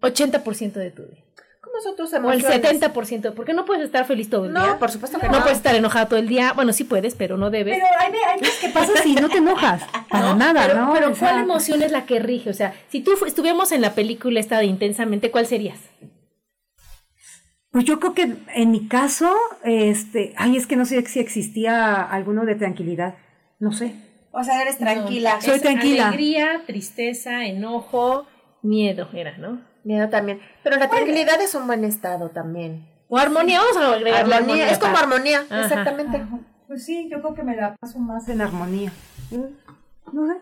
80% 0.00 0.72
de 0.72 0.90
tu 0.90 1.02
vida? 1.02 1.20
Nosotros 1.74 2.12
O 2.12 2.32
el 2.32 2.44
70%, 2.44 3.34
porque 3.34 3.52
no 3.52 3.64
puedes 3.64 3.84
estar 3.84 4.04
feliz 4.06 4.28
todo 4.28 4.46
el 4.46 4.54
día. 4.54 4.66
No, 4.66 4.78
por 4.78 4.90
supuesto 4.90 5.18
que 5.18 5.26
no. 5.26 5.32
No 5.32 5.42
puedes 5.42 5.58
estar 5.58 5.74
enojado 5.74 6.08
todo 6.08 6.18
el 6.18 6.28
día. 6.28 6.52
Bueno, 6.54 6.72
sí 6.72 6.84
puedes, 6.84 7.14
pero 7.14 7.36
no 7.36 7.50
debes. 7.50 7.76
Pero 7.76 7.86
hay, 7.98 8.12
hay 8.12 8.40
veces 8.40 8.60
que 8.60 8.68
pasa 8.68 8.92
si 9.02 9.14
no 9.14 9.28
te 9.28 9.38
enojas. 9.38 9.82
Para 10.10 10.34
nada, 10.34 10.66
pero, 10.66 10.80
¿no? 10.80 10.92
Pero 10.92 11.14
¿cuál 11.16 11.40
emoción 11.40 11.82
es 11.82 11.92
la 11.92 12.06
que 12.06 12.18
rige? 12.18 12.50
O 12.50 12.54
sea, 12.54 12.74
si 12.88 13.00
tú 13.00 13.12
estuviéramos 13.26 13.72
en 13.72 13.80
la 13.80 13.94
película 13.94 14.40
esta 14.40 14.58
de 14.58 14.66
Intensamente, 14.66 15.30
¿cuál 15.30 15.46
serías? 15.46 15.78
Pues 17.70 17.84
yo 17.84 18.00
creo 18.00 18.14
que 18.14 18.36
en 18.54 18.70
mi 18.70 18.88
caso, 18.88 19.32
este, 19.62 20.34
ay, 20.36 20.56
es 20.56 20.66
que 20.66 20.76
no 20.76 20.84
sé 20.84 21.04
si 21.06 21.20
existía 21.20 22.02
alguno 22.02 22.44
de 22.44 22.56
tranquilidad. 22.56 23.14
No 23.60 23.72
sé. 23.72 23.94
O 24.32 24.42
sea, 24.42 24.62
eres 24.62 24.78
tranquila. 24.78 25.40
Soy 25.40 25.60
tranquila. 25.60 26.08
Alegría, 26.08 26.62
tristeza, 26.66 27.46
enojo, 27.46 28.26
miedo, 28.62 29.08
era, 29.12 29.36
¿no? 29.38 29.69
Miedo 29.84 30.08
también. 30.08 30.40
Pero 30.62 30.76
la 30.76 30.88
tranquilidad 30.88 31.40
es 31.40 31.54
un 31.54 31.66
buen 31.66 31.84
estado 31.84 32.30
también. 32.30 32.86
O 33.08 33.18
armonía, 33.18 33.60
vamos 33.60 33.76
a 33.76 33.94
agregar 33.94 34.20
armonía. 34.20 34.36
armonía 34.38 34.70
es 34.70 34.78
como 34.78 34.96
armonía, 34.96 35.44
exactamente. 35.50 36.22
Pues 36.68 36.84
sí, 36.84 37.08
yo 37.10 37.20
creo 37.20 37.34
que 37.34 37.42
me 37.42 37.56
la 37.56 37.74
paso 37.74 37.98
más 37.98 38.28
en 38.28 38.40
armonía. 38.40 38.92
No 40.12 40.26
sé, 40.26 40.40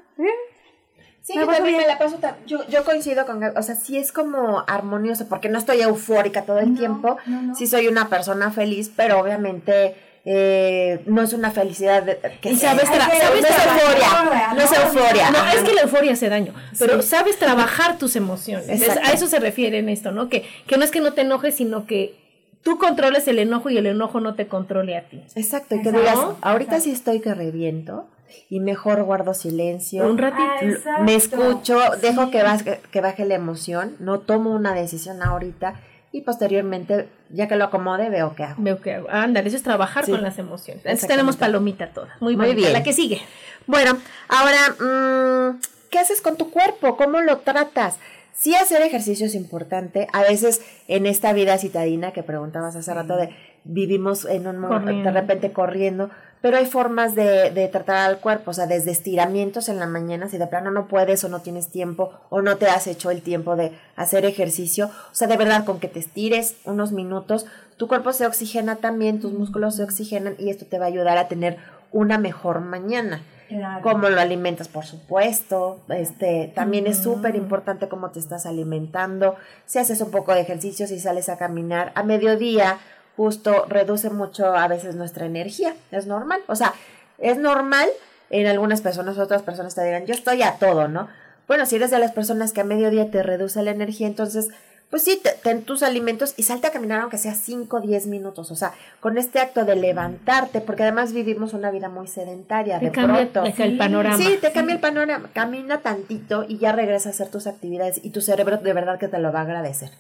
Sí, 1.23 1.35
yo 1.35 1.47
también 1.47 1.77
me 1.77 1.87
la 1.87 1.99
paso. 1.99 2.19
Yo, 2.47 2.67
yo 2.69 2.85
coincido 2.85 3.27
con. 3.27 3.43
O 3.45 3.63
sea, 3.63 3.75
sí 3.75 3.99
es 3.99 4.13
como 4.13 4.65
armonioso, 4.67 5.29
porque 5.29 5.51
no 5.51 5.59
estoy 5.59 5.83
eufórica 5.83 6.43
todo 6.43 6.59
el 6.59 6.75
tiempo. 6.75 7.19
Sí 7.55 7.67
soy 7.67 7.87
una 7.87 8.09
persona 8.09 8.51
feliz, 8.51 8.91
pero 8.95 9.21
obviamente 9.21 9.95
eh, 10.31 11.01
no 11.07 11.23
es 11.23 11.33
una 11.33 11.51
felicidad 11.51 12.05
que 12.43 12.55
sabes, 12.55 12.87
sabes 12.87 13.41
no 13.41 13.49
es 13.49 13.65
euforia, 13.65 14.55
no 14.55 14.61
es 14.61 14.73
euforia. 14.73 15.31
No, 15.31 15.49
es 15.49 15.63
que 15.63 15.73
la 15.73 15.81
euforia 15.81 16.13
hace 16.13 16.29
daño, 16.29 16.53
pero 16.79 17.01
sabes 17.01 17.39
trabajar 17.39 17.97
tus 17.97 18.15
emociones. 18.15 18.87
a 18.87 19.13
eso 19.13 19.27
se 19.27 19.41
refiere 19.41 19.79
en 19.79 19.89
esto, 19.89 20.13
¿no? 20.13 20.29
Que, 20.29 20.45
que 20.67 20.77
no 20.77 20.85
es 20.85 20.91
que 20.91 21.01
no 21.01 21.15
te 21.15 21.23
enojes, 21.23 21.55
sino 21.55 21.87
que 21.87 22.15
tú 22.63 22.77
controles 22.77 23.27
el 23.27 23.39
enojo 23.39 23.71
y 23.71 23.79
el 23.79 23.87
enojo 23.87 24.21
no 24.21 24.35
te 24.35 24.49
controle 24.49 24.99
a 24.99 25.09
ti. 25.09 25.23
Exacto, 25.35 25.77
y 25.77 25.83
que 25.83 25.93
digas, 25.93 26.19
ahorita 26.43 26.79
sí 26.81 26.91
estoy 26.91 27.21
que 27.21 27.33
reviento 27.33 28.07
y 28.51 28.61
mejor 28.61 29.03
guardo 29.05 29.33
silencio. 29.33 30.07
Un 30.07 30.19
ratito. 30.19 30.79
Ah, 30.87 31.03
me 31.05 31.15
escucho, 31.15 31.81
dejo 32.03 32.31
que, 32.31 32.43
baje, 32.43 32.81
que 32.91 33.01
baje 33.01 33.25
la 33.25 33.35
emoción, 33.35 33.97
no 33.99 34.19
tomo 34.19 34.51
una 34.51 34.75
decisión 34.75 35.23
ahorita 35.23 35.81
y 36.13 36.23
posteriormente, 36.23 37.09
ya 37.31 37.49
que 37.49 37.57
lo 37.57 37.65
acomode, 37.65 38.09
veo 38.11 38.35
qué 38.35 38.45
hago. 38.45 38.63
Veo 38.63 38.81
qué 38.81 38.95
hago. 38.95 39.09
Ándale, 39.11 39.49
eso 39.49 39.57
es 39.57 39.63
trabajar 39.63 40.07
con 40.07 40.23
las 40.23 40.39
emociones. 40.39 40.85
Entonces 40.85 41.09
tenemos 41.09 41.37
palomita 41.37 41.89
toda. 41.89 42.17
Muy, 42.21 42.37
Muy 42.37 42.55
bien. 42.55 42.73
La 42.73 42.83
que 42.83 42.93
sigue. 42.93 43.21
Bueno, 43.67 43.99
ahora, 44.29 44.59
mmm, 44.81 45.61
¿qué 45.91 45.99
haces 45.99 46.21
con 46.21 46.37
tu 46.37 46.51
cuerpo? 46.51 46.97
¿Cómo 46.97 47.21
lo 47.21 47.39
tratas? 47.39 47.99
Sí 48.35 48.55
hacer 48.55 48.83
ejercicio 48.83 49.27
es 49.27 49.35
importante. 49.35 50.07
A 50.13 50.23
veces 50.23 50.63
en 50.87 51.07
esta 51.07 51.33
vida 51.33 51.59
citadina 51.59 52.13
que 52.13 52.23
preguntabas 52.23 52.77
hace 52.77 52.95
rato 52.95 53.17
de 53.17 53.35
vivimos 53.65 54.25
en 54.25 54.47
un 54.47 54.59
momento 54.59 55.05
de 55.05 55.11
repente 55.11 55.53
corriendo, 55.53 56.11
pero 56.41 56.57
hay 56.57 56.67
formas 56.67 57.15
de, 57.15 57.51
de, 57.51 57.69
tratar 57.69 58.09
al 58.09 58.19
cuerpo, 58.19 58.51
o 58.51 58.55
sea, 58.55 58.67
desde 58.67 58.91
estiramientos 58.91 59.69
en 59.69 59.79
la 59.79 59.87
mañana, 59.87 60.29
si 60.29 60.39
de 60.39 60.47
plano 60.47 60.71
no 60.71 60.89
puedes 60.89 61.25
o 61.25 61.29
no 61.29 61.41
tienes 61.41 61.69
tiempo 61.69 62.13
o 62.31 62.43
no 62.43 62.57
te 62.57 62.67
has 62.67 62.87
hecho 62.87 63.11
el 63.11 63.23
tiempo 63.23 63.57
de 63.57 63.73
hacer 63.97 64.25
ejercicio, 64.25 64.87
o 64.87 65.15
sea, 65.15 65.29
de 65.29 65.37
verdad, 65.37 65.65
con 65.65 65.81
que 65.81 65.89
te 65.89 65.99
estires 65.99 66.57
unos 66.65 66.93
minutos, 66.93 67.47
tu 67.77 67.89
cuerpo 67.89 68.13
se 68.13 68.27
oxigena 68.27 68.77
también, 68.77 69.21
tus 69.21 69.33
músculos 69.33 69.77
se 69.77 69.85
oxigenan 69.85 70.35
y 70.39 70.51
esto 70.51 70.67
te 70.67 70.79
va 70.79 70.87
a 70.87 70.89
ayudar 70.89 71.17
a 71.17 71.29
tener 71.29 71.59
una 71.93 72.19
mejor 72.19 72.61
mañana. 72.61 73.23
Claro. 73.49 73.83
Cómo 73.83 74.11
lo 74.11 74.21
alimentas, 74.21 74.69
por 74.69 74.85
supuesto. 74.85 75.81
Este, 75.89 76.53
también 76.55 76.87
es 76.87 76.99
súper 76.99 77.35
importante 77.35 77.89
cómo 77.89 78.11
te 78.11 78.19
estás 78.19 78.45
alimentando. 78.45 79.37
Si 79.65 79.79
haces 79.79 80.03
un 80.03 80.11
poco 80.11 80.35
de 80.35 80.41
ejercicio, 80.41 80.87
si 80.87 81.01
sales 81.01 81.31
a 81.31 81.39
caminar 81.39 81.93
a 81.95 82.03
mediodía, 82.03 82.79
justo 83.19 83.67
reduce 83.69 84.11
mucho 84.11 84.55
a 84.57 84.69
veces 84.69 84.95
nuestra 84.95 85.27
energía. 85.27 85.75
Es 85.91 86.07
normal. 86.07 86.41
O 86.47 86.55
sea, 86.55 86.73
es 87.19 87.37
normal 87.37 87.89
en 88.31 88.47
algunas 88.47 88.81
personas, 88.81 89.19
otras 89.19 89.43
personas 89.43 89.75
te 89.75 89.85
dirán, 89.85 90.07
yo 90.07 90.15
estoy 90.15 90.43
a 90.43 90.53
todo, 90.53 90.87
¿no? 90.87 91.09
Bueno, 91.49 91.67
si 91.67 91.77
eres 91.77 91.91
de 91.91 91.99
las 91.99 92.13
personas 92.13 92.53
que 92.53 92.61
a 92.61 92.65
mediodía 92.65 93.11
te 93.11 93.25
reduce 93.25 93.61
la 93.63 93.73
energía, 93.73 94.07
entonces 94.07 94.51
pues 94.89 95.03
sí, 95.03 95.21
ten 95.43 95.65
tus 95.65 95.83
alimentos 95.83 96.33
y 96.39 96.45
salte 96.45 96.69
a 96.69 96.71
caminar 96.71 97.01
aunque 97.01 97.19
sea 97.19 97.35
5 97.35 97.77
o 97.77 97.81
10 97.81 98.07
minutos. 98.07 98.51
O 98.51 98.57
sea, 98.57 98.73
con 99.01 99.19
este 99.19 99.39
acto 99.39 99.65
de 99.67 99.77
levantarte, 99.77 100.63
porque 100.63 100.85
además 100.85 101.13
vivimos 101.13 101.53
una 101.53 101.71
vida 101.71 101.91
muy 101.91 102.07
sedentaria. 102.07 102.79
de 102.79 102.91
cambia 102.91 103.29
pronto. 103.31 103.63
el 103.63 103.77
panorama. 103.77 104.17
Sí, 104.17 104.39
te 104.41 104.53
cambia 104.53 104.77
el 104.77 104.81
panorama. 104.81 105.29
Camina 105.35 105.83
tantito 105.83 106.47
y 106.49 106.57
ya 106.57 106.73
regresa 106.73 107.11
a 107.11 107.13
hacer 107.13 107.29
tus 107.29 107.47
actividades 107.47 108.01
y 108.03 108.11
tu 108.11 108.23
cerebro 108.23 108.59
de 108.59 108.73
verdad 108.73 108.99
que 108.99 109.09
te 109.09 109.19
lo 109.19 109.31
va 109.31 109.41
a 109.41 109.43
agradecer. 109.43 109.91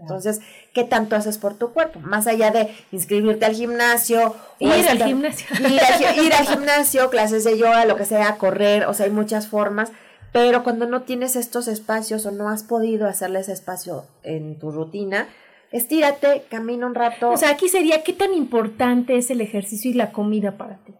Entonces, 0.00 0.40
¿qué 0.72 0.84
tanto 0.84 1.16
haces 1.16 1.38
por 1.38 1.54
tu 1.54 1.72
cuerpo? 1.72 2.00
Más 2.00 2.26
allá 2.26 2.50
de 2.50 2.72
inscribirte 2.92 3.44
al 3.44 3.54
gimnasio. 3.54 4.36
Ir 4.58 4.88
al 4.88 5.02
gimnasio. 5.02 5.46
Ir, 5.60 6.24
ir 6.24 6.32
al 6.32 6.46
gimnasio, 6.46 7.10
clases 7.10 7.44
de 7.44 7.58
yoga, 7.58 7.84
lo 7.84 7.96
que 7.96 8.04
sea, 8.04 8.36
correr, 8.36 8.86
o 8.86 8.94
sea, 8.94 9.06
hay 9.06 9.12
muchas 9.12 9.48
formas 9.48 9.90
pero 10.32 10.62
cuando 10.62 10.86
no 10.86 11.02
tienes 11.02 11.36
estos 11.36 11.68
espacios 11.68 12.26
o 12.26 12.30
no 12.30 12.48
has 12.48 12.62
podido 12.62 13.06
hacerle 13.06 13.40
ese 13.40 13.52
espacio 13.52 14.04
en 14.22 14.58
tu 14.58 14.70
rutina, 14.70 15.28
estírate, 15.72 16.44
camina 16.50 16.86
un 16.86 16.94
rato. 16.94 17.30
O 17.30 17.36
sea, 17.36 17.50
aquí 17.50 17.68
sería, 17.68 18.02
¿qué 18.02 18.12
tan 18.12 18.34
importante 18.34 19.16
es 19.16 19.30
el 19.30 19.40
ejercicio 19.40 19.90
y 19.90 19.94
la 19.94 20.12
comida 20.12 20.56
para 20.56 20.76
ti? 20.78 20.94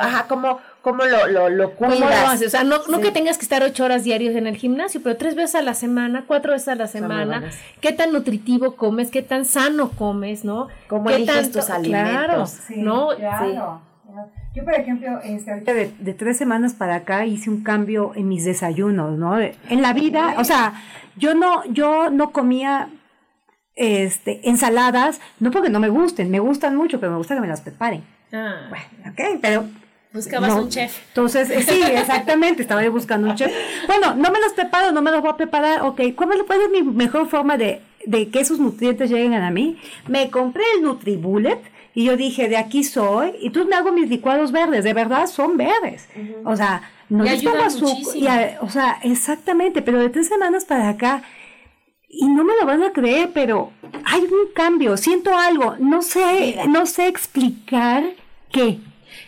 Ajá, 0.00 0.26
¿cómo, 0.28 0.58
cómo 0.82 1.04
lo, 1.04 1.26
lo, 1.26 1.48
lo 1.48 1.74
cuidas? 1.74 2.42
O 2.42 2.48
sea, 2.50 2.64
no, 2.64 2.78
no 2.88 3.00
que 3.00 3.10
tengas 3.10 3.38
que 3.38 3.42
estar 3.42 3.62
ocho 3.62 3.84
horas 3.84 4.04
diarias 4.04 4.34
en 4.36 4.46
el 4.46 4.56
gimnasio, 4.56 5.00
pero 5.02 5.16
tres 5.16 5.34
veces 5.34 5.56
a 5.56 5.62
la 5.62 5.74
semana, 5.74 6.24
cuatro 6.26 6.52
veces 6.52 6.68
a 6.68 6.74
la 6.74 6.86
semana. 6.86 7.50
¿Qué 7.80 7.92
tan 7.92 8.12
nutritivo 8.12 8.76
comes? 8.76 9.10
¿Qué 9.10 9.22
tan 9.22 9.44
sano 9.44 9.90
comes? 9.90 10.44
¿No? 10.44 10.68
¿Cómo 10.88 11.10
eliges 11.10 11.52
tus 11.52 11.70
alimentos? 11.70 12.60
Claro, 12.66 12.82
¿no? 12.82 13.08
Claro. 13.16 13.80
Yo, 14.54 14.64
por 14.64 14.72
ejemplo, 14.72 15.20
este, 15.22 15.74
de, 15.74 15.92
de, 15.98 16.14
tres 16.14 16.38
semanas 16.38 16.72
para 16.72 16.94
acá 16.94 17.26
hice 17.26 17.50
un 17.50 17.62
cambio 17.62 18.12
en 18.14 18.26
mis 18.26 18.46
desayunos, 18.46 19.18
¿no? 19.18 19.38
En 19.38 19.82
la 19.82 19.92
vida, 19.92 20.34
o 20.38 20.44
sea, 20.44 20.72
yo 21.16 21.34
no, 21.34 21.62
yo 21.66 22.08
no 22.08 22.32
comía 22.32 22.88
este, 23.74 24.48
ensaladas, 24.48 25.20
no 25.40 25.50
porque 25.50 25.68
no 25.68 25.78
me 25.78 25.90
gusten, 25.90 26.30
me 26.30 26.38
gustan 26.38 26.74
mucho, 26.74 26.98
pero 26.98 27.12
me 27.12 27.18
gusta 27.18 27.34
que 27.34 27.42
me 27.42 27.48
las 27.48 27.60
preparen. 27.60 28.02
Ah. 28.32 28.66
Bueno, 28.68 29.12
ok, 29.12 29.38
pero 29.40 29.68
Buscabas 30.12 30.54
un 30.54 30.68
chef. 30.70 30.98
Entonces, 31.08 31.50
eh, 31.50 31.62
sí, 31.62 31.82
exactamente, 31.92 32.62
estaba 32.62 32.82
yo 32.82 32.90
buscando 32.90 33.28
un 33.28 33.36
chef. 33.36 33.52
Bueno, 33.86 34.14
no 34.14 34.30
me 34.30 34.40
los 34.40 34.52
preparo, 34.54 34.92
no 34.92 35.02
me 35.02 35.10
los 35.10 35.20
voy 35.20 35.30
a 35.30 35.36
preparar, 35.36 35.82
ok, 35.82 36.00
¿cuál 36.14 36.30
es 36.32 36.70
mi 36.72 36.82
mejor 36.82 37.28
forma 37.28 37.56
de, 37.56 37.82
de 38.06 38.30
que 38.30 38.40
esos 38.40 38.58
nutrientes 38.58 39.10
lleguen 39.10 39.34
a 39.34 39.50
mí? 39.50 39.78
Me 40.08 40.30
compré 40.30 40.64
el 40.76 40.82
NutriBullet, 40.82 41.60
y 41.96 42.04
yo 42.04 42.16
dije, 42.18 42.46
de 42.48 42.58
aquí 42.58 42.84
soy, 42.84 43.32
y 43.40 43.48
tú 43.48 43.64
me 43.64 43.74
hago 43.74 43.90
mis 43.90 44.10
licuados 44.10 44.52
verdes, 44.52 44.84
de 44.84 44.92
verdad 44.92 45.26
son 45.26 45.56
verdes. 45.56 46.06
O 46.44 46.54
sea, 46.54 46.82
no 47.08 47.24
les 47.24 47.42
pongo 47.42 47.62
azúcar. 47.62 48.58
O 48.60 48.68
sea, 48.68 48.98
exactamente, 49.02 49.80
pero 49.80 49.98
de 49.98 50.10
tres 50.10 50.28
semanas 50.28 50.66
para 50.66 50.90
acá, 50.90 51.22
y 52.18 52.26
no 52.26 52.44
me 52.44 52.54
lo 52.58 52.66
van 52.66 52.82
a 52.82 52.92
creer, 52.92 53.30
pero 53.32 53.72
hay 54.04 54.22
un 54.22 54.52
cambio, 54.54 54.96
siento 54.96 55.36
algo, 55.36 55.76
no 55.78 56.02
sé, 56.02 56.58
no 56.68 56.86
sé 56.86 57.08
explicar 57.08 58.04
qué. 58.52 58.78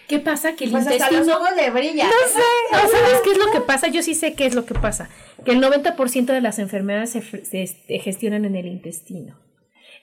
¿Qué 0.06 0.18
pasa? 0.18 0.54
Que 0.54 0.64
el 0.64 0.70
pues 0.70 0.84
intestino... 0.84 1.20
Hasta 1.20 1.38
los 1.38 1.56
le 1.56 1.70
brilla. 1.70 2.04
No 2.04 2.10
sé. 2.10 2.42
¿No 2.72 2.78
sabes 2.78 3.20
qué 3.24 3.32
es 3.32 3.38
lo 3.38 3.50
que 3.50 3.60
pasa? 3.60 3.88
Yo 3.88 4.02
sí 4.02 4.14
sé 4.14 4.34
qué 4.34 4.46
es 4.46 4.54
lo 4.54 4.64
que 4.64 4.74
pasa. 4.74 5.08
Que 5.44 5.52
el 5.52 5.62
90% 5.62 6.26
de 6.26 6.40
las 6.40 6.58
enfermedades 6.58 7.10
se, 7.10 7.20
se 7.22 7.98
gestionan 7.98 8.44
en 8.44 8.56
el 8.56 8.66
intestino. 8.66 9.36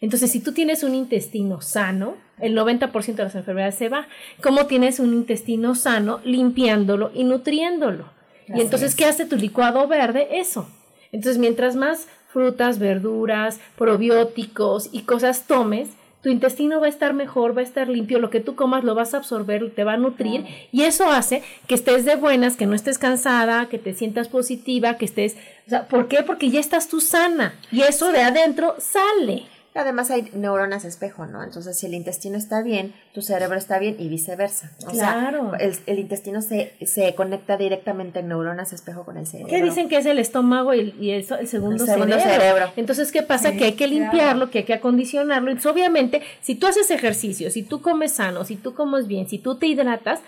Entonces, 0.01 0.31
si 0.31 0.39
tú 0.39 0.53
tienes 0.53 0.83
un 0.83 0.93
intestino 0.93 1.61
sano, 1.61 2.17
el 2.39 2.55
90% 2.55 3.15
de 3.15 3.23
las 3.23 3.35
enfermedades 3.35 3.75
se 3.75 3.89
va. 3.89 4.07
¿Cómo 4.41 4.67
tienes 4.67 4.99
un 4.99 5.13
intestino 5.13 5.75
sano? 5.75 6.19
Limpiándolo 6.23 7.11
y 7.13 7.23
nutriéndolo. 7.23 8.11
y 8.47 8.61
entonces, 8.61 8.95
¿qué 8.95 9.05
hace 9.05 9.25
tu 9.25 9.35
licuado 9.37 9.87
verde? 9.87 10.39
Eso. 10.39 10.69
Entonces, 11.11 11.39
mientras 11.39 11.75
más 11.75 12.07
frutas, 12.35 12.79
verduras, 12.79 13.61
probióticos 13.77 14.89
y 14.91 15.03
cosas 15.03 15.47
tomes, 15.47 15.87
tu 16.21 16.27
intestino 16.27 16.81
va 16.81 16.87
a 16.87 16.89
estar 16.89 17.13
mejor, 17.13 17.55
va 17.55 17.61
a 17.61 17.63
estar 17.63 17.87
limpio, 17.87 18.19
lo 18.19 18.29
que 18.29 18.41
tú 18.41 18.55
comas 18.55 18.83
lo 18.83 18.93
vas 18.93 19.13
a 19.13 19.17
absorber, 19.17 19.71
te 19.73 19.85
va 19.85 19.93
a 19.93 19.97
nutrir 19.97 20.43
y 20.73 20.81
eso 20.81 21.09
hace 21.09 21.43
que 21.65 21.75
estés 21.75 22.03
de 22.03 22.17
buenas, 22.17 22.57
que 22.57 22.65
no 22.65 22.75
estés 22.75 22.97
cansada, 22.97 23.69
que 23.69 23.79
te 23.79 23.93
sientas 23.93 24.27
positiva, 24.27 24.97
que 24.97 25.05
estés... 25.05 25.37
O 25.65 25.69
sea, 25.69 25.87
¿Por 25.87 26.09
qué? 26.09 26.23
Porque 26.23 26.49
ya 26.49 26.59
estás 26.59 26.89
tú 26.89 26.99
sana 26.99 27.55
y 27.71 27.83
eso 27.83 28.11
de 28.11 28.21
adentro 28.21 28.75
sale. 28.79 29.45
Además 29.75 30.09
hay 30.09 30.29
neuronas 30.33 30.85
espejo, 30.85 31.25
¿no? 31.25 31.43
Entonces, 31.43 31.77
si 31.77 31.85
el 31.85 31.93
intestino 31.93 32.37
está 32.37 32.61
bien, 32.61 32.93
tu 33.13 33.21
cerebro 33.21 33.57
está 33.57 33.77
bien 33.77 33.97
y 33.99 34.07
viceversa. 34.07 34.71
O 34.87 34.91
claro. 34.91 35.51
Sea, 35.57 35.69
el, 35.85 35.99
intestino 35.99 36.41
se, 36.41 36.73
se, 36.85 37.13
conecta 37.13 37.57
directamente 37.57 38.19
en 38.19 38.29
neuronas 38.29 38.71
espejo 38.71 39.03
con 39.03 39.17
el 39.17 39.27
cerebro. 39.27 39.49
¿Qué 39.49 39.61
dicen 39.61 39.89
que 39.89 39.97
es 39.97 40.05
el 40.05 40.17
estómago 40.17 40.73
y 40.73 40.79
el, 40.79 40.95
y 40.97 41.11
el, 41.11 41.25
segundo, 41.25 41.85
cerebro? 41.85 42.71
Entonces, 42.77 43.11
¿qué 43.11 43.21
pasa? 43.21 43.51
que 43.51 43.65
hay 43.65 43.73
que 43.73 43.87
limpiarlo, 43.87 44.49
que 44.49 44.59
hay 44.59 44.63
que 44.63 44.73
acondicionarlo. 44.73 45.51
Entonces, 45.51 45.69
obviamente, 45.69 46.21
si 46.41 46.55
tú 46.55 46.67
haces 46.67 46.89
ejercicio, 46.89 47.51
si 47.51 47.63
tú 47.63 47.81
comes 47.81 48.13
sano, 48.13 48.45
si 48.45 48.55
tú 48.55 48.73
comes 48.73 49.07
bien, 49.07 49.27
si 49.27 49.39
tú 49.39 49.57
te 49.57 49.67
hidratas, 49.67 50.21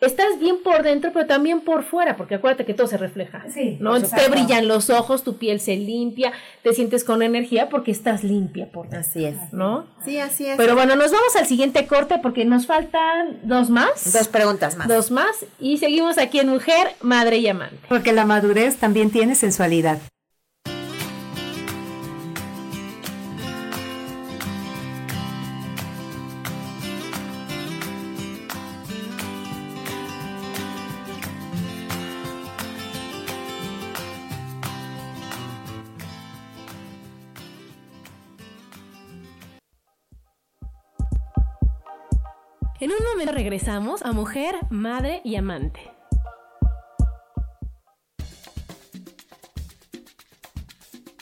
estás 0.00 0.38
bien 0.38 0.62
por 0.62 0.82
dentro, 0.82 1.12
pero 1.12 1.26
también 1.26 1.60
por 1.60 1.84
fuera, 1.84 2.16
porque 2.16 2.36
acuérdate 2.36 2.64
que 2.64 2.74
todo 2.74 2.86
se 2.86 2.96
refleja. 2.96 3.44
Sí, 3.52 3.76
¿no? 3.80 4.00
Te 4.00 4.28
brillan 4.28 4.68
los 4.68 4.90
ojos, 4.90 5.22
tu 5.22 5.36
piel 5.36 5.60
se 5.60 5.76
limpia, 5.76 6.32
te 6.62 6.72
sientes 6.72 7.04
con 7.04 7.22
energía 7.22 7.68
porque 7.68 7.90
estás 7.90 8.24
limpia 8.24 8.70
por 8.70 8.88
dentro. 8.88 9.00
Así 9.00 9.24
es. 9.24 9.36
¿No? 9.52 9.86
Sí, 10.04 10.18
así 10.18 10.46
es. 10.46 10.56
Pero 10.56 10.74
bueno, 10.74 10.96
nos 10.96 11.12
vamos 11.12 11.36
al 11.36 11.46
siguiente 11.46 11.86
corte 11.86 12.18
porque 12.22 12.44
nos 12.44 12.66
faltan 12.66 13.40
dos 13.42 13.70
más. 13.70 14.12
Dos 14.12 14.28
preguntas 14.28 14.76
más. 14.76 14.88
Dos 14.88 15.10
más. 15.10 15.44
Y 15.58 15.78
seguimos 15.78 16.18
aquí 16.18 16.38
en 16.38 16.48
Mujer, 16.48 16.88
Madre 17.00 17.38
y 17.38 17.48
Amante. 17.48 17.78
Porque 17.88 18.12
la 18.12 18.24
madurez 18.24 18.76
también 18.76 19.10
tiene 19.10 19.34
sensualidad. 19.34 19.98
En 42.80 42.90
un 42.92 42.96
momento 43.12 43.32
regresamos 43.32 44.00
a 44.00 44.12
mujer, 44.12 44.54
madre 44.70 45.20
y 45.22 45.36
amante. 45.36 45.80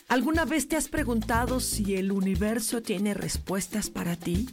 ¿Alguna 0.06 0.44
vez 0.44 0.68
te 0.68 0.76
has 0.76 0.86
preguntado 0.86 1.58
si 1.58 1.96
el 1.96 2.12
universo 2.12 2.80
tiene 2.80 3.12
respuestas 3.12 3.90
para 3.90 4.14
ti? 4.14 4.48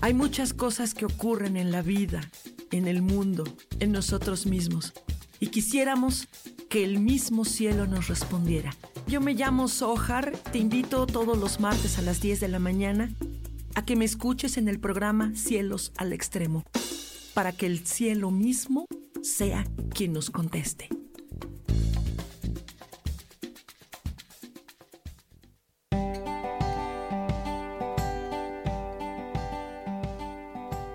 Hay 0.00 0.14
muchas 0.14 0.54
cosas 0.54 0.94
que 0.94 1.04
ocurren 1.04 1.58
en 1.58 1.70
la 1.70 1.82
vida, 1.82 2.22
en 2.70 2.88
el 2.88 3.02
mundo, 3.02 3.44
en 3.78 3.92
nosotros 3.92 4.46
mismos, 4.46 4.94
y 5.38 5.48
quisiéramos 5.48 6.28
que 6.70 6.82
el 6.82 6.98
mismo 6.98 7.44
cielo 7.44 7.86
nos 7.86 8.08
respondiera. 8.08 8.74
Yo 9.06 9.20
me 9.20 9.34
llamo 9.34 9.68
Sohar, 9.68 10.32
te 10.50 10.56
invito 10.56 11.06
todos 11.06 11.36
los 11.36 11.60
martes 11.60 11.98
a 11.98 12.02
las 12.02 12.22
10 12.22 12.40
de 12.40 12.48
la 12.48 12.58
mañana 12.58 13.10
a 13.74 13.84
que 13.84 13.96
me 13.96 14.04
escuches 14.04 14.56
en 14.56 14.68
el 14.68 14.80
programa 14.80 15.32
Cielos 15.34 15.92
al 15.96 16.12
Extremo, 16.12 16.64
para 17.34 17.52
que 17.52 17.66
el 17.66 17.86
cielo 17.86 18.30
mismo 18.30 18.86
sea 19.22 19.64
quien 19.94 20.12
nos 20.12 20.30
conteste. 20.30 20.88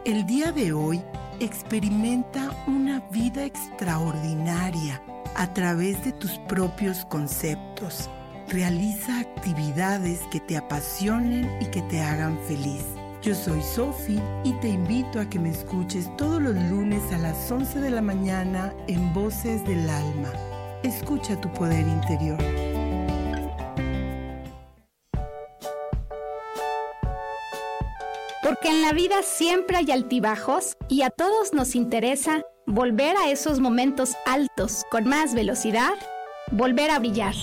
El 0.06 0.26
día 0.26 0.52
de 0.52 0.72
hoy 0.72 1.02
experimenta 1.40 2.64
una 2.68 3.02
vida 3.12 3.46
extraordinaria 3.46 5.04
a 5.36 5.54
través 5.54 6.04
de 6.06 6.14
tus 6.14 6.32
propios 6.48 7.06
conceptos 7.06 8.10
Realiza 8.50 9.20
actividades 9.20 10.22
que 10.32 10.40
te 10.40 10.56
apasionen 10.56 11.52
y 11.60 11.66
que 11.66 11.82
te 11.82 12.02
hagan 12.02 12.40
feliz. 12.48 12.82
Yo 13.22 13.36
soy 13.36 13.62
Sofi 13.62 14.22
y 14.46 14.54
te 14.62 14.70
invito 14.70 15.20
a 15.20 15.30
que 15.30 15.38
me 15.38 15.50
escuches 15.50 16.10
todos 16.16 16.42
los 16.42 16.56
lunes 16.56 17.02
a 17.12 17.18
las 17.18 17.52
11 17.52 17.82
de 17.82 17.90
la 17.90 18.02
mañana 18.02 18.74
en 18.88 19.14
Voces 19.14 19.66
del 19.66 19.90
Alma. 19.90 20.32
Escucha 20.82 21.40
tu 21.42 21.52
poder 21.52 21.86
interior. 21.86 22.38
Porque 28.44 28.70
en 28.70 28.82
la 28.82 28.94
vida 28.94 29.24
siempre 29.24 29.76
hay 29.76 29.92
altibajos 29.92 30.78
y 30.88 31.02
a 31.02 31.10
todos 31.10 31.54
nos 31.54 31.76
interesa 31.76 32.44
volver 32.66 33.18
a 33.18 33.30
esos 33.30 33.60
momentos 33.60 34.14
altos 34.26 34.86
con 34.90 35.04
más 35.04 35.34
velocidad, 35.34 35.96
volver 36.54 36.92
a 36.92 37.00
brillar. 37.00 37.36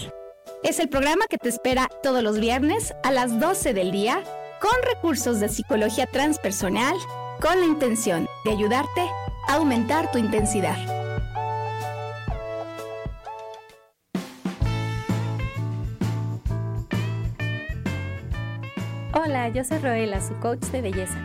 Es 0.64 0.80
el 0.80 0.88
programa 0.88 1.26
que 1.28 1.38
te 1.38 1.48
espera 1.48 1.88
todos 2.02 2.22
los 2.22 2.40
viernes 2.40 2.94
a 3.04 3.12
las 3.12 3.38
12 3.38 3.74
del 3.74 3.92
día 3.92 4.22
con 4.60 4.72
recursos 4.94 5.38
de 5.38 5.48
psicología 5.48 6.06
transpersonal 6.06 6.96
con 7.40 7.60
la 7.60 7.66
intención 7.66 8.26
de 8.44 8.52
ayudarte 8.52 9.02
a 9.46 9.54
aumentar 9.54 10.10
tu 10.10 10.18
intensidad. 10.18 10.94
yo 19.52 19.62
soy 19.62 19.78
Roela, 19.78 20.20
su 20.20 20.34
coach 20.40 20.64
de 20.66 20.80
belleza. 20.80 21.18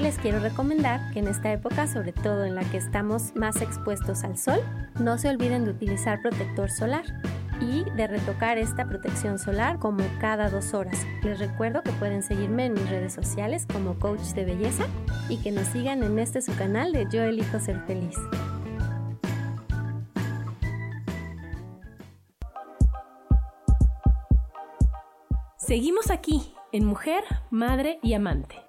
Les 0.00 0.18
quiero 0.18 0.40
recomendar 0.40 1.12
que 1.12 1.18
en 1.18 1.28
esta 1.28 1.52
época, 1.52 1.86
sobre 1.86 2.12
todo 2.12 2.44
en 2.44 2.54
la 2.54 2.62
que 2.64 2.76
estamos 2.76 3.34
más 3.34 3.60
expuestos 3.60 4.24
al 4.24 4.38
sol, 4.38 4.60
no 4.98 5.18
se 5.18 5.28
olviden 5.28 5.64
de 5.64 5.70
utilizar 5.70 6.20
protector 6.22 6.70
solar 6.70 7.04
y 7.60 7.84
de 7.96 8.06
retocar 8.06 8.58
esta 8.58 8.86
protección 8.86 9.38
solar 9.38 9.78
como 9.78 10.04
cada 10.20 10.50
dos 10.50 10.74
horas. 10.74 11.06
Les 11.22 11.38
recuerdo 11.38 11.82
que 11.82 11.92
pueden 11.92 12.22
seguirme 12.22 12.66
en 12.66 12.74
mis 12.74 12.88
redes 12.88 13.12
sociales 13.12 13.66
como 13.72 13.98
coach 13.98 14.34
de 14.34 14.44
belleza 14.44 14.86
y 15.28 15.38
que 15.38 15.52
nos 15.52 15.66
sigan 15.68 16.02
en 16.02 16.18
este 16.18 16.42
su 16.42 16.54
canal 16.56 16.92
de 16.92 17.06
Yo 17.10 17.22
elijo 17.22 17.58
ser 17.58 17.80
feliz. 17.86 18.16
Seguimos 25.56 26.10
aquí 26.10 26.54
en 26.70 26.84
Mujer, 26.84 27.24
Madre 27.50 27.98
y 28.02 28.14
Amante. 28.14 28.65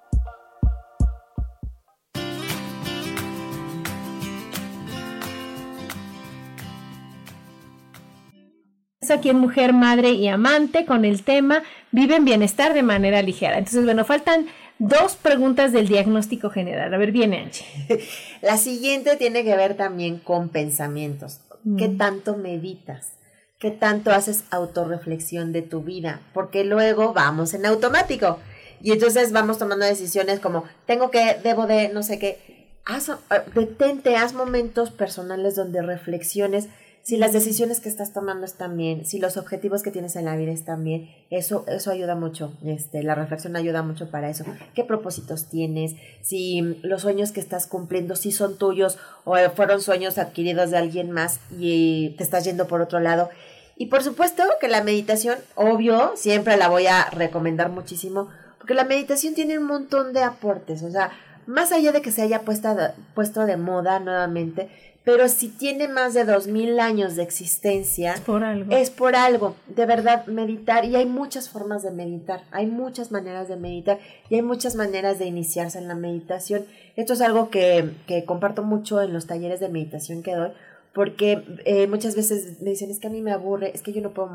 Aquí 9.10 9.30
en 9.30 9.38
Mujer, 9.38 9.72
Madre 9.72 10.12
y 10.12 10.28
Amante 10.28 10.84
con 10.84 11.04
el 11.04 11.22
tema 11.22 11.62
Vive 11.90 12.16
en 12.16 12.24
Bienestar 12.24 12.74
de 12.74 12.82
manera 12.82 13.22
ligera. 13.22 13.58
Entonces, 13.58 13.84
bueno, 13.84 14.04
faltan 14.04 14.46
dos 14.78 15.16
preguntas 15.16 15.72
del 15.72 15.88
diagnóstico 15.88 16.50
general. 16.50 16.92
A 16.92 16.98
ver, 16.98 17.12
viene 17.12 17.38
Angie. 17.38 17.66
La 18.42 18.56
siguiente 18.56 19.16
tiene 19.16 19.44
que 19.44 19.56
ver 19.56 19.76
también 19.76 20.18
con 20.18 20.48
pensamientos. 20.48 21.40
¿Qué 21.76 21.88
mm. 21.88 21.98
tanto 21.98 22.36
meditas? 22.36 23.12
¿Qué 23.58 23.72
tanto 23.72 24.12
haces 24.12 24.44
autorreflexión 24.50 25.52
de 25.52 25.62
tu 25.62 25.82
vida? 25.82 26.20
Porque 26.32 26.64
luego 26.64 27.12
vamos 27.12 27.54
en 27.54 27.66
automático. 27.66 28.38
Y 28.80 28.92
entonces 28.92 29.32
vamos 29.32 29.58
tomando 29.58 29.84
decisiones 29.84 30.38
como, 30.38 30.64
tengo 30.86 31.10
que, 31.10 31.36
debo 31.42 31.66
de, 31.66 31.88
no 31.88 32.04
sé 32.04 32.18
qué. 32.20 32.38
Haz, 32.84 33.08
eh, 33.08 33.14
detente, 33.54 34.16
haz 34.16 34.32
momentos 34.32 34.90
personales 34.90 35.56
donde 35.56 35.82
reflexiones 35.82 36.68
si 37.02 37.16
las 37.16 37.32
decisiones 37.32 37.80
que 37.80 37.88
estás 37.88 38.12
tomando 38.12 38.44
están 38.44 38.76
bien, 38.76 39.06
si 39.06 39.18
los 39.18 39.36
objetivos 39.36 39.82
que 39.82 39.90
tienes 39.90 40.14
en 40.16 40.26
la 40.26 40.36
vida 40.36 40.52
están 40.52 40.84
bien, 40.84 41.10
eso, 41.30 41.64
eso 41.66 41.90
ayuda 41.90 42.14
mucho. 42.14 42.52
Este, 42.64 43.02
la 43.02 43.14
reflexión 43.14 43.56
ayuda 43.56 43.82
mucho 43.82 44.10
para 44.10 44.28
eso. 44.28 44.44
¿Qué 44.74 44.84
propósitos 44.84 45.48
tienes? 45.48 45.94
Si 46.20 46.60
los 46.82 47.02
sueños 47.02 47.32
que 47.32 47.40
estás 47.40 47.66
cumpliendo, 47.66 48.14
si 48.14 48.30
son 48.30 48.58
tuyos 48.58 48.98
o 49.24 49.36
fueron 49.56 49.80
sueños 49.80 50.18
adquiridos 50.18 50.70
de 50.70 50.76
alguien 50.76 51.10
más 51.10 51.40
y 51.58 52.10
te 52.18 52.24
estás 52.24 52.44
yendo 52.44 52.66
por 52.66 52.82
otro 52.82 53.00
lado. 53.00 53.30
Y 53.76 53.86
por 53.86 54.02
supuesto 54.02 54.42
que 54.60 54.68
la 54.68 54.82
meditación, 54.82 55.38
obvio, 55.54 56.12
siempre 56.16 56.56
la 56.56 56.68
voy 56.68 56.88
a 56.88 57.08
recomendar 57.10 57.70
muchísimo, 57.70 58.28
porque 58.58 58.74
la 58.74 58.84
meditación 58.84 59.34
tiene 59.34 59.56
un 59.56 59.66
montón 59.66 60.12
de 60.12 60.24
aportes. 60.24 60.82
O 60.82 60.90
sea, 60.90 61.12
más 61.46 61.72
allá 61.72 61.92
de 61.92 62.02
que 62.02 62.12
se 62.12 62.20
haya 62.20 62.42
puesto 62.42 63.46
de 63.46 63.56
moda 63.56 64.00
nuevamente, 64.00 64.68
pero 65.08 65.26
si 65.28 65.48
tiene 65.48 65.88
más 65.88 66.12
de 66.12 66.26
dos 66.26 66.48
mil 66.48 66.78
años 66.78 67.16
de 67.16 67.22
existencia, 67.22 68.12
es 68.12 68.20
por 68.20 68.44
algo. 68.44 68.76
Es 68.76 68.90
por 68.90 69.16
algo, 69.16 69.56
de 69.66 69.86
verdad, 69.86 70.26
meditar. 70.26 70.84
Y 70.84 70.96
hay 70.96 71.06
muchas 71.06 71.48
formas 71.48 71.82
de 71.82 71.90
meditar, 71.90 72.42
hay 72.50 72.66
muchas 72.66 73.10
maneras 73.10 73.48
de 73.48 73.56
meditar 73.56 73.98
y 74.28 74.34
hay 74.34 74.42
muchas 74.42 74.74
maneras 74.74 75.18
de 75.18 75.24
iniciarse 75.24 75.78
en 75.78 75.88
la 75.88 75.94
meditación. 75.94 76.66
Esto 76.94 77.14
es 77.14 77.22
algo 77.22 77.48
que, 77.48 77.90
que 78.06 78.26
comparto 78.26 78.62
mucho 78.62 79.00
en 79.00 79.14
los 79.14 79.26
talleres 79.26 79.60
de 79.60 79.70
meditación 79.70 80.22
que 80.22 80.34
doy, 80.34 80.50
porque 80.92 81.42
eh, 81.64 81.86
muchas 81.86 82.14
veces 82.14 82.60
me 82.60 82.68
dicen, 82.68 82.90
es 82.90 82.98
que 82.98 83.06
a 83.06 83.10
mí 83.10 83.22
me 83.22 83.32
aburre, 83.32 83.70
es 83.74 83.80
que 83.80 83.94
yo 83.94 84.02
no 84.02 84.10
puedo... 84.10 84.28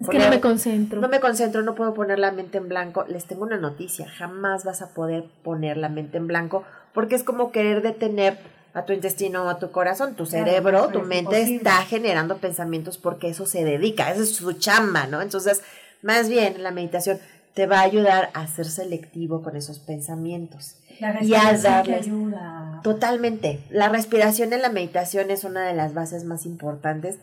es 0.00 0.08
que 0.08 0.18
no 0.20 0.30
me 0.30 0.40
concentro. 0.40 1.00
No 1.00 1.08
me 1.08 1.18
concentro, 1.18 1.62
no 1.62 1.74
puedo 1.74 1.92
poner 1.92 2.20
la 2.20 2.30
mente 2.30 2.58
en 2.58 2.68
blanco. 2.68 3.04
Les 3.08 3.24
tengo 3.24 3.42
una 3.42 3.56
noticia, 3.56 4.08
jamás 4.08 4.62
vas 4.62 4.80
a 4.80 4.94
poder 4.94 5.24
poner 5.42 5.76
la 5.76 5.88
mente 5.88 6.18
en 6.18 6.28
blanco 6.28 6.62
porque 6.92 7.14
es 7.14 7.24
como 7.24 7.52
querer 7.52 7.82
detener 7.82 8.38
a 8.72 8.84
tu 8.84 8.92
intestino 8.92 9.48
a 9.48 9.58
tu 9.58 9.70
corazón. 9.70 10.14
Tu 10.14 10.26
cerebro, 10.26 10.88
tu 10.88 11.02
mente 11.02 11.42
está 11.42 11.82
generando 11.84 12.38
pensamientos 12.38 12.98
porque 12.98 13.28
eso 13.28 13.46
se 13.46 13.64
dedica, 13.64 14.10
esa 14.10 14.22
es 14.22 14.34
su 14.34 14.52
chamba, 14.52 15.06
¿no? 15.06 15.22
Entonces, 15.22 15.62
más 16.02 16.28
bien 16.28 16.62
la 16.62 16.70
meditación 16.70 17.18
te 17.54 17.66
va 17.66 17.80
a 17.80 17.84
ayudar 17.84 18.30
a 18.34 18.46
ser 18.46 18.66
selectivo 18.66 19.42
con 19.42 19.56
esos 19.56 19.78
pensamientos. 19.78 20.76
La 21.00 21.22
y 21.22 21.34
a 21.34 21.56
darles 21.56 22.06
ayuda. 22.06 22.80
Totalmente. 22.82 23.60
La 23.70 23.88
respiración 23.88 24.52
en 24.52 24.62
la 24.62 24.68
meditación 24.68 25.30
es 25.30 25.44
una 25.44 25.66
de 25.66 25.74
las 25.74 25.94
bases 25.94 26.24
más 26.24 26.46
importantes. 26.46 27.18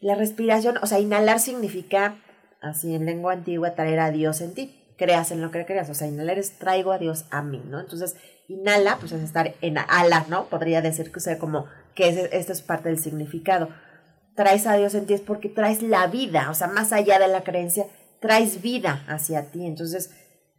La 0.00 0.14
respiración, 0.14 0.78
o 0.82 0.86
sea, 0.86 1.00
inhalar 1.00 1.40
significa, 1.40 2.16
así 2.60 2.94
en 2.94 3.06
lengua 3.06 3.32
antigua, 3.32 3.74
traer 3.74 4.00
a 4.00 4.10
Dios 4.10 4.40
en 4.40 4.54
ti. 4.54 4.78
Creas 4.96 5.30
en 5.30 5.40
lo 5.40 5.50
que 5.50 5.64
creas. 5.64 5.88
O 5.88 5.94
sea, 5.94 6.06
inhalar 6.06 6.38
es 6.38 6.58
traigo 6.58 6.92
a 6.92 6.98
Dios 6.98 7.24
a 7.30 7.42
mí, 7.42 7.62
¿no? 7.66 7.80
Entonces, 7.80 8.16
Inhala, 8.48 8.98
pues 8.98 9.12
es 9.12 9.22
estar 9.22 9.54
en 9.60 9.78
ala, 9.78 10.26
¿no? 10.28 10.46
Podría 10.46 10.82
decir 10.82 11.12
que 11.12 11.20
sea 11.20 11.38
como 11.38 11.66
que 11.94 12.28
esto 12.32 12.52
es 12.52 12.62
parte 12.62 12.88
del 12.88 12.98
significado. 12.98 13.68
Traes 14.34 14.66
a 14.66 14.76
Dios 14.76 14.94
en 14.94 15.06
ti 15.06 15.14
es 15.14 15.20
porque 15.20 15.48
traes 15.48 15.82
la 15.82 16.06
vida, 16.06 16.50
o 16.50 16.54
sea, 16.54 16.68
más 16.68 16.92
allá 16.92 17.18
de 17.18 17.28
la 17.28 17.44
creencia, 17.44 17.86
traes 18.20 18.62
vida 18.62 19.04
hacia 19.08 19.50
ti. 19.50 19.66
Entonces, 19.66 20.10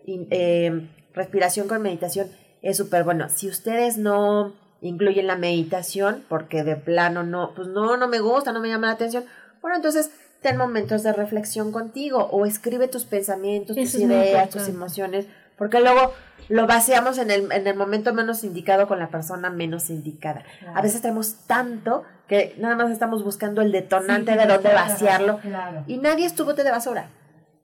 eh, 0.06 0.88
respiración 1.14 1.68
con 1.68 1.82
meditación 1.82 2.28
es 2.62 2.78
súper 2.78 3.04
bueno. 3.04 3.30
Si 3.30 3.48
ustedes 3.48 3.98
no 3.98 4.54
incluyen 4.82 5.28
la 5.28 5.38
meditación, 5.38 6.24
porque 6.28 6.64
de 6.64 6.76
plano 6.76 7.24
no, 7.24 7.54
pues 7.56 7.68
no, 7.68 7.98
no 7.98 8.08
me 8.08 8.20
gusta, 8.20 8.52
no 8.52 8.60
me 8.60 8.70
llama 8.70 8.88
la 8.88 8.94
atención, 8.94 9.24
bueno, 9.62 9.78
entonces 9.78 10.12
ten 10.42 10.58
momentos 10.58 11.04
de 11.04 11.14
reflexión 11.14 11.72
contigo 11.72 12.28
o 12.32 12.46
escribe 12.46 12.88
tus 12.90 13.06
pensamientos, 13.06 13.76
tus 13.76 13.96
ideas, 13.96 14.50
tus 14.50 14.68
emociones, 14.68 15.26
porque 15.64 15.80
luego 15.80 16.14
lo 16.50 16.68
vaciamos 16.68 17.18
en 17.18 17.32
el, 17.32 17.50
en 17.50 17.66
el 17.66 17.78
momento 17.78 18.14
menos 18.14 18.44
indicado 18.44 18.86
con 18.86 19.00
la 19.00 19.08
persona 19.08 19.50
menos 19.50 19.90
indicada. 19.90 20.44
A 20.76 20.82
veces 20.82 21.02
tenemos 21.02 21.36
tanto 21.48 22.04
que 22.28 22.54
nada 22.58 22.76
más 22.76 22.92
estamos 22.92 23.24
buscando 23.24 23.62
el 23.62 23.72
detonante 23.72 24.36
de 24.36 24.46
dónde 24.46 24.74
vaciarlo 24.74 25.40
y 25.88 26.00
nadie 26.00 26.26
es 26.26 26.36
tu 26.36 26.44
bote 26.44 26.66
de 26.66 26.72
basura. 26.72 27.08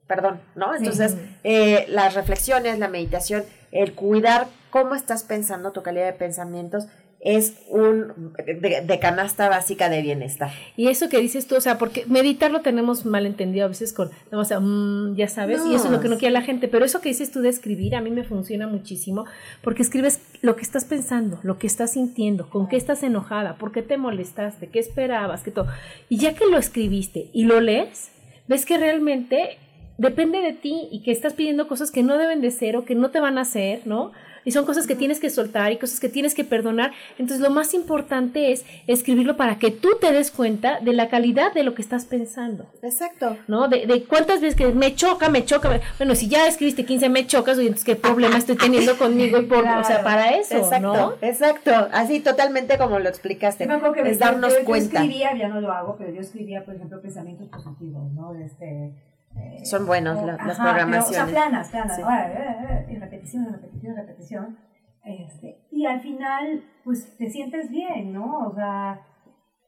Perdón, 0.06 0.40
¿no? 0.54 0.74
Entonces, 0.74 1.14
eh, 1.44 1.84
las 1.90 2.14
reflexiones, 2.14 2.78
la 2.78 2.88
meditación, 2.88 3.44
el 3.70 3.94
cuidar 3.94 4.46
cómo 4.70 4.94
estás 4.94 5.22
pensando, 5.24 5.72
tu 5.72 5.82
calidad 5.82 6.06
de 6.06 6.14
pensamientos, 6.14 6.86
es 7.20 7.54
un 7.68 8.32
de, 8.46 8.98
canasta 8.98 9.50
básica 9.50 9.90
de 9.90 10.00
bienestar. 10.00 10.50
Y 10.76 10.88
eso 10.88 11.10
que 11.10 11.18
dices 11.18 11.46
tú, 11.46 11.56
o 11.56 11.60
sea, 11.60 11.76
porque 11.76 12.04
meditar 12.06 12.50
lo 12.50 12.62
tenemos 12.62 13.04
mal 13.04 13.26
entendido 13.26 13.66
a 13.66 13.68
veces 13.68 13.92
con, 13.92 14.10
o 14.32 14.44
sea, 14.44 14.58
mm, 14.58 15.16
ya 15.16 15.28
sabes, 15.28 15.60
y 15.66 15.74
eso 15.74 15.86
es 15.86 15.90
lo 15.90 16.00
que 16.00 16.08
no 16.08 16.16
quiere 16.16 16.32
la 16.32 16.40
gente, 16.40 16.66
pero 16.66 16.84
eso 16.84 17.02
que 17.02 17.10
dices 17.10 17.30
tú 17.30 17.40
de 17.42 17.50
escribir 17.50 17.94
a 17.94 18.00
mí 18.00 18.10
me 18.10 18.24
funciona 18.24 18.66
muchísimo, 18.66 19.26
porque 19.62 19.82
escribes 19.82 20.20
lo 20.40 20.56
que 20.56 20.62
estás 20.62 20.86
pensando, 20.86 21.38
lo 21.42 21.58
que 21.58 21.66
estás 21.66 21.92
sintiendo, 21.92 22.48
con 22.48 22.68
qué 22.68 22.76
estás 22.76 23.02
enojada, 23.02 23.56
por 23.56 23.70
qué 23.70 23.82
te 23.82 23.98
molestaste, 23.98 24.68
qué 24.68 24.78
esperabas, 24.78 25.42
qué 25.42 25.50
todo. 25.50 25.66
Y 26.08 26.16
ya 26.16 26.34
que 26.34 26.46
lo 26.46 26.56
escribiste 26.56 27.28
y 27.34 27.44
lo 27.44 27.60
lees, 27.60 28.10
ves 28.48 28.64
que 28.64 28.78
realmente 28.78 29.58
depende 29.98 30.38
de 30.38 30.54
ti 30.54 30.88
y 30.90 31.02
que 31.02 31.12
estás 31.12 31.34
pidiendo 31.34 31.68
cosas 31.68 31.90
que 31.90 32.02
no 32.02 32.16
deben 32.16 32.40
de 32.40 32.50
ser 32.50 32.78
o 32.78 32.86
que 32.86 32.94
no 32.94 33.10
te 33.10 33.20
van 33.20 33.36
a 33.36 33.42
hacer, 33.42 33.82
¿no? 33.84 34.12
Y 34.44 34.52
son 34.52 34.64
cosas 34.64 34.86
que 34.86 34.94
tienes 34.94 35.20
que 35.20 35.30
soltar 35.30 35.72
y 35.72 35.78
cosas 35.78 36.00
que 36.00 36.08
tienes 36.08 36.34
que 36.34 36.44
perdonar. 36.44 36.92
Entonces 37.18 37.40
lo 37.40 37.50
más 37.50 37.74
importante 37.74 38.52
es 38.52 38.64
escribirlo 38.86 39.36
para 39.36 39.58
que 39.58 39.70
tú 39.70 39.90
te 40.00 40.12
des 40.12 40.30
cuenta 40.30 40.80
de 40.80 40.92
la 40.92 41.08
calidad 41.08 41.52
de 41.52 41.62
lo 41.62 41.74
que 41.74 41.82
estás 41.82 42.04
pensando. 42.04 42.66
Exacto. 42.82 43.36
¿No? 43.48 43.68
De, 43.68 43.86
de 43.86 44.04
cuántas 44.04 44.40
veces 44.40 44.56
que 44.56 44.66
me 44.72 44.94
choca, 44.94 45.28
me 45.28 45.44
choca. 45.44 45.80
Bueno, 45.98 46.14
si 46.14 46.28
ya 46.28 46.46
escribiste 46.46 46.84
15 46.84 47.08
me 47.08 47.26
chocas, 47.26 47.58
entonces 47.58 47.84
qué 47.84 47.96
problema 47.96 48.36
estoy 48.38 48.56
teniendo 48.56 48.96
conmigo 48.96 49.46
por, 49.48 49.64
o 49.64 49.84
sea, 49.84 50.02
para 50.02 50.30
eso, 50.36 50.56
exacto, 50.56 51.18
Exacto, 51.22 51.70
así 51.92 52.20
totalmente 52.20 52.78
como 52.78 52.98
lo 52.98 53.08
explicaste. 53.08 53.68
es 54.04 54.18
darnos 54.18 54.54
cuenta. 54.64 54.98
Yo 54.98 55.04
escribía, 55.04 55.36
ya 55.36 55.48
no 55.48 55.60
lo 55.60 55.72
hago, 55.72 55.96
pero 55.98 56.12
yo 56.12 56.20
escribía, 56.20 56.64
por 56.64 56.74
ejemplo, 56.74 57.00
pensamientos 57.00 57.48
positivos, 57.48 58.12
¿no? 58.12 58.34
Este, 58.34 58.92
eh, 59.36 59.64
Son 59.64 59.86
buenos 59.86 60.24
las 60.24 60.58
programaciones. 60.58 61.08
o 61.08 61.12
sea, 61.12 61.26
planas, 61.26 61.68
planas, 61.70 61.98
eh, 61.98 62.02
eh, 62.02 62.86
y 62.90 62.96
repetición, 62.96 63.52
repetición, 63.52 63.96
repetición. 63.96 64.58
Este, 65.04 65.66
y 65.70 65.86
al 65.86 66.00
final, 66.00 66.64
pues 66.84 67.16
te 67.16 67.30
sientes 67.30 67.70
bien, 67.70 68.12
¿no? 68.12 68.48
O 68.48 68.54
sea, 68.54 69.00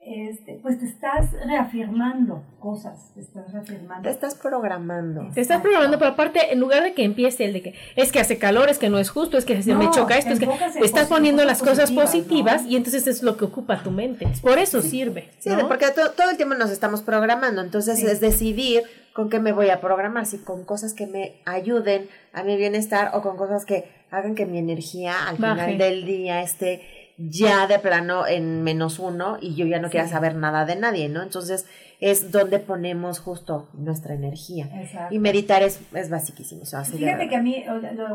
este, 0.05 0.59
pues 0.61 0.81
te 0.81 0.87
estás 0.87 1.31
reafirmando 1.47 2.43
cosas, 2.59 3.13
te 3.15 3.21
estás 3.21 3.53
reafirmando. 3.53 4.03
Te 4.03 4.11
estás 4.11 4.35
programando. 4.35 5.31
Te 5.33 5.41
estás 5.41 5.63
programando, 5.63 5.97
pero 5.99 6.11
aparte, 6.11 6.53
en 6.53 6.59
lugar 6.59 6.83
de 6.83 6.93
que 6.93 7.05
empiece 7.05 7.45
el 7.45 7.53
de 7.53 7.63
que 7.63 7.75
es 7.95 8.11
que 8.11 8.19
hace 8.19 8.37
calor, 8.37 8.69
es 8.69 8.79
que 8.79 8.89
no 8.89 8.99
es 8.99 9.11
justo, 9.11 9.39
es 9.39 9.45
que 9.45 9.63
se 9.63 9.77
me 9.77 9.89
choca 9.91 10.19
esto, 10.19 10.33
es 10.33 10.41
que 10.41 10.47
te 10.49 10.85
estás 10.85 11.07
poniendo 11.07 11.45
las 11.45 11.63
cosas 11.63 11.93
positivas 11.93 12.65
y 12.67 12.75
entonces 12.75 13.07
es 13.07 13.23
lo 13.23 13.37
que 13.37 13.45
ocupa 13.45 13.81
tu 13.85 13.93
mente. 13.93 14.27
Por 14.43 14.59
eso 14.59 14.83
sirve. 14.83 15.31
Sí, 15.39 15.51
porque 15.69 15.87
todo 15.93 16.31
el 16.31 16.37
tiempo 16.37 16.57
nos 16.57 16.71
estamos 16.71 17.03
programando, 17.03 17.63
entonces 17.63 18.03
es 18.03 18.21
decidir 18.21 18.83
con 19.15 19.29
qué 19.31 19.41
me 19.41 19.53
voy 19.53 19.71
a 19.71 19.81
programar, 19.81 20.27
si 20.27 20.39
con 20.39 20.65
cosas 20.65 20.95
que 20.95 21.07
me 21.07 21.41
ayuden 21.45 22.09
a 22.33 22.43
mi 22.43 22.57
bienestar 22.57 23.11
o 23.15 23.23
con 23.23 23.37
cosas 23.37 23.65
que 23.65 23.91
hagan 24.11 24.35
que 24.35 24.47
mi 24.47 24.59
energía 24.59 25.29
al 25.29 25.37
final 25.37 25.79
del 25.79 26.05
día 26.05 26.43
esté 26.43 26.83
ya 27.19 27.67
de 27.67 27.79
plano 27.79 28.27
en 28.27 28.63
menos 28.63 28.99
uno 28.99 29.39
y 29.41 29.55
yo 29.55 29.67
ya 29.67 29.79
no 29.79 29.91
quiero 29.91 30.09
saber 30.09 30.35
nada 30.35 30.65
de 30.65 30.77
nadie, 30.77 31.09
¿no? 31.09 31.23
Entonces 31.23 31.67
es 32.01 32.33
donde 32.33 32.59
ponemos 32.59 33.21
justo 33.21 33.69
nuestra 33.75 34.15
energía. 34.15 34.69
Y 35.11 35.21
meditar 35.21 35.63
es, 35.63 35.81
es 35.95 36.11
basiquísimo. 36.11 36.65
Fíjate 36.65 37.29
que 37.29 37.37
a 37.37 37.43
mí, 37.43 37.65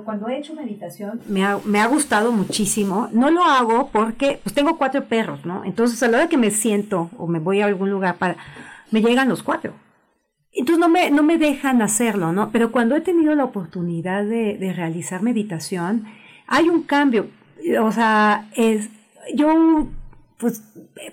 cuando 0.04 0.28
he 0.28 0.38
hecho 0.38 0.54
meditación, 0.54 1.22
me 1.28 1.46
ha, 1.46 1.58
me 1.64 1.80
ha 1.80 1.88
gustado 1.88 2.34
muchísimo. 2.34 3.08
No 3.14 3.32
lo 3.32 3.44
hago 3.44 3.90
porque 3.94 4.42
pues 4.44 4.54
tengo 4.54 4.78
cuatro 4.78 5.06
perros, 5.06 5.46
¿no? 5.46 5.64
Entonces 5.64 6.04
a 6.04 6.10
la 6.10 6.18
hora 6.18 6.28
que 6.28 6.38
me 6.38 6.52
siento 6.52 7.10
o 7.18 7.28
me 7.28 7.40
voy 7.40 7.62
a 7.62 7.66
algún 7.66 7.90
lugar 7.90 8.18
para, 8.18 8.36
me 8.92 9.02
llegan 9.02 9.30
los 9.30 9.42
cuatro. 9.42 9.74
Entonces 10.58 10.80
no 10.80 10.90
me, 10.90 11.12
no 11.12 11.24
me 11.24 11.38
dejan 11.38 11.82
hacerlo, 11.82 12.32
¿no? 12.32 12.52
Pero 12.52 12.72
cuando 12.72 12.96
he 12.96 13.02
tenido 13.02 13.36
la 13.36 13.46
oportunidad 13.46 14.26
de, 14.26 14.58
de 14.58 14.74
realizar 14.74 15.22
meditación, 15.22 16.06
hay 16.48 16.70
un 16.70 16.84
cambio. 16.84 17.28
O 17.82 17.92
sea, 17.92 18.48
es, 18.56 18.90
yo 19.36 19.88
pues 20.38 20.62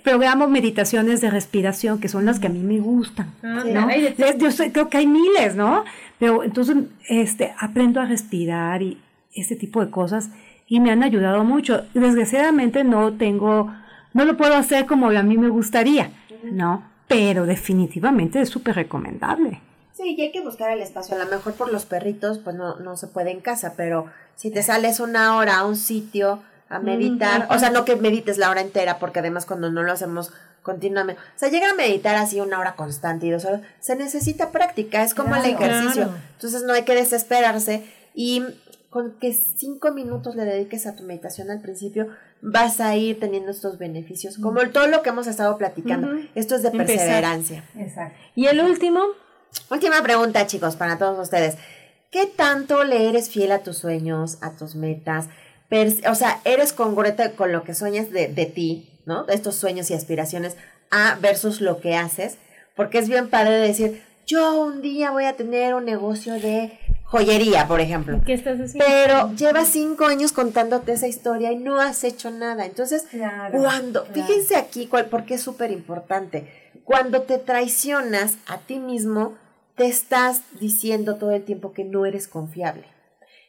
programo 0.03 0.49
meditaciones 0.49 1.21
de 1.21 1.31
respiración 1.31 1.99
que 1.99 2.09
son 2.09 2.27
las 2.27 2.41
que 2.41 2.47
a 2.47 2.51
mí 2.51 2.61
me 2.61 2.79
gustan. 2.79 3.33
Ah, 3.43 3.65
¿no? 3.67 3.89
Yo 3.91 4.73
creo 4.73 4.89
que 4.89 4.99
hay 4.99 5.07
miles, 5.07 5.57
¿no? 5.57 5.85
Pero 6.19 6.43
entonces 6.43 6.77
este, 7.09 7.55
aprendo 7.59 8.01
a 8.01 8.05
respirar 8.05 8.83
y 8.83 8.99
ese 9.35 9.57
tipo 9.57 9.85
de 9.85 9.91
cosas 9.91 10.31
y 10.69 10.81
me 10.81 10.91
han 10.91 11.03
ayudado 11.03 11.45
mucho. 11.45 11.85
Desgraciadamente 11.95 12.85
no 12.85 13.15
tengo, 13.15 13.73
no 14.13 14.25
lo 14.25 14.37
puedo 14.37 14.55
hacer 14.55 14.87
como 14.87 15.09
a 15.09 15.23
mí 15.23 15.39
me 15.39 15.49
gustaría, 15.49 16.11
¿no? 16.45 16.83
Pero 17.09 17.47
definitivamente 17.47 18.41
es 18.41 18.49
súper 18.49 18.77
recomendable. 18.77 19.61
Sí, 19.97 20.15
y 20.17 20.23
hay 20.23 20.33
que 20.33 20.41
buscar 20.41 20.71
el 20.71 20.83
espacio. 20.83 21.15
A 21.15 21.25
lo 21.25 21.31
mejor 21.31 21.55
por 21.55 21.73
los 21.73 21.85
perritos, 21.85 22.39
pues 22.39 22.57
no, 22.57 22.77
no 22.81 22.97
se 22.97 23.07
puede 23.07 23.31
en 23.31 23.41
casa, 23.41 23.75
pero 23.77 24.07
si 24.35 24.51
te 24.51 24.63
sales 24.63 25.01
una 25.01 25.37
hora 25.37 25.59
a 25.59 25.67
un 25.67 25.77
sitio, 25.77 26.43
a 26.69 26.79
meditar, 26.79 27.47
o 27.51 27.59
sea, 27.59 27.71
no 27.71 27.85
que 27.85 27.97
medites 27.97 28.39
la 28.39 28.51
hora 28.51 28.61
entera, 28.61 28.99
porque 28.99 29.21
además 29.21 29.47
cuando 29.47 29.71
no 29.71 29.83
lo 29.83 29.93
hacemos 29.93 30.33
continuamente, 30.63 31.21
o 31.21 31.39
sea, 31.39 31.51
llega 31.51 31.71
a 31.71 31.75
meditar 31.75 32.17
así 32.17 32.41
una 32.41 32.59
hora 32.59 32.75
constante 32.75 33.27
y 33.27 33.31
dos 33.31 33.45
horas, 33.45 33.61
se 33.81 33.97
necesita 33.97 34.51
práctica, 34.51 35.03
es 35.03 35.15
como 35.15 35.37
el 35.37 35.45
ejercicio, 35.45 36.11
entonces 36.33 36.63
no 36.63 36.73
hay 36.73 36.83
que 36.83 36.95
desesperarse 36.95 37.85
y 38.15 38.43
con 38.89 39.13
que 39.19 39.33
cinco 39.33 39.93
minutos 39.93 40.37
le 40.37 40.45
dediques 40.45 40.87
a 40.87 40.97
tu 40.97 41.03
meditación 41.03 41.51
al 41.51 41.61
principio, 41.61 42.09
vas 42.43 42.81
a 42.81 42.95
ir 42.97 43.19
teniendo 43.21 43.51
estos 43.51 43.79
beneficios, 43.79 44.39
como 44.39 44.69
todo 44.69 44.87
lo 44.87 45.03
que 45.03 45.09
hemos 45.09 45.27
estado 45.27 45.57
platicando, 45.57 46.11
esto 46.35 46.57
es 46.57 46.63
de 46.63 46.71
perseverancia. 46.71 47.65
Exacto. 47.79 48.19
Y 48.35 48.47
el 48.47 48.61
último. 48.61 49.01
Última 49.71 50.03
pregunta, 50.03 50.47
chicos, 50.47 50.77
para 50.77 50.99
todos 50.99 51.19
ustedes. 51.19 51.57
¿Qué 52.11 52.27
tanto 52.27 52.85
le 52.85 53.09
eres 53.09 53.31
fiel 53.31 53.53
a 53.53 53.61
tus 53.61 53.79
sueños, 53.79 54.39
a 54.41 54.53
tus 54.53 54.75
metas? 54.75 55.29
o 56.09 56.15
sea, 56.15 56.41
eres 56.45 56.73
congruente 56.73 57.33
con 57.33 57.51
lo 57.51 57.65
que 57.65 57.75
sueñas 57.75 58.11
de, 58.11 58.29
de 58.29 58.47
ti, 58.47 58.89
¿no? 59.07 59.25
De 59.25 59.35
estos 59.35 59.57
sueños 59.57 59.91
y 59.91 59.95
aspiraciones 59.95 60.57
a 60.91 61.19
versus 61.21 61.61
lo 61.61 61.81
que 61.81 61.97
haces, 61.97 62.39
porque 62.77 62.99
es 62.99 63.09
bien 63.09 63.29
padre 63.29 63.55
decir, 63.55 64.03
yo 64.27 64.61
un 64.61 64.83
día 64.83 65.11
voy 65.11 65.25
a 65.25 65.35
tener 65.35 65.75
un 65.75 65.85
negocio 65.85 66.35
de 66.35 66.79
joyería, 67.15 67.69
por 67.69 67.81
ejemplo. 67.81 68.21
¿Qué 68.27 68.33
estás 68.33 68.59
haciendo? 68.61 68.85
Pero 68.85 69.33
llevas 69.35 69.69
cinco 69.69 70.07
años 70.07 70.33
contándote 70.33 70.93
esa 70.93 71.07
historia 71.07 71.53
y 71.53 71.57
no 71.57 71.81
has 71.81 72.03
hecho 72.03 72.31
nada. 72.31 72.67
Entonces, 72.67 73.07
cuando, 73.53 74.05
fíjense 74.07 74.57
aquí, 74.57 74.87
cuál, 74.87 75.07
porque 75.07 75.35
es 75.35 75.43
súper 75.43 75.71
importante, 75.71 76.49
cuando 76.83 77.23
te 77.23 77.39
traicionas 77.39 78.37
a 78.47 78.59
ti 78.59 78.81
mismo, 78.81 79.35
te 79.77 79.87
estás 79.87 80.43
diciendo 80.61 81.15
todo 81.15 81.31
el 81.31 81.45
tiempo 81.45 81.73
que 81.73 81.85
no 81.85 82.05
eres 82.05 82.27
confiable. 82.27 82.85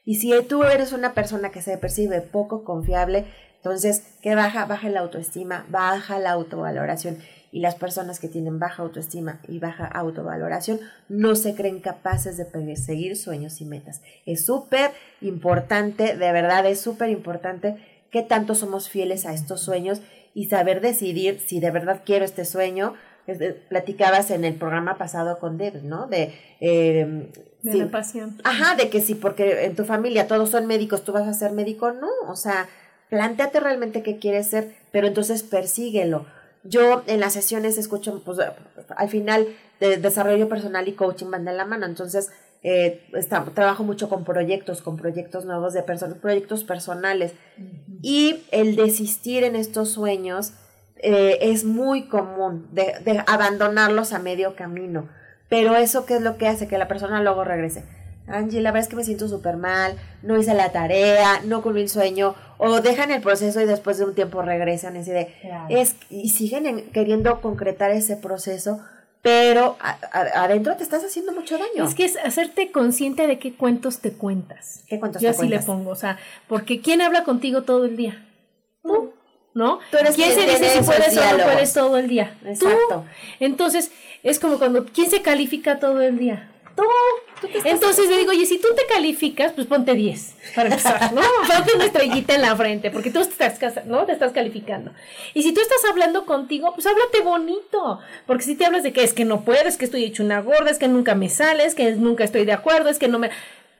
Y 0.05 0.17
si 0.17 0.31
tú 0.43 0.63
eres 0.63 0.93
una 0.93 1.13
persona 1.13 1.49
que 1.49 1.63
se 1.63 1.77
percibe 1.79 2.21
poco 2.21 2.63
confiable, 2.63 3.25
entonces, 3.65 4.03
¿qué 4.21 4.35
baja? 4.35 4.65
Baja 4.65 4.89
la 4.89 4.99
autoestima, 4.99 5.65
baja 5.69 6.19
la 6.19 6.29
autovaloración. 6.33 7.17
Y 7.51 7.61
las 7.61 7.73
personas 7.73 8.19
que 8.19 8.27
tienen 8.27 8.59
baja 8.59 8.83
autoestima 8.83 9.39
y 9.47 9.57
baja 9.57 9.87
autovaloración 9.87 10.79
no 11.09 11.35
se 11.35 11.55
creen 11.55 11.79
capaces 11.79 12.37
de 12.37 12.45
perseguir 12.45 13.17
sueños 13.17 13.61
y 13.61 13.65
metas. 13.65 14.03
Es 14.27 14.45
súper 14.45 14.91
importante, 15.19 16.15
de 16.15 16.31
verdad 16.31 16.67
es 16.67 16.79
súper 16.79 17.09
importante 17.09 17.77
que 18.11 18.21
tanto 18.21 18.53
somos 18.53 18.87
fieles 18.87 19.25
a 19.25 19.33
estos 19.33 19.61
sueños 19.61 20.01
y 20.35 20.45
saber 20.45 20.79
decidir 20.79 21.39
si 21.39 21.59
de 21.59 21.71
verdad 21.71 22.01
quiero 22.05 22.23
este 22.23 22.45
sueño. 22.45 22.93
Platicabas 23.69 24.29
en 24.29 24.45
el 24.45 24.53
programa 24.53 24.99
pasado 24.99 25.39
con 25.39 25.57
Deb, 25.57 25.81
¿no? 25.81 26.05
De 26.05 26.35
eh, 26.59 27.31
de 27.63 27.73
la 27.73 27.89
pasión. 27.89 28.39
Ajá, 28.43 28.75
de 28.75 28.89
que 28.89 29.01
sí, 29.01 29.15
porque 29.15 29.65
en 29.65 29.75
tu 29.75 29.85
familia 29.85 30.27
todos 30.27 30.51
son 30.51 30.67
médicos, 30.67 31.03
tú 31.03 31.13
vas 31.13 31.27
a 31.27 31.33
ser 31.33 31.51
médico, 31.51 31.91
no, 31.93 32.09
o 32.27 32.35
sea, 32.35 32.67
planteate 33.15 33.59
realmente 33.59 34.03
qué 34.03 34.17
quieres 34.17 34.49
ser, 34.49 34.75
pero 34.91 35.07
entonces 35.07 35.43
persíguelo. 35.43 36.25
Yo 36.63 37.03
en 37.07 37.19
las 37.19 37.33
sesiones 37.33 37.77
escucho, 37.77 38.21
pues 38.25 38.39
al 38.95 39.09
final 39.09 39.47
de 39.79 39.97
desarrollo 39.97 40.49
personal 40.49 40.87
y 40.87 40.93
coaching 40.93 41.29
van 41.29 41.45
de 41.45 41.53
la 41.53 41.65
mano, 41.65 41.85
entonces 41.85 42.31
eh, 42.63 43.07
trabajo 43.53 43.83
mucho 43.83 44.09
con 44.09 44.23
proyectos, 44.23 44.81
con 44.81 44.97
proyectos 44.97 45.45
nuevos 45.45 45.73
de 45.73 45.83
personas, 45.83 46.17
proyectos 46.17 46.63
personales. 46.63 47.33
Y 48.01 48.43
el 48.51 48.75
desistir 48.75 49.43
en 49.43 49.55
estos 49.55 49.91
sueños 49.91 50.53
eh, 50.97 51.37
es 51.41 51.63
muy 51.63 52.07
común, 52.07 52.67
de, 52.71 52.95
de 53.05 53.23
abandonarlos 53.27 54.11
a 54.11 54.19
medio 54.19 54.55
camino 54.55 55.07
pero 55.49 55.75
eso, 55.75 56.05
¿qué 56.05 56.15
es 56.15 56.21
lo 56.21 56.37
que 56.37 56.47
hace? 56.47 56.67
Que 56.67 56.77
la 56.77 56.87
persona 56.87 57.21
luego 57.21 57.43
regrese. 57.43 57.83
Angie, 58.27 58.61
la 58.61 58.71
verdad 58.71 58.83
es 58.85 58.89
que 58.89 58.95
me 58.95 59.03
siento 59.03 59.27
súper 59.27 59.57
mal, 59.57 59.95
no 60.23 60.37
hice 60.37 60.55
la 60.55 60.71
tarea, 60.71 61.41
no 61.45 61.61
cumplí 61.61 61.83
el 61.83 61.89
sueño, 61.89 62.33
o 62.57 62.81
dejan 62.81 63.11
el 63.11 63.21
proceso 63.21 63.61
y 63.61 63.65
después 63.65 63.97
de 63.97 64.05
un 64.05 64.15
tiempo 64.15 64.41
regresan 64.41 64.93
de, 65.03 65.33
es, 65.69 65.95
y 66.09 66.29
siguen 66.29 66.89
queriendo 66.91 67.41
concretar 67.41 67.91
ese 67.91 68.15
proceso, 68.15 68.79
pero 69.21 69.77
adentro 70.11 70.75
te 70.75 70.83
estás 70.83 71.03
haciendo 71.03 71.31
mucho 71.31 71.57
daño. 71.57 71.87
Es 71.87 71.95
que 71.95 72.05
es 72.05 72.17
hacerte 72.17 72.71
consciente 72.71 73.27
de 73.27 73.39
qué 73.39 73.55
cuentos 73.55 73.99
te 73.99 74.13
cuentas. 74.13 74.83
¿Qué 74.87 74.99
cuentos 74.99 75.21
Yo 75.21 75.31
te 75.31 75.37
así 75.37 75.47
le 75.47 75.59
pongo, 75.59 75.89
o 75.89 75.95
sea, 75.95 76.17
porque 76.47 76.81
¿quién 76.81 77.01
habla 77.01 77.23
contigo 77.23 77.63
todo 77.63 77.85
el 77.85 77.97
día? 77.97 78.25
Tú, 78.83 79.13
¿no? 79.53 79.79
Tú 79.89 79.97
eres 79.97 80.15
¿Quién 80.15 80.31
se 80.31 80.41
dice 80.41 80.69
si 80.69 80.83
puedes 80.83 81.17
o 81.17 81.37
no 81.37 81.43
puedes 81.43 81.73
todo 81.73 81.97
el 81.97 82.07
día? 82.07 82.37
Exacto. 82.45 83.05
Entonces, 83.39 83.91
es 84.21 84.39
como 84.39 84.59
cuando, 84.59 84.85
¿quién 84.85 85.09
se 85.09 85.21
califica 85.21 85.79
todo 85.79 86.01
el 86.01 86.17
día? 86.19 86.51
Tú. 86.75 86.83
Entonces 87.63 88.09
le 88.09 88.17
digo, 88.17 88.31
oye, 88.31 88.45
si 88.45 88.59
tú 88.59 88.69
te 88.75 88.85
calificas, 88.85 89.53
pues 89.53 89.67
ponte 89.67 89.93
10 89.93 90.35
para 90.55 90.69
empezar, 90.69 91.13
¿no? 91.13 91.21
Ponte 91.47 91.75
una 91.75 91.85
estrellita 91.85 92.35
en 92.35 92.41
la 92.41 92.55
frente, 92.55 92.91
porque 92.91 93.11
tú 93.11 93.19
estás, 93.19 93.85
¿no? 93.85 94.05
te 94.05 94.13
estás 94.13 94.31
calificando. 94.31 94.91
Y 95.33 95.43
si 95.43 95.53
tú 95.53 95.61
estás 95.61 95.83
hablando 95.89 96.25
contigo, 96.25 96.73
pues 96.73 96.87
háblate 96.87 97.21
bonito, 97.21 97.99
porque 98.25 98.43
si 98.43 98.55
te 98.55 98.65
hablas 98.65 98.83
de 98.83 98.93
que 98.93 99.03
es 99.03 99.13
que 99.13 99.25
no 99.25 99.41
puedes, 99.41 99.77
que 99.77 99.85
estoy 99.85 100.05
hecho 100.05 100.23
una 100.23 100.41
gorda, 100.41 100.71
es 100.71 100.79
que 100.79 100.87
nunca 100.87 101.15
me 101.15 101.29
sales, 101.29 101.75
que 101.75 101.91
nunca 101.91 102.23
estoy 102.23 102.45
de 102.45 102.53
acuerdo, 102.53 102.89
es 102.89 102.99
que 102.99 103.07
no 103.07 103.19
me 103.19 103.29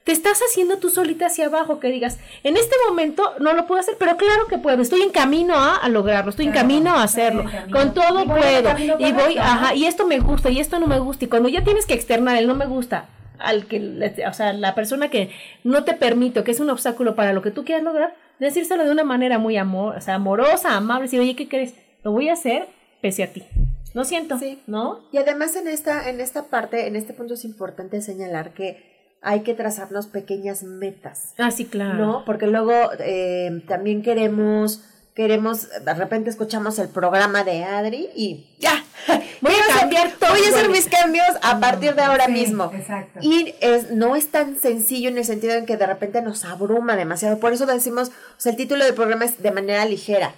te 0.05 0.11
estás 0.11 0.39
haciendo 0.47 0.77
tú 0.77 0.91
solita 0.91 1.25
hacia 1.25 1.47
abajo, 1.47 1.79
que 1.79 1.87
digas, 1.87 2.19
en 2.43 2.57
este 2.57 2.75
momento 2.87 3.33
no 3.39 3.53
lo 3.53 3.65
puedo 3.65 3.81
hacer, 3.81 3.95
pero 3.97 4.15
claro 4.17 4.45
que 4.47 4.59
puedo, 4.59 4.79
estoy 4.83 5.01
en 5.01 5.09
camino 5.09 5.55
a, 5.55 5.89
lograrlo, 5.89 6.29
estoy 6.29 6.45
en 6.45 6.51
camino 6.51 6.91
a 6.91 7.01
hacerlo, 7.01 7.43
con 7.71 7.95
todo 7.95 8.23
puedo, 8.25 8.69
y 8.99 9.11
voy, 9.11 9.39
ajá, 9.39 9.73
y 9.73 9.85
esto 9.85 10.05
me 10.05 10.19
gusta, 10.19 10.51
y 10.51 10.59
esto 10.59 10.77
no 10.77 10.85
me 10.85 10.99
gusta, 10.99 11.25
y 11.25 11.27
cuando 11.27 11.49
ya 11.49 11.63
tienes 11.63 11.87
que 11.87 11.95
externar 11.95 12.37
el 12.37 12.45
no 12.45 12.53
me 12.53 12.67
gusta, 12.67 13.09
al 13.39 13.65
que, 13.65 14.13
o 14.29 14.33
sea, 14.33 14.53
la 14.53 14.75
persona 14.75 15.09
que 15.09 15.31
no 15.63 15.83
te 15.83 15.95
permite, 15.95 16.43
que 16.43 16.51
es 16.51 16.59
un 16.59 16.69
obstáculo 16.69 17.15
para 17.15 17.33
lo 17.33 17.41
que 17.41 17.49
tú 17.49 17.65
quieras 17.65 17.83
lograr, 17.83 18.15
decírselo 18.39 18.85
de 18.85 18.91
una 18.91 19.03
manera 19.03 19.39
muy 19.39 19.57
amor, 19.57 19.97
o 19.97 20.01
sea, 20.01 20.15
amorosa, 20.15 20.75
amable, 20.75 21.05
decir, 21.05 21.19
oye, 21.19 21.35
¿qué 21.35 21.49
crees? 21.49 21.73
Lo 22.03 22.11
voy 22.11 22.29
a 22.29 22.33
hacer 22.33 22.67
pese 23.01 23.23
a 23.23 23.33
ti. 23.33 23.43
Lo 23.95 24.05
siento, 24.05 24.37
sí. 24.37 24.61
¿no? 24.67 24.99
Y 25.11 25.17
además 25.17 25.55
en 25.55 25.67
esta, 25.67 26.09
en 26.09 26.21
esta 26.21 26.43
parte, 26.43 26.85
en 26.85 26.95
este 26.95 27.13
punto 27.13 27.33
es 27.33 27.43
importante 27.43 28.01
señalar 28.01 28.53
que 28.53 28.94
hay 29.25 29.41
que 29.41 29.55
trazarnos 29.55 30.05
pequeñas 30.05 30.61
metas. 30.61 31.33
Ah, 31.39 31.49
sí, 31.49 31.65
claro. 31.65 31.95
¿No? 31.95 32.25
Porque 32.25 32.45
luego 32.45 32.73
eh, 32.99 33.63
también 33.67 34.03
queremos, 34.03 34.83
queremos, 35.15 35.67
de 35.83 35.93
repente 35.95 36.29
escuchamos 36.29 36.77
el 36.77 36.89
programa 36.89 37.43
de 37.43 37.63
Adri 37.63 38.07
y 38.15 38.45
ya, 38.59 38.83
voy 39.41 39.53
a 39.53 39.79
cambiar 39.79 40.11
todo. 40.11 40.29
Voy 40.29 40.45
a 40.45 40.49
hacer 40.49 40.69
mis 40.69 40.85
cambios 40.85 41.27
a 41.41 41.59
partir 41.59 41.95
de 41.95 42.03
ahora 42.03 42.27
mismo. 42.27 42.71
Exacto. 42.71 43.19
Y 43.19 43.55
es, 43.61 43.89
no 43.89 44.15
es 44.15 44.29
tan 44.29 44.59
sencillo 44.59 45.09
en 45.09 45.17
el 45.17 45.25
sentido 45.25 45.53
en 45.53 45.65
que 45.65 45.75
de 45.75 45.87
repente 45.87 46.21
nos 46.21 46.45
abruma 46.45 46.95
demasiado. 46.95 47.39
Por 47.39 47.51
eso 47.51 47.65
decimos, 47.65 48.09
o 48.09 48.39
sea, 48.39 48.51
el 48.51 48.57
título 48.57 48.85
del 48.85 48.93
programa 48.93 49.25
es 49.25 49.41
de 49.41 49.51
manera 49.51 49.85
ligera. 49.85 50.35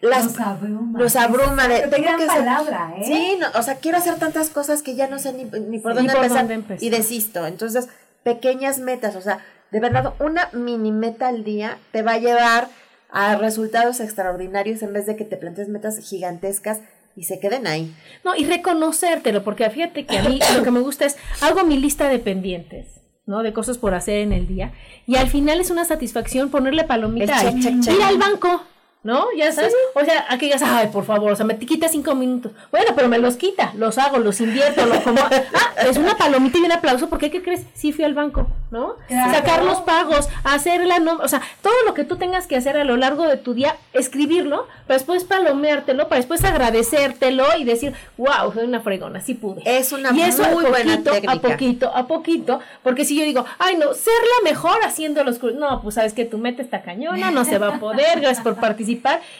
Las, 0.00 0.24
nos 0.24 0.40
abruma. 0.40 0.98
Nos 0.98 1.16
abruma. 1.16 1.68
De, 1.68 1.86
tengo 1.88 2.16
que 2.18 2.26
palabra, 2.26 2.94
¿eh? 2.98 3.04
Sí, 3.04 3.38
o 3.54 3.62
sea, 3.62 3.76
quiero 3.76 3.98
hacer 3.98 4.16
tantas 4.16 4.50
cosas 4.50 4.82
que 4.82 4.96
ya 4.96 5.06
no 5.08 5.18
sé 5.18 5.32
ni, 5.32 5.44
ni 5.44 5.78
por, 5.78 5.94
dónde, 5.94 6.12
empezar, 6.12 6.48
y 6.80 6.90
desisto. 6.90 7.46
Entonces, 7.46 7.88
pequeñas 8.24 8.80
metas, 8.80 9.14
o 9.14 9.20
sea, 9.20 9.38
de 9.70 9.80
verdad, 9.80 10.14
una 10.18 10.48
mini 10.52 10.90
meta 10.90 11.28
al 11.28 11.44
día 11.44 11.78
te 11.92 12.02
va 12.02 12.12
a 12.12 12.18
llevar 12.18 12.68
a 13.10 13.36
resultados 13.36 14.00
extraordinarios 14.00 14.82
en 14.82 14.92
vez 14.92 15.06
de 15.06 15.16
que 15.16 15.24
te 15.24 15.36
plantees 15.36 15.68
metas 15.68 15.98
gigantescas 15.98 16.80
y 17.14 17.24
se 17.24 17.38
queden 17.38 17.66
ahí. 17.66 17.94
No, 18.24 18.34
y 18.34 18.44
reconocértelo, 18.44 19.44
porque 19.44 19.68
fíjate 19.70 20.06
que 20.06 20.18
a 20.18 20.22
mí 20.24 20.40
lo 20.56 20.64
que 20.64 20.70
me 20.70 20.80
gusta 20.80 21.04
es, 21.04 21.16
hago 21.40 21.64
mi 21.64 21.78
lista 21.78 22.08
de 22.08 22.18
pendientes. 22.18 22.88
¿no? 23.24 23.44
De 23.44 23.52
cosas 23.52 23.78
por 23.78 23.94
hacer 23.94 24.16
en 24.16 24.32
el 24.32 24.48
día. 24.48 24.72
Y 25.06 25.14
al 25.14 25.28
final 25.28 25.60
es 25.60 25.70
una 25.70 25.84
satisfacción 25.84 26.50
ponerle 26.50 26.82
palomita. 26.82 27.52
ir 27.52 28.02
al 28.02 28.18
banco 28.18 28.62
¿no? 29.02 29.26
Ya 29.36 29.50
sabes, 29.50 29.74
o 29.94 30.04
sea, 30.04 30.26
a 30.28 30.38
que 30.38 30.46
digas, 30.46 30.62
ay, 30.62 30.88
por 30.92 31.04
favor, 31.04 31.32
o 31.32 31.36
sea, 31.36 31.44
me 31.44 31.54
te 31.54 31.66
quita 31.66 31.88
cinco 31.88 32.14
minutos. 32.14 32.52
Bueno, 32.70 32.92
pero 32.94 33.08
me 33.08 33.18
los 33.18 33.36
quita, 33.36 33.72
los 33.76 33.98
hago, 33.98 34.18
los 34.18 34.40
invierto, 34.40 34.86
los 34.86 34.98
como. 34.98 35.20
Ah, 35.54 35.82
es 35.88 35.96
una 35.96 36.16
palomita 36.16 36.58
y 36.58 36.62
un 36.62 36.72
aplauso, 36.72 37.08
porque 37.08 37.30
¿qué 37.30 37.42
crees? 37.42 37.62
Sí 37.74 37.92
fui 37.92 38.04
al 38.04 38.14
banco, 38.14 38.46
¿no? 38.70 38.96
Sacar 39.08 39.64
los 39.64 39.80
pagos, 39.80 40.28
hacer 40.44 40.86
la 40.86 40.98
no, 40.98 41.16
o 41.18 41.28
sea, 41.28 41.42
todo 41.62 41.74
lo 41.86 41.94
que 41.94 42.04
tú 42.04 42.16
tengas 42.16 42.46
que 42.46 42.56
hacer 42.56 42.76
a 42.76 42.84
lo 42.84 42.96
largo 42.96 43.26
de 43.26 43.36
tu 43.36 43.54
día, 43.54 43.76
escribirlo, 43.92 44.66
para 44.86 44.98
después 44.98 45.24
palomeártelo, 45.24 46.08
para 46.08 46.18
después 46.18 46.44
agradecértelo 46.44 47.44
y 47.58 47.64
decir, 47.64 47.94
wow, 48.16 48.52
soy 48.52 48.64
una 48.64 48.80
fregona, 48.80 49.20
sí 49.20 49.34
pude. 49.34 49.62
Es 49.64 49.92
una 49.92 50.12
y 50.12 50.22
eso 50.22 50.44
muy 50.44 50.64
a 50.64 50.68
buena 50.68 50.92
poquito, 50.92 51.10
técnica. 51.12 51.32
a 51.32 51.40
poquito, 51.40 51.92
a 51.94 52.06
poquito, 52.06 52.60
porque 52.82 53.04
si 53.04 53.16
yo 53.18 53.24
digo, 53.24 53.44
ay, 53.58 53.76
no, 53.76 53.92
ser 53.94 54.14
la 54.38 54.50
mejor 54.50 54.78
haciendo 54.84 55.24
los 55.24 55.40
cru-". 55.40 55.54
No, 55.54 55.82
pues 55.82 55.96
sabes 55.96 56.12
que 56.12 56.24
tu 56.24 56.38
meta 56.38 56.62
está 56.62 56.82
cañona, 56.82 57.30
no 57.30 57.44
se 57.44 57.58
va 57.58 57.76
a 57.76 57.80
poder, 57.80 58.20
gracias 58.20 58.42
por 58.42 58.56
participar, 58.56 58.91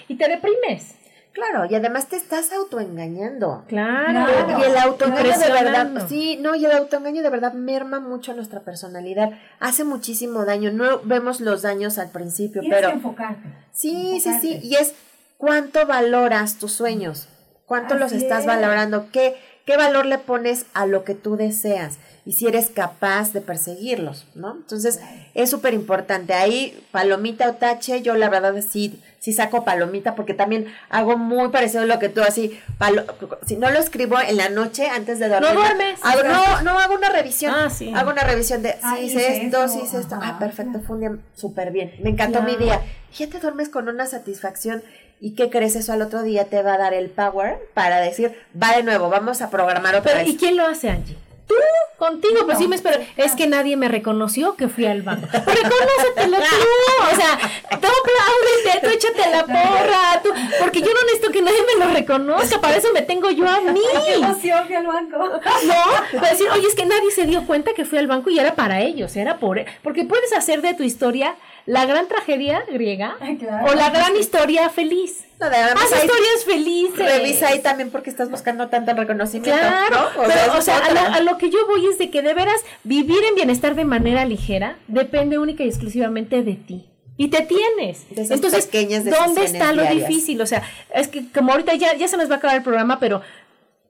y 0.08 0.16
te 0.16 0.28
deprimes. 0.28 0.94
Claro, 1.32 1.64
y 1.64 1.74
además 1.74 2.08
te 2.08 2.16
estás 2.16 2.52
autoengañando. 2.52 3.64
Claro. 3.66 4.58
Y 4.60 4.64
el 4.64 4.76
autoengaño 4.76 5.38
de 5.38 5.50
verdad, 5.50 6.06
sí, 6.06 6.38
no, 6.40 6.54
y 6.54 6.64
el 6.66 6.72
autoengaño 6.72 7.22
de 7.22 7.30
verdad 7.30 7.54
merma 7.54 8.00
mucho 8.00 8.32
a 8.32 8.34
nuestra 8.34 8.60
personalidad. 8.60 9.30
Hace 9.58 9.84
muchísimo 9.84 10.44
daño. 10.44 10.72
No 10.72 11.00
vemos 11.04 11.40
los 11.40 11.62
daños 11.62 11.96
al 11.96 12.10
principio, 12.10 12.60
Tienes 12.60 12.78
pero 12.78 12.88
que 12.90 12.94
enfocarte. 12.96 13.48
sí, 13.72 14.20
sí, 14.20 14.30
sí. 14.40 14.60
Y 14.62 14.74
es 14.74 14.92
cuánto 15.38 15.86
valoras 15.86 16.58
tus 16.58 16.72
sueños, 16.72 17.28
cuánto 17.64 17.94
los 17.94 18.12
estás 18.12 18.40
es. 18.40 18.46
valorando, 18.46 19.06
qué, 19.10 19.34
qué 19.64 19.78
valor 19.78 20.04
le 20.04 20.18
pones 20.18 20.66
a 20.74 20.84
lo 20.84 21.02
que 21.02 21.14
tú 21.14 21.36
deseas 21.36 21.98
y 22.24 22.32
si 22.34 22.46
eres 22.46 22.70
capaz 22.70 23.32
de 23.32 23.40
perseguirlos, 23.40 24.26
¿no? 24.36 24.52
Entonces, 24.52 25.00
es 25.34 25.50
súper 25.50 25.74
importante. 25.74 26.34
Ahí, 26.34 26.80
palomita 26.92 27.48
o 27.50 27.54
tache, 27.54 28.00
yo 28.02 28.14
la 28.14 28.28
verdad 28.28 28.54
sí, 28.68 29.00
sí 29.18 29.32
saco 29.32 29.64
palomita 29.64 30.14
porque 30.14 30.32
también 30.32 30.66
hago 30.88 31.16
muy 31.16 31.48
parecido 31.48 31.82
a 31.82 31.86
lo 31.86 31.98
que 31.98 32.08
tú, 32.08 32.22
así, 32.22 32.60
palo- 32.78 33.04
si 33.44 33.56
no 33.56 33.70
lo 33.70 33.80
escribo 33.80 34.20
en 34.20 34.36
la 34.36 34.50
noche 34.50 34.86
antes 34.88 35.18
de 35.18 35.28
dormir. 35.28 35.50
duermes. 35.52 35.98
hago- 36.02 36.22
no, 36.22 36.62
no, 36.62 36.78
hago 36.78 36.94
una 36.94 37.08
revisión. 37.08 37.52
Ah, 37.56 37.68
sí. 37.70 37.92
Hago 37.92 38.10
una 38.12 38.22
revisión 38.22 38.62
de, 38.62 38.76
Ah, 38.82 38.94
sí, 38.98 39.06
hice 39.06 39.18
hice 39.20 39.46
esto, 39.46 39.66
sí 39.68 39.80
hice 39.84 39.98
esto. 39.98 40.16
Ah, 40.22 40.38
perfecto, 40.38 40.80
fue 40.86 40.94
un 40.96 41.00
día 41.00 41.16
súper 41.34 41.72
bien. 41.72 41.92
Me 42.04 42.10
encantó 42.10 42.40
mi 42.42 42.54
día. 42.56 42.80
Y 43.12 43.16
ya 43.16 43.26
te 43.28 43.40
duermes 43.40 43.68
con 43.68 43.88
una 43.88 44.06
satisfacción. 44.06 44.82
¿Y 45.20 45.32
qué 45.32 45.50
crees? 45.50 45.74
Eso 45.76 45.92
al 45.92 46.02
otro 46.02 46.22
día 46.22 46.44
te 46.46 46.62
va 46.62 46.74
a 46.74 46.78
dar 46.78 46.94
el 46.94 47.08
power 47.10 47.58
para 47.74 48.00
decir, 48.00 48.32
va 48.60 48.76
de 48.76 48.82
nuevo, 48.84 49.08
vamos 49.08 49.40
a 49.42 49.50
programar 49.50 49.94
otra 49.96 50.12
Pero, 50.12 50.24
vez. 50.24 50.34
¿y 50.34 50.36
quién 50.36 50.56
lo 50.56 50.66
hace, 50.66 50.88
Angie? 50.90 51.16
Tú, 51.52 51.98
contigo, 51.98 52.44
pues 52.46 52.58
sí 52.58 52.68
me 52.68 52.76
espero. 52.76 53.00
Es 53.16 53.34
que 53.34 53.46
nadie 53.46 53.76
me 53.76 53.88
reconoció 53.88 54.56
que 54.56 54.68
fui 54.68 54.86
al 54.86 55.02
banco. 55.02 55.26
Reconócetelo 55.32 56.36
tú. 56.50 57.12
O 57.12 57.16
sea, 57.16 57.38
tú 57.70 57.86
apláudete, 57.86 58.86
tú 58.86 58.90
échate 58.92 59.30
la 59.30 59.44
porra, 59.44 60.20
tú, 60.22 60.30
porque 60.60 60.80
yo 60.80 60.88
no 60.92 61.02
necesito 61.02 61.30
que 61.30 61.42
nadie 61.42 61.58
me 61.76 61.84
lo 61.84 61.92
reconozca, 61.92 62.60
para 62.60 62.76
eso 62.76 62.88
me 62.92 63.02
tengo 63.02 63.30
yo 63.30 63.48
a 63.48 63.60
mí. 63.60 63.80
¡Qué 64.06 64.14
emoción 64.14 64.66
fui 64.66 64.74
al 64.74 64.86
banco! 64.86 65.18
No, 65.66 66.18
para 66.18 66.30
decir, 66.32 66.48
oye, 66.52 66.66
es 66.66 66.74
que 66.74 66.84
nadie 66.86 67.10
se 67.10 67.24
dio 67.26 67.46
cuenta 67.46 67.72
que 67.74 67.84
fui 67.84 67.98
al 67.98 68.06
banco 68.06 68.30
y 68.30 68.38
era 68.38 68.54
para 68.54 68.80
ellos, 68.80 69.14
era 69.16 69.38
por... 69.38 69.58
e-". 69.58 69.66
Porque 69.82 70.04
puedes 70.04 70.32
hacer 70.32 70.60
de 70.62 70.74
tu 70.74 70.82
historia 70.82 71.36
la 71.66 71.86
gran 71.86 72.08
tragedia 72.08 72.64
griega 72.70 73.16
Claro. 73.38 73.66
o 73.70 73.74
la 73.74 73.90
gran 73.90 74.16
historia 74.16 74.68
feliz. 74.70 75.24
No, 75.40 75.46
Haz 75.46 75.92
ahí- 75.92 76.00
historias 76.06 76.44
felices. 76.46 76.98
Revisa 76.98 77.48
ahí 77.48 77.60
también 77.60 77.90
porque 77.90 78.10
estás 78.10 78.30
buscando 78.30 78.68
tanto 78.68 78.92
reconocimiento. 78.94 79.58
Claro, 79.58 79.96
¿no? 80.16 80.22
pero, 80.22 80.30
esa 80.32 80.58
o 80.58 80.62
sea, 80.62 80.78
a 80.78 80.90
lo, 80.92 81.00
a 81.00 81.20
lo 81.20 81.38
que 81.38 81.50
yo 81.50 81.66
voy 81.66 81.86
es 81.86 81.98
de 81.98 82.10
que 82.10 82.22
de 82.22 82.32
veras 82.34 82.60
vivir 82.84 83.22
en 83.28 83.34
bienestar 83.34 83.74
de 83.74 83.84
manera 83.84 84.24
ligera 84.24 84.76
depende 84.86 85.38
única 85.38 85.64
y 85.64 85.68
exclusivamente 85.68 86.42
de 86.42 86.54
ti. 86.54 86.88
Y 87.16 87.28
te 87.28 87.42
tienes. 87.42 88.08
De 88.10 88.22
esas 88.22 88.36
Entonces, 88.36 88.66
pequeñas 88.66 89.04
¿dónde 89.04 89.44
está 89.44 89.72
lo 89.72 89.82
diarias. 89.82 90.08
difícil? 90.08 90.40
O 90.40 90.46
sea, 90.46 90.62
es 90.94 91.08
que 91.08 91.24
como 91.32 91.52
ahorita 91.52 91.74
ya, 91.74 91.94
ya 91.94 92.08
se 92.08 92.16
nos 92.16 92.30
va 92.30 92.34
a 92.34 92.38
acabar 92.38 92.56
el 92.56 92.62
programa, 92.62 92.98
pero 93.00 93.20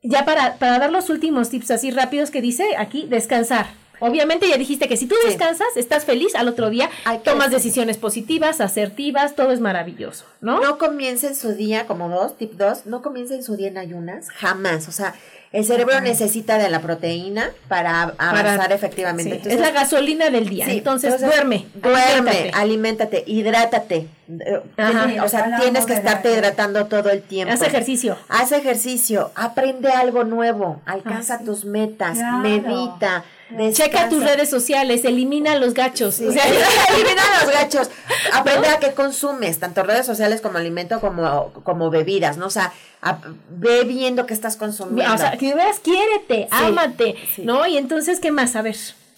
ya 0.03 0.25
para, 0.25 0.57
para 0.57 0.79
dar 0.79 0.91
los 0.91 1.09
últimos 1.11 1.49
tips 1.51 1.71
así 1.71 1.91
rápidos 1.91 2.31
que 2.31 2.41
dice 2.41 2.65
aquí, 2.77 3.07
descansar. 3.09 3.67
Obviamente 4.05 4.49
ya 4.49 4.57
dijiste 4.57 4.89
que 4.89 4.97
si 4.97 5.07
tú 5.07 5.15
descansas, 5.25 5.69
estás 5.77 6.05
feliz, 6.05 6.35
al 6.35 6.49
otro 6.49 6.71
día 6.71 6.91
tomas 7.25 7.51
decisiones 7.53 7.99
positivas, 7.99 8.61
asertivas, 8.61 9.37
todo 9.37 9.53
es 9.53 9.61
maravilloso, 9.61 10.25
¿no? 10.41 10.61
No 10.61 10.77
comiencen 10.77 11.37
su 11.37 11.53
día 11.55 11.87
como 11.87 12.09
dos, 12.09 12.37
tip 12.37 12.55
dos, 12.55 12.85
no 12.87 13.01
comiencen 13.01 13.45
su 13.45 13.57
día 13.57 13.69
en 13.69 13.79
ayunas, 13.79 14.29
jamás. 14.31 14.89
O 14.89 14.93
sea, 14.93 15.15
el 15.53 15.65
cerebro 15.65 16.01
necesita 16.01 16.59
de 16.59 16.69
la 16.71 16.81
proteína 16.81 17.51
para 17.69 18.03
avanzar 18.19 18.57
Para- 18.57 18.75
efectivamente. 18.75 19.31
Sí, 19.31 19.37
Entonces, 19.37 19.55
es 19.55 19.61
la 19.61 19.71
gasolina 19.71 20.31
del 20.31 20.49
día. 20.49 20.65
Sí, 20.65 20.79
entonces, 20.79 21.21
duerme. 21.21 21.67
Duerme, 21.75 22.51
aliméntate. 22.51 22.51
aliméntate, 22.55 23.25
hidrátate. 23.27 24.09
Eh, 24.41 24.63
Ajá. 24.79 25.25
o 25.25 25.29
sea, 25.29 25.59
tienes 25.61 25.85
que 25.87 25.93
estarte 25.93 26.33
hidratando 26.33 26.87
todo 26.87 27.11
el 27.11 27.23
tiempo. 27.23 27.53
Haz 27.53 27.63
ejercicio. 27.63 28.17
Haz 28.29 28.51
ejercicio, 28.53 29.31
aprende 29.35 29.91
algo 29.91 30.25
nuevo, 30.25 30.81
alcanza 30.87 31.39
tus 31.45 31.65
metas, 31.67 32.17
Claro. 32.19 32.39
medita, 32.39 33.25
Checa 33.73 34.09
tus 34.09 34.23
redes 34.25 34.49
sociales, 34.51 35.05
elimina 35.05 35.57
los 35.57 35.75
gachos. 35.75 36.17
Sí. 36.17 36.27
O 36.27 36.33
sea, 36.33 36.45
elimina 36.95 37.23
los 37.43 37.53
gachos. 37.53 37.91
Aprende 38.33 38.69
a 38.69 38.79
qué 38.79 38.93
consumes, 38.93 39.59
tanto 39.59 39.83
redes 39.83 40.07
sociales 40.07 40.41
como 40.41 40.59
alimento 40.59 41.01
como, 41.01 41.53
como 41.65 41.91
bebidas, 41.91 42.37
¿no? 42.37 42.47
O 42.47 42.51
sea, 42.51 42.73
a- 43.03 43.19
ve 43.51 43.85
viendo 43.85 44.27
qué 44.27 44.35
estás 44.35 44.57
consumiendo. 44.57 45.15
o 45.15 45.19
sea, 45.19 45.37
que 45.37 45.55
veas, 45.55 45.81
quiérete, 45.81 46.49
ámate, 46.51 47.17
sí. 47.35 47.43
¿no? 47.45 47.67
Y 47.67 47.77
entonces, 47.79 48.21
¿qué 48.21 48.31
más? 48.31 48.57
A 48.57 48.63
ver. 48.63 48.77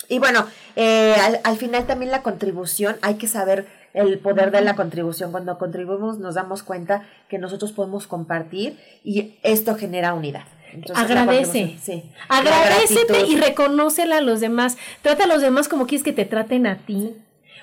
Y 0.09 0.19
bueno, 0.19 0.47
eh, 0.77 1.15
al, 1.23 1.41
al 1.45 1.57
final 1.57 1.87
también 1.87 2.11
la 2.11 2.23
contribución, 2.23 2.97
hay 3.03 3.15
que 3.15 3.27
saber 3.27 3.67
el 3.95 4.19
poder 4.19 4.51
de 4.51 4.61
la 4.61 4.75
contribución. 4.75 5.31
Cuando 5.31 5.57
contribuimos 5.57 6.19
nos 6.19 6.35
damos 6.35 6.63
cuenta 6.63 7.05
que 7.29 7.39
nosotros 7.39 7.73
podemos 7.73 8.07
compartir 8.07 8.79
y 9.05 9.35
esto 9.43 9.77
genera 9.77 10.13
unidad. 10.15 10.43
Entonces, 10.75 11.05
Agradece. 11.05 11.77
Sí. 11.83 12.03
Agradecete 12.29 13.27
y 13.27 13.37
reconócela 13.37 14.19
a 14.19 14.21
los 14.21 14.41
demás. 14.41 14.77
Trata 15.03 15.25
a 15.25 15.27
los 15.27 15.41
demás 15.41 15.69
como 15.69 15.87
quieres 15.87 16.05
que 16.05 16.13
te 16.13 16.25
traten 16.25 16.67
a 16.67 16.79
ti. 16.79 17.15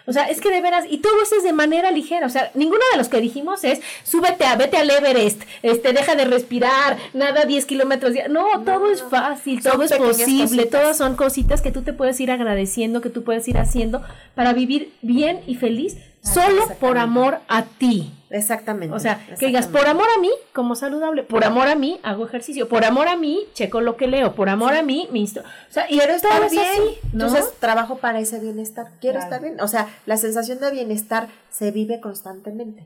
O 0.08 0.14
sea, 0.14 0.26
es 0.26 0.42
que 0.42 0.50
de 0.50 0.62
veras, 0.62 0.86
y 0.90 0.98
todo 0.98 1.22
eso 1.22 1.36
es 1.36 1.44
de 1.44 1.54
manera 1.54 1.92
ligera. 1.92 2.26
O 2.26 2.30
sea, 2.30 2.52
ninguno 2.56 2.82
de 2.92 2.98
los 2.98 3.08
que 3.08 3.22
dijimos 3.22 3.64
es 3.64 3.82
súbete 4.04 4.46
a, 4.46 4.56
vete 4.56 4.78
al 4.78 4.90
Everest, 4.90 5.44
este, 5.62 5.94
deja 5.94 6.16
de 6.16 6.26
respirar, 6.26 6.98
nada 7.14 7.46
10 7.46 7.66
kilómetros. 7.66 8.14
No, 8.30 8.48
todo 8.66 8.92
es 8.92 9.04
fácil, 9.04 9.62
Son 9.62 9.74
todo 9.74 9.84
es 9.84 9.94
posible, 9.94 10.64
cositas. 10.64 10.70
todas 10.70 10.98
son 10.98 11.16
cositas 11.16 11.62
que 11.62 11.72
tú 11.72 11.84
te 11.84 11.94
puedes 11.94 12.20
ir 12.20 12.32
agradeciendo, 12.32 13.02
que 13.02 13.10
tú 13.10 13.24
puedes 13.24 13.48
ir 13.48 13.58
haciendo 13.60 14.02
para 14.34 14.54
vivir 14.54 14.92
bien 15.04 15.42
y 15.46 15.56
feliz, 15.56 15.98
solo 16.22 16.68
por 16.80 16.98
amor 16.98 17.40
a 17.48 17.64
ti. 17.64 18.14
Exactamente. 18.30 18.96
O 18.96 19.00
sea, 19.00 19.20
que 19.40 19.48
digas, 19.48 19.68
por 19.68 19.86
amor 19.88 20.08
a 20.16 20.22
mí, 20.22 20.30
como 20.54 20.76
saludable, 20.76 21.24
por 21.24 21.44
amor 21.44 21.68
a 21.68 21.76
mí, 21.76 22.00
hago 22.04 22.26
ejercicio, 22.26 22.70
por 22.70 22.86
amor 22.86 23.08
a 23.10 23.18
mí, 23.18 23.40
checo 23.54 23.82
lo 23.82 23.98
que 23.98 24.08
leo, 24.08 24.34
por 24.36 24.48
amor 24.48 24.74
a 24.74 24.82
mí, 24.84 25.10
me 25.12 25.20
instru- 25.20 25.44
O 25.44 25.72
sea, 25.74 25.86
y 25.90 25.98
quiero 25.98 26.14
estar 26.14 26.42
es 26.44 26.52
bien. 26.52 26.64
así, 26.64 27.00
¿no? 27.12 27.28
Entonces, 27.28 27.54
trabajo 27.60 27.98
para 27.98 28.20
ese 28.20 28.40
bienestar. 28.40 28.92
Quiero 29.02 29.20
estar 29.20 29.42
bien. 29.42 29.60
O 29.60 29.68
sea, 29.68 29.90
la 30.06 30.16
sensación 30.18 30.60
de 30.60 30.72
bienestar 30.72 31.28
se 31.50 31.72
vive 31.72 32.00
constantemente. 32.00 32.86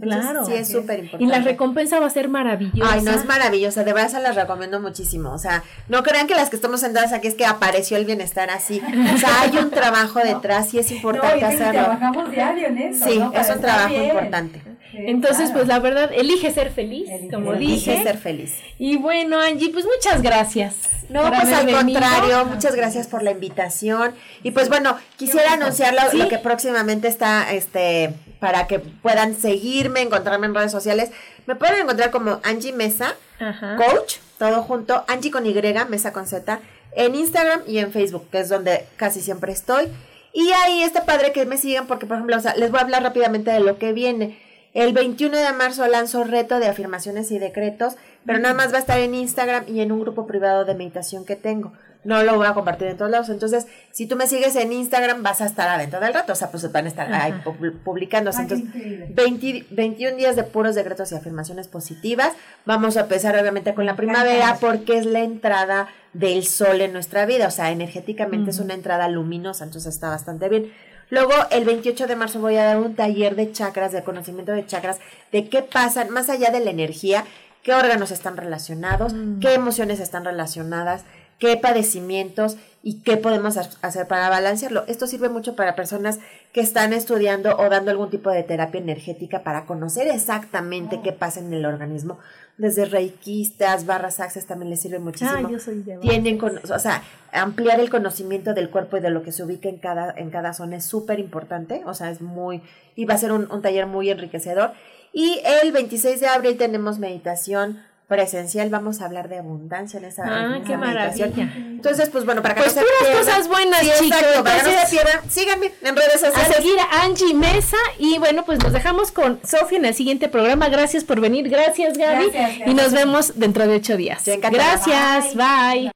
Entonces, 0.00 0.20
Claro. 0.30 0.44
Sí, 0.44 0.52
es 0.52 0.68
súper 0.70 0.98
y 0.98 1.02
importante. 1.04 1.32
la 1.38 1.42
recompensa 1.42 1.98
va 2.00 2.06
a 2.06 2.10
ser 2.10 2.28
maravillosa. 2.28 2.92
Ay, 2.92 3.00
no, 3.02 3.12
es 3.12 3.24
maravillosa, 3.24 3.82
de 3.82 3.92
verdad 3.94 4.10
se 4.10 4.20
las 4.20 4.34
recomiendo 4.36 4.78
muchísimo. 4.80 5.32
O 5.32 5.38
sea, 5.38 5.62
no 5.88 6.02
crean 6.02 6.26
que 6.26 6.34
las 6.34 6.50
que 6.50 6.56
estamos 6.56 6.80
sentadas 6.80 7.12
aquí 7.14 7.28
es 7.28 7.34
que 7.34 7.46
apareció 7.46 7.96
el 7.96 8.04
bienestar 8.04 8.50
así. 8.50 8.82
O 9.14 9.18
sea, 9.18 9.40
hay 9.40 9.56
un 9.56 9.70
trabajo 9.70 10.18
detrás 10.24 10.74
y 10.74 10.80
es 10.80 10.90
No, 10.90 10.96
importante 10.96 11.36
y 11.36 11.38
que 11.40 11.44
hacerlo. 11.46 11.72
trabajamos 11.72 12.30
diario 12.30 12.66
en 12.68 12.78
eso. 12.78 13.04
Sí, 13.08 13.18
¿no? 13.18 13.32
Es 13.32 13.48
un 13.48 13.60
trabajo 13.62 13.88
bien. 13.88 14.04
importante. 14.04 14.60
Sí, 14.90 14.98
Entonces, 14.98 15.36
claro. 15.46 15.52
pues 15.54 15.66
la 15.68 15.78
verdad, 15.78 16.10
elige 16.14 16.52
ser 16.52 16.70
feliz, 16.70 17.08
como 17.32 17.54
Elige 17.54 17.92
dije. 17.92 18.02
ser 18.02 18.18
feliz. 18.18 18.54
Y 18.78 18.96
bueno, 18.98 19.40
Angie, 19.40 19.70
pues 19.70 19.84
muchas 19.86 20.20
gracias. 20.22 20.76
No, 21.08 21.22
pues 21.28 21.52
al 21.52 21.66
venido. 21.66 21.78
contrario, 22.00 22.44
muchas 22.46 22.74
gracias 22.74 23.06
por 23.06 23.22
la 23.22 23.30
invitación. 23.30 24.12
Y 24.42 24.50
pues 24.50 24.68
bueno, 24.68 24.96
quisiera 25.16 25.52
anunciar 25.54 25.94
lo, 25.94 26.10
Sí. 26.10 26.16
lo 26.18 26.28
que 26.28 26.38
próximamente 26.38 27.08
está, 27.08 27.52
este, 27.52 28.12
para 28.40 28.66
que 28.66 28.78
puedan 28.78 29.34
seguirme, 29.34 30.02
encontrarme 30.02 30.46
en 30.46 30.54
redes 30.54 30.72
sociales. 30.72 31.10
Me 31.46 31.56
pueden 31.56 31.82
encontrar 31.82 32.10
como 32.10 32.40
Angie 32.42 32.72
Mesa, 32.72 33.14
Ajá. 33.38 33.76
coach, 33.76 34.16
todo 34.38 34.62
junto, 34.62 35.04
Angie 35.08 35.30
con 35.30 35.46
Y, 35.46 35.54
Mesa 35.88 36.12
con 36.12 36.26
Z, 36.26 36.60
en 36.92 37.14
Instagram 37.14 37.62
y 37.66 37.78
en 37.78 37.92
Facebook, 37.92 38.28
que 38.30 38.40
es 38.40 38.48
donde 38.48 38.86
casi 38.96 39.20
siempre 39.20 39.52
estoy. 39.52 39.88
Y 40.32 40.50
ahí 40.52 40.82
está 40.82 41.04
padre 41.04 41.32
que 41.32 41.46
me 41.46 41.56
sigan 41.56 41.86
porque, 41.86 42.04
por 42.06 42.16
ejemplo, 42.16 42.36
o 42.36 42.40
sea, 42.40 42.54
les 42.56 42.70
voy 42.70 42.80
a 42.80 42.82
hablar 42.82 43.02
rápidamente 43.02 43.50
de 43.50 43.60
lo 43.60 43.78
que 43.78 43.92
viene. 43.92 44.38
El 44.74 44.92
21 44.92 45.38
de 45.38 45.52
marzo 45.52 45.86
lanzo 45.86 46.24
reto 46.24 46.58
de 46.58 46.66
afirmaciones 46.66 47.30
y 47.30 47.38
decretos, 47.38 47.96
pero 48.26 48.38
nada 48.38 48.52
más 48.52 48.72
va 48.72 48.76
a 48.76 48.80
estar 48.80 49.00
en 49.00 49.14
Instagram 49.14 49.64
y 49.66 49.80
en 49.80 49.92
un 49.92 50.00
grupo 50.00 50.26
privado 50.26 50.66
de 50.66 50.74
meditación 50.74 51.24
que 51.24 51.36
tengo. 51.36 51.72
No 52.06 52.22
lo 52.22 52.36
voy 52.36 52.46
a 52.46 52.54
compartir 52.54 52.88
en 52.88 52.96
todos 52.96 53.10
lados. 53.10 53.28
Entonces, 53.28 53.66
si 53.92 54.06
tú 54.06 54.16
me 54.16 54.26
sigues 54.26 54.56
en 54.56 54.72
Instagram, 54.72 55.22
vas 55.22 55.40
a 55.40 55.46
estar 55.46 55.68
adentro 55.68 56.00
del 56.00 56.14
reto. 56.14 56.32
O 56.32 56.36
sea, 56.36 56.50
pues 56.50 56.70
van 56.72 56.86
a 56.86 56.88
estar 56.88 57.12
ahí 57.12 57.32
pu- 57.44 57.78
publicándose. 57.84 58.42
Ah, 58.42 58.46
qué 58.46 58.54
Entonces, 58.54 58.76
increíble. 58.76 59.08
20 59.14 59.66
21 59.70 60.16
días 60.16 60.36
de 60.36 60.44
puros 60.44 60.74
decretos 60.74 61.12
y 61.12 61.16
afirmaciones 61.16 61.68
positivas. 61.68 62.32
Vamos 62.64 62.96
a 62.96 63.00
empezar 63.00 63.38
obviamente 63.38 63.74
con 63.74 63.86
la 63.86 63.96
primavera 63.96 64.56
porque 64.60 64.98
es 64.98 65.06
la 65.06 65.20
entrada 65.20 65.88
del 66.12 66.46
sol 66.46 66.80
en 66.80 66.92
nuestra 66.94 67.26
vida, 67.26 67.46
o 67.48 67.50
sea, 67.50 67.70
energéticamente 67.70 68.50
es 68.50 68.58
una 68.58 68.72
entrada 68.72 69.06
luminosa, 69.08 69.64
entonces 69.64 69.92
está 69.94 70.08
bastante 70.08 70.48
bien. 70.48 70.72
Luego, 71.10 71.32
el 71.50 71.64
28 71.66 72.06
de 72.06 72.16
marzo 72.16 72.40
voy 72.40 72.56
a 72.56 72.64
dar 72.64 72.78
un 72.78 72.94
taller 72.94 73.36
de 73.36 73.52
chakras, 73.52 73.92
de 73.92 74.02
conocimiento 74.02 74.52
de 74.52 74.64
chakras, 74.66 74.98
de 75.30 75.48
qué 75.48 75.62
pasa 75.62 76.06
más 76.06 76.30
allá 76.30 76.50
de 76.50 76.60
la 76.60 76.70
energía, 76.70 77.24
qué 77.62 77.74
órganos 77.74 78.10
están 78.10 78.36
relacionados, 78.36 79.12
mm. 79.12 79.40
qué 79.40 79.52
emociones 79.54 80.00
están 80.00 80.24
relacionadas, 80.24 81.04
qué 81.38 81.56
padecimientos 81.56 82.56
y 82.82 83.00
qué 83.00 83.16
podemos 83.16 83.56
hacer 83.56 84.06
para 84.06 84.28
balancearlo. 84.30 84.84
Esto 84.86 85.08
sirve 85.08 85.28
mucho 85.28 85.56
para 85.56 85.74
personas 85.74 86.20
que 86.52 86.60
están 86.60 86.92
estudiando 86.92 87.56
o 87.56 87.68
dando 87.68 87.90
algún 87.90 88.10
tipo 88.10 88.30
de 88.30 88.44
terapia 88.44 88.80
energética 88.80 89.42
para 89.42 89.66
conocer 89.66 90.06
exactamente 90.06 91.00
qué 91.02 91.10
pasa 91.12 91.40
en 91.40 91.52
el 91.52 91.66
organismo. 91.66 92.18
Desde 92.58 92.84
reikistas, 92.84 93.86
barras 93.86 94.20
axes 94.20 94.46
también 94.46 94.70
les 94.70 94.80
sirve 94.80 95.00
muchísimo. 95.00 95.32
Ah, 95.34 95.50
yo 95.50 95.58
soy 95.58 95.82
de 95.82 95.98
Tienen, 95.98 96.40
o 96.40 96.78
sea, 96.78 97.02
ampliar 97.32 97.80
el 97.80 97.90
conocimiento 97.90 98.54
del 98.54 98.70
cuerpo 98.70 98.96
y 98.96 99.00
de 99.00 99.10
lo 99.10 99.24
que 99.24 99.32
se 99.32 99.42
ubica 99.42 99.68
en 99.68 99.78
cada, 99.78 100.14
en 100.16 100.30
cada 100.30 100.52
zona 100.52 100.76
es 100.76 100.84
súper 100.84 101.18
importante. 101.18 101.82
O 101.86 101.92
sea, 101.92 102.12
es 102.12 102.20
muy, 102.20 102.62
y 102.94 103.04
va 103.04 103.14
a 103.14 103.18
ser 103.18 103.32
un, 103.32 103.50
un 103.50 103.62
taller 103.62 103.86
muy 103.86 104.10
enriquecedor. 104.10 104.74
Y 105.12 105.40
el 105.60 105.72
26 105.72 106.20
de 106.20 106.28
abril 106.28 106.56
tenemos 106.56 107.00
meditación 107.00 107.82
presencial 108.08 108.70
vamos 108.70 109.00
a 109.00 109.06
hablar 109.06 109.28
de 109.28 109.38
abundancia 109.38 109.98
en 109.98 110.04
esa, 110.04 110.22
ah, 110.26 110.60
qué 110.64 110.76
maravilla. 110.76 111.52
Entonces, 111.56 112.08
pues 112.10 112.24
bueno, 112.24 112.42
para 112.42 112.54
que 112.54 112.62
pues 112.62 112.76
no 112.76 112.82
se 112.82 113.12
cosas 113.12 113.48
buenas, 113.48 113.80
chicos. 113.80 114.20
para 114.44 114.62
que 114.62 114.70
no 114.72 114.80
se 114.80 114.90
pierdan, 114.90 115.30
síganme 115.30 115.72
en 115.82 115.96
redes 115.96 116.20
sociales. 116.20 116.50
A 116.50 116.52
seguir 116.52 116.78
a 116.78 117.04
Angie 117.04 117.34
Mesa 117.34 117.78
y 117.98 118.18
bueno, 118.18 118.44
pues 118.44 118.62
nos 118.62 118.72
dejamos 118.72 119.10
con 119.10 119.40
Sofía 119.44 119.78
en 119.78 119.86
el 119.86 119.94
siguiente 119.94 120.28
programa. 120.28 120.68
Gracias 120.68 121.04
por 121.04 121.20
venir, 121.20 121.48
gracias 121.48 121.98
Gaby 121.98 122.30
y 122.66 122.74
nos 122.74 122.92
vemos 122.92 123.32
dentro 123.36 123.66
de 123.66 123.76
ocho 123.76 123.96
días. 123.96 124.22
Gracias, 124.24 125.34
bye. 125.34 125.95